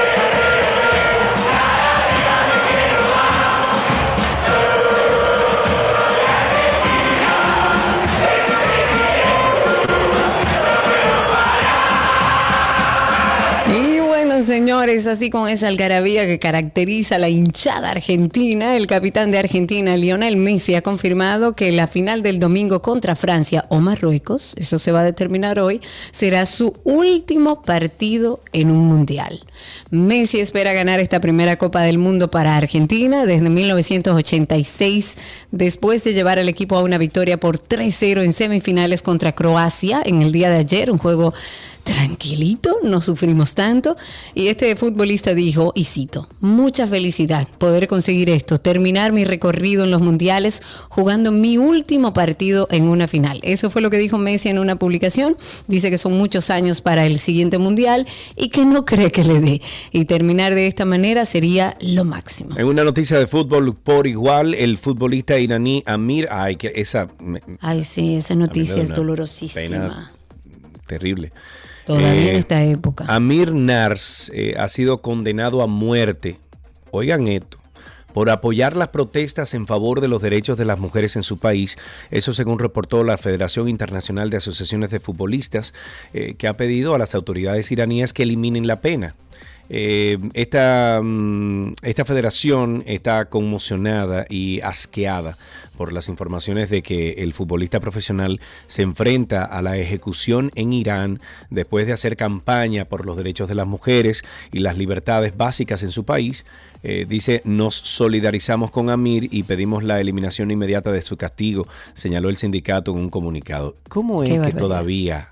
[14.48, 20.38] Señores, así con esa algarabía que caracteriza la hinchada argentina, el capitán de Argentina, Lionel
[20.38, 25.02] Messi, ha confirmado que la final del domingo contra Francia o Marruecos, eso se va
[25.02, 29.42] a determinar hoy, será su último partido en un mundial.
[29.92, 35.18] Messi espera ganar esta primera Copa del Mundo para Argentina desde 1986,
[35.52, 40.22] después de llevar al equipo a una victoria por 3-0 en semifinales contra Croacia en
[40.22, 41.34] el día de ayer, un juego
[41.88, 43.96] tranquilito, no sufrimos tanto.
[44.36, 49.92] Y este futbolista dijo, y cito, mucha felicidad poder conseguir esto, terminar mi recorrido en
[49.92, 53.40] los mundiales jugando mi último partido en una final.
[53.42, 55.38] Eso fue lo que dijo Messi en una publicación.
[55.68, 58.06] Dice que son muchos años para el siguiente mundial
[58.36, 59.62] y que no cree que le dé.
[59.92, 62.58] Y terminar de esta manera sería lo máximo.
[62.58, 67.08] En una noticia de fútbol por igual, el futbolista iraní Amir, ay, que esa...
[67.62, 70.12] Ay, sí, esa noticia es dolorosísima.
[70.86, 71.32] terrible.
[71.88, 73.06] Todavía en esta época.
[73.08, 76.38] Amir Nars eh, ha sido condenado a muerte.
[76.92, 77.58] Oigan esto
[78.14, 81.78] por apoyar las protestas en favor de los derechos de las mujeres en su país.
[82.10, 85.76] Eso según reportó la Federación Internacional de Asociaciones de Futbolistas,
[86.14, 89.14] eh, que ha pedido a las autoridades iraníes que eliminen la pena.
[89.70, 95.38] Eh, esta, mm, esta federación está conmocionada y asqueada
[95.78, 101.22] por las informaciones de que el futbolista profesional se enfrenta a la ejecución en Irán
[101.50, 105.92] después de hacer campaña por los derechos de las mujeres y las libertades básicas en
[105.92, 106.46] su país.
[106.84, 112.30] Eh, dice, nos solidarizamos con Amir y pedimos la eliminación inmediata de su castigo, señaló
[112.30, 113.76] el sindicato en un comunicado.
[113.88, 115.30] ¿Cómo es que todavía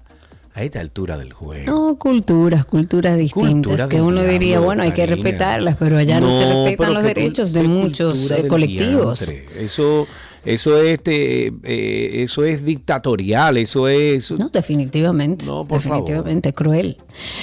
[0.56, 1.66] a esta altura del juego.
[1.66, 6.46] No, culturas, culturas distintas, que uno diría, bueno, hay que respetarlas, pero allá no, se
[6.46, 9.30] respetan los derechos de muchos eh, colectivos.
[9.60, 10.08] Eso
[10.46, 14.32] eso es, este, eh, eso es dictatorial, eso es...
[14.32, 15.46] No, definitivamente.
[15.46, 16.98] No, por definitivamente cruel.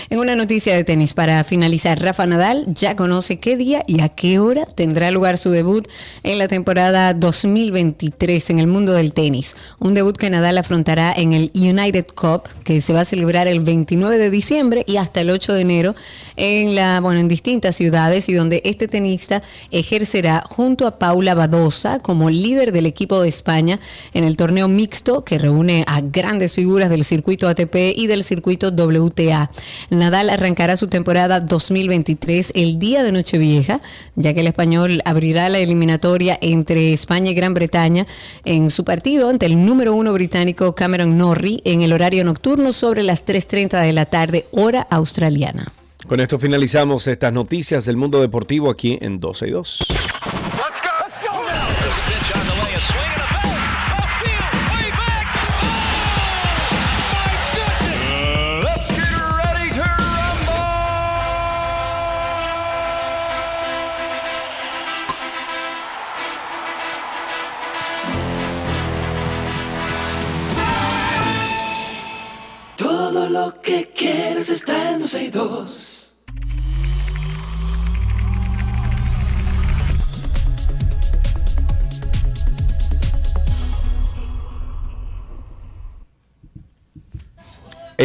[0.09, 4.09] En una noticia de tenis para finalizar, Rafa Nadal ya conoce qué día y a
[4.09, 5.89] qué hora tendrá lugar su debut
[6.23, 9.57] en la temporada 2023 en el mundo del tenis.
[9.81, 13.61] Un debut que Nadal afrontará en el United Cup, que se va a celebrar el
[13.61, 15.95] 29 de diciembre y hasta el 8 de enero
[16.37, 21.99] en, la, bueno, en distintas ciudades y donde este tenista ejercerá junto a Paula Badosa
[21.99, 23.81] como líder del equipo de España
[24.15, 28.69] en el torneo mixto que reúne a grandes figuras del circuito ATP y del circuito
[28.69, 29.51] WTA.
[29.91, 33.81] Nadal arrancará su temporada 2023 el día de Nochevieja,
[34.15, 38.07] ya que el español abrirá la eliminatoria entre España y Gran Bretaña
[38.45, 43.03] en su partido ante el número uno británico Cameron Norrie en el horario nocturno sobre
[43.03, 45.73] las 3.30 de la tarde, hora australiana.
[46.07, 49.79] Con esto finalizamos estas noticias del mundo deportivo aquí en 12 y 2.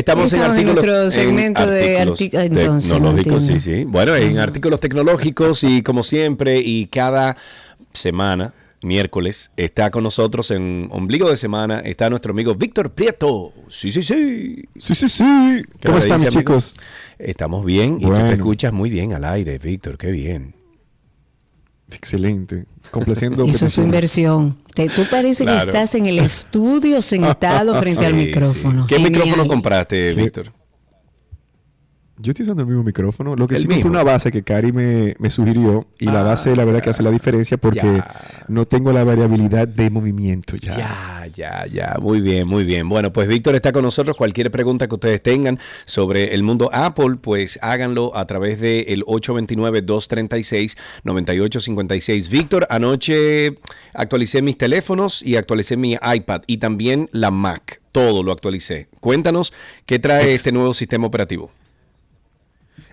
[0.07, 3.83] Estamos en Estamos en artículos nuestro segmento de artículos entonces, tecnológicos, sí, sí.
[3.83, 7.35] Bueno, en artículos tecnológicos y como siempre y cada
[7.91, 13.51] semana, miércoles, está con nosotros en ombligo de semana está nuestro amigo Víctor Prieto.
[13.67, 14.63] Sí, sí, sí.
[14.77, 15.25] Sí, sí, sí.
[15.81, 16.73] ¿Qué ¿Cómo están, dice, chicos?
[17.19, 19.97] Estamos bien y tú te escuchas muy bien al aire, Víctor.
[19.97, 20.56] Qué bien.
[21.91, 22.65] Excelente.
[22.91, 23.45] Complaciendo.
[23.45, 24.57] Hizo su inversión.
[24.73, 28.83] Te- tú parece que estás en el estudio sentado frente al micrófono.
[28.83, 28.87] sí.
[28.87, 29.11] ¿Qué Genial.
[29.23, 30.13] micrófono compraste.
[30.13, 30.51] Víctor?
[32.19, 33.35] Yo estoy usando el mismo micrófono.
[33.35, 33.91] Lo que sí mismo.
[33.91, 35.85] una base que Cari me, me sugirió.
[35.99, 38.07] Y la Ah, base, la verdad, que hace la diferencia porque ya.
[38.47, 40.75] no tengo la variabilidad de movimiento ya.
[40.75, 41.95] Ya, ya, ya.
[42.01, 42.89] Muy bien, muy bien.
[42.89, 44.15] Bueno, pues Víctor está con nosotros.
[44.15, 49.03] Cualquier pregunta que ustedes tengan sobre el mundo Apple, pues háganlo a través del
[51.05, 52.29] 829-236-9856.
[52.29, 53.55] Víctor, anoche
[53.93, 57.81] actualicé mis teléfonos y actualicé mi iPad y también la Mac.
[57.91, 58.87] Todo lo actualicé.
[58.99, 59.53] Cuéntanos
[59.85, 61.51] qué trae Ex- este nuevo sistema operativo.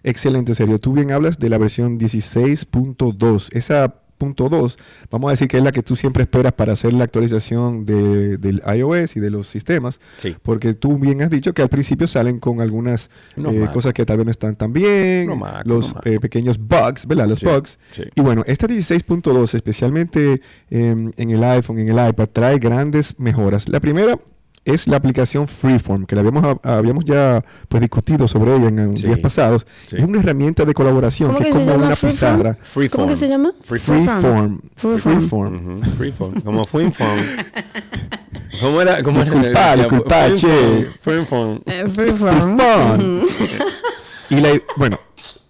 [0.05, 0.78] Excelente, serio.
[0.78, 3.48] Tú bien hablas de la versión 16.2.
[3.52, 4.78] Esa punto .2,
[5.10, 8.39] vamos a decir que es la que tú siempre esperas para hacer la actualización de-
[8.39, 9.98] del iOS y de los sistemas.
[10.18, 10.36] Sí.
[10.40, 14.06] Porque tú bien has dicho que al principio salen con algunas No eh, cosas que
[14.06, 17.26] tal vez no están tan bien, No los no eh, pequeños bugs, ¿verdad?
[17.28, 17.78] Los Sí, bugs.
[17.90, 18.05] sí.
[18.14, 20.40] Y bueno, esta 16.2, especialmente
[20.70, 23.68] em, en el iPhone, en el iPad, trae grandes mejoras.
[23.68, 24.16] La primera
[24.65, 29.07] es la aplicación Freeform, que la habíamos, habíamos ya pues, discutido sobre ella en, Sí,
[29.07, 29.66] días pasados.
[29.86, 29.97] sí.
[29.97, 32.36] Es una herramienta de colaboración ¿Cómo que que es se como llama una Freeform?
[32.39, 32.89] pizarra.
[32.91, 33.53] ¿Cómo que se llama?
[33.62, 34.05] Freeform.
[34.05, 34.61] Freeform.
[34.77, 35.82] Freeform.
[35.97, 36.41] Freeform.
[36.45, 37.20] Como Freeform.
[38.61, 39.03] ¿Cómo era?
[39.03, 40.35] ¿Cómo era?
[40.35, 40.89] Che.
[41.01, 41.61] Freeform.
[41.66, 42.57] Eh, Freeform.
[42.57, 43.01] Freeform.
[43.19, 43.27] Ujú.
[44.31, 44.99] Y la, bueno,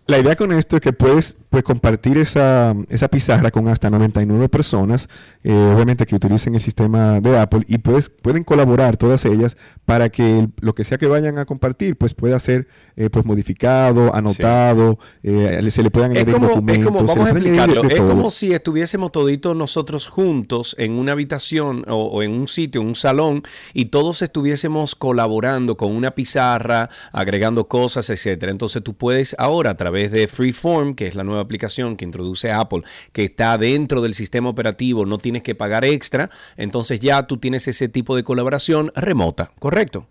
[0.06, 4.48] la idea con esto es que puedes pues, compartir esa, esa pizarra con hasta 99
[4.50, 5.08] personas,
[5.42, 9.56] eh, obviamente que utilicen el sistema de Apple, y puedes, pueden colaborar todas ellas
[9.86, 13.24] para que el- lo que sea que vayan a compartir pues pueda ser eh, pues
[13.24, 16.86] modificado, anotado, eh, se le puedan añadir como, es documentos.
[16.92, 18.08] como, vamos a de- explicarlo, de es todo.
[18.08, 22.88] como si estuviésemos toditos nosotros juntos en una habitación o, o en un sitio, en
[22.88, 28.52] un salón, y todos estuviésemos colaborando con una pizarra, agregando cosas, etcétera.
[28.52, 32.50] Entonces tú puedes ahora a través de Freeform, que es la nueva aplicación que introduce
[32.50, 37.38] Apple, que está dentro del sistema operativo, no tienes que pagar extra, entonces ya tú
[37.38, 40.06] tienes ese tipo de colaboración remota, ¿correcto?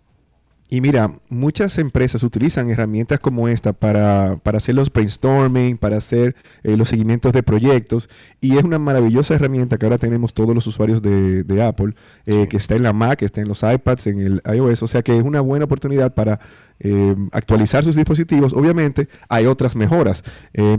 [0.74, 6.34] Y mira, muchas empresas utilizan herramientas como esta para, para hacer los brainstorming, para hacer
[6.64, 8.10] eh, los seguimientos de proyectos.
[8.40, 11.94] Y es una maravillosa herramienta que ahora tenemos todos los usuarios de, de Apple,
[12.26, 14.82] eh, que está en la Mac, está en los iPads, en el iOS.
[14.82, 16.40] O sea que es una buena oportunidad para
[16.80, 18.52] eh, actualizar sus dispositivos.
[18.52, 20.24] Obviamente hay otras mejoras.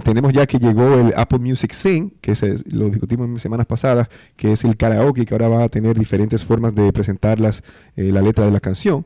[0.04, 4.10] Tenemos ya que llegó el Apple Music Sing, que es- lo discutimos en semanas pasadas,
[4.36, 7.64] que es el karaoke, que ahora va a tener diferentes formas de presentar las,
[7.96, 9.06] eh, la letra de la canción.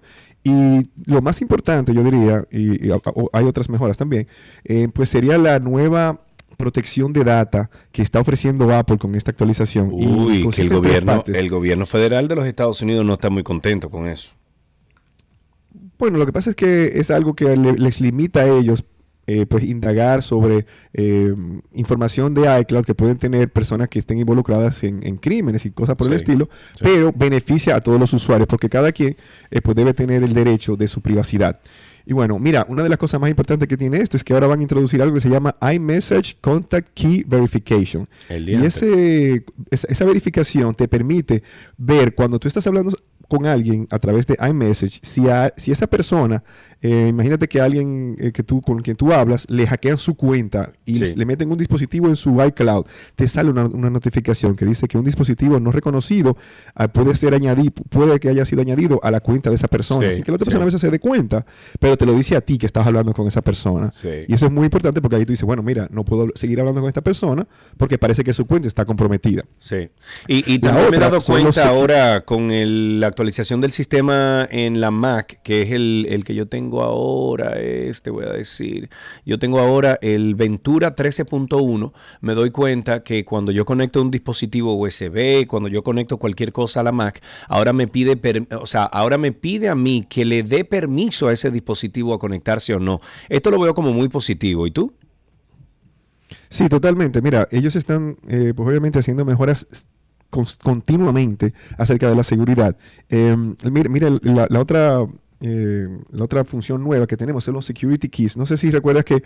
[0.49, 4.27] Y lo más importante, yo diría, y, y a- o- hay otras mejoras también,
[4.63, 6.21] eh, pues sería la nueva
[6.57, 9.91] protección de data que está ofreciendo Apple con esta actualización.
[9.93, 13.43] y Uy, que el gobierno, el gobierno federal de los Estados Unidos no está muy
[13.43, 14.31] contento con eso.
[15.97, 18.83] Bueno, lo que pasa es que es algo que le- les limita a ellos
[19.31, 21.35] eh, pues indagar sobre eh,
[21.73, 25.95] información de iCloud que pueden tener personas que estén involucradas en, en crímenes y cosas
[25.95, 26.83] por el estilo, sí.
[26.83, 29.15] pero beneficia a todos los usuarios porque cada quien
[29.51, 31.59] eh, pues debe tener el derecho de su privacidad.
[32.07, 34.47] Y bueno, mira, una de las cosas más importantes que tiene esto es que ahora
[34.47, 38.09] van a introducir algo que se llama iMessage Contact Key Verification.
[38.29, 41.43] El y ese, esa verificación te permite
[41.77, 42.97] ver cuando tú estás hablando
[43.29, 46.43] con alguien a través de iMessage, si, a- si esa persona,
[46.81, 50.73] eh, imagínate que alguien eh, que tú, con quien tú hablas, le hackean su cuenta
[50.85, 51.13] y Sí.
[51.15, 52.85] le meten un dispositivo en su iCloud,
[53.15, 56.35] te sale una, una notificación que dice que un dispositivo no reconocido
[56.75, 60.07] ah, puede ser añadido, puede que haya sido añadido a la cuenta de esa persona.
[60.07, 60.49] Sí, Así que la otra sí.
[60.49, 61.45] persona a veces se dé cuenta,
[61.79, 63.89] pero te lo dice a ti que estás hablando con esa persona.
[64.27, 66.81] Y eso es muy importante porque ahí tú dices, bueno, mira, no puedo seguir hablando
[66.81, 67.47] con esta persona
[67.77, 69.43] porque parece que su cuenta está comprometida.
[69.59, 69.89] Sí.
[70.27, 73.73] Y, y también me he otra dado los cuenta ahora con el- la actualización del
[73.73, 78.29] sistema en la Mac, que es el, el que yo tengo ahora, este voy a
[78.29, 78.89] decir,
[79.25, 81.91] yo tengo ahora el Ventura 13.1,
[82.21, 86.79] me doy cuenta que cuando yo conecto un dispositivo USB, cuando yo conecto cualquier cosa
[86.79, 90.23] a la Mac, ahora me pide, per- o sea, ahora me pide a mí que
[90.23, 93.01] le dé permiso a ese dispositivo a conectarse o no.
[93.27, 94.65] Esto lo veo como muy positivo.
[94.65, 94.93] ¿Y tú?
[96.49, 97.21] Sí, totalmente.
[97.21, 99.67] Mira, ellos están, eh, pues obviamente, haciendo mejoras
[100.29, 102.77] continuamente acerca de la seguridad.
[103.09, 103.35] Eh,
[104.21, 105.05] la, la otra
[105.41, 108.35] eh, la otra función nueva que tenemos son los security keys.
[108.35, 109.23] No sé si recuerdas que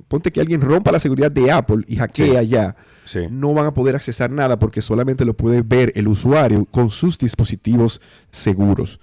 [0.09, 2.47] ponte que alguien rompa la seguridad de Apple y hackea Sí.
[2.49, 2.75] ya,
[3.05, 3.19] Sí.
[3.31, 7.17] no van a poder accesar nada porque solamente lo puede ver el usuario con sus
[7.17, 8.01] dispositivos
[8.31, 8.99] seguros.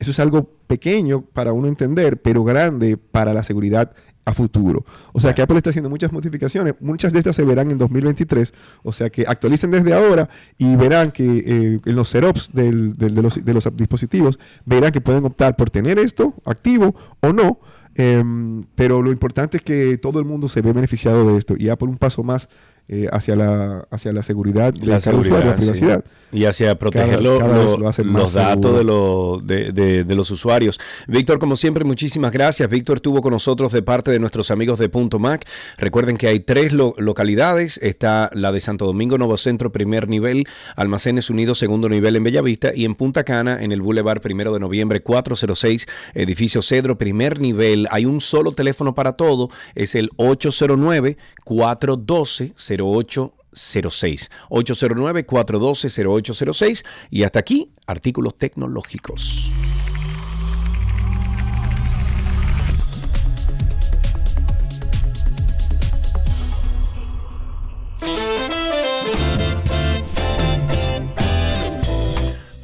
[0.00, 3.92] Eso es algo pequeño para uno entender, pero grande para la seguridad
[4.24, 4.84] a futuro.
[5.12, 8.52] O sea que Apple está haciendo muchas modificaciones, muchas de estas se verán en 2023,
[8.82, 10.28] o sea que actualicen desde ahora
[10.58, 14.92] y verán que eh, en los setups del- del- de, los, de los dispositivos, verán
[14.92, 17.60] que pueden optar por tener esto activo o no,
[17.94, 21.68] em, pero lo importante es que todo el mundo se ve beneficiado de esto y
[21.68, 22.48] Apple un paso más
[22.92, 25.60] eh, hacia, la, hacia la seguridad de La cada usuario, la sí.
[25.62, 26.04] privacidad.
[26.32, 30.28] Y hacia proteger Cada- cada lo- lo los datos de, lo- de, de- de los
[30.32, 30.78] usuarios.
[31.06, 32.68] Víctor, como siempre, muchísimas gracias.
[32.68, 35.46] Víctor estuvo con nosotros de parte de nuestros amigos de Punto Mac.
[35.78, 37.78] Recuerden que hay tres lo- localidades.
[37.82, 40.46] Está la de Santo Domingo Nuevo Centro, primer nivel,
[40.76, 44.58] Almacenes Unidos, segundo nivel en Bellavista, y en Punta Cana, en el Boulevard Primero de
[44.60, 47.86] Noviembre, 406, edificio Cedro, primer nivel.
[47.92, 52.79] Hay un solo teléfono para todo, es el 809-412-08.
[53.52, 59.52] 06 809-412-0806 y hasta aquí artículos tecnológicos.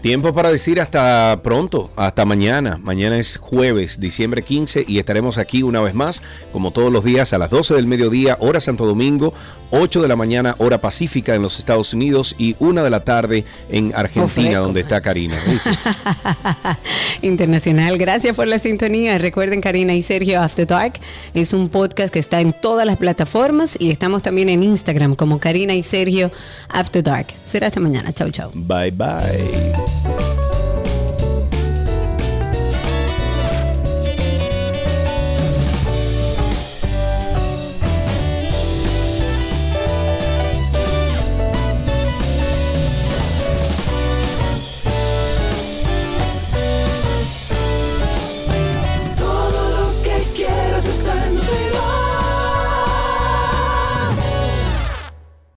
[0.06, 2.78] Tiempo para decir hasta pronto, hasta mañana.
[2.80, 6.22] Mañana es jueves, diciembre 15 y estaremos aquí una vez más,
[6.52, 9.34] como todos los días, a las 12 del mediodía, hora Santo Domingo,
[9.70, 13.44] 8 de la mañana, hora pacífica en los Estados Unidos y 1 de la tarde
[13.68, 15.36] en Argentina, donde está Karina.
[17.22, 17.98] Internacional.
[17.98, 19.18] Gracias por la sintonía.
[19.18, 20.94] Recuerden, Karina y Sergio After Dark
[21.34, 25.38] es un podcast que está en todas las plataformas y estamos también en Instagram como
[25.40, 26.30] Karina y Sergio
[26.68, 27.26] After Dark.
[27.44, 28.12] Será hasta mañana.
[28.12, 28.50] Chau, chau.
[28.54, 30.15] Bye bye.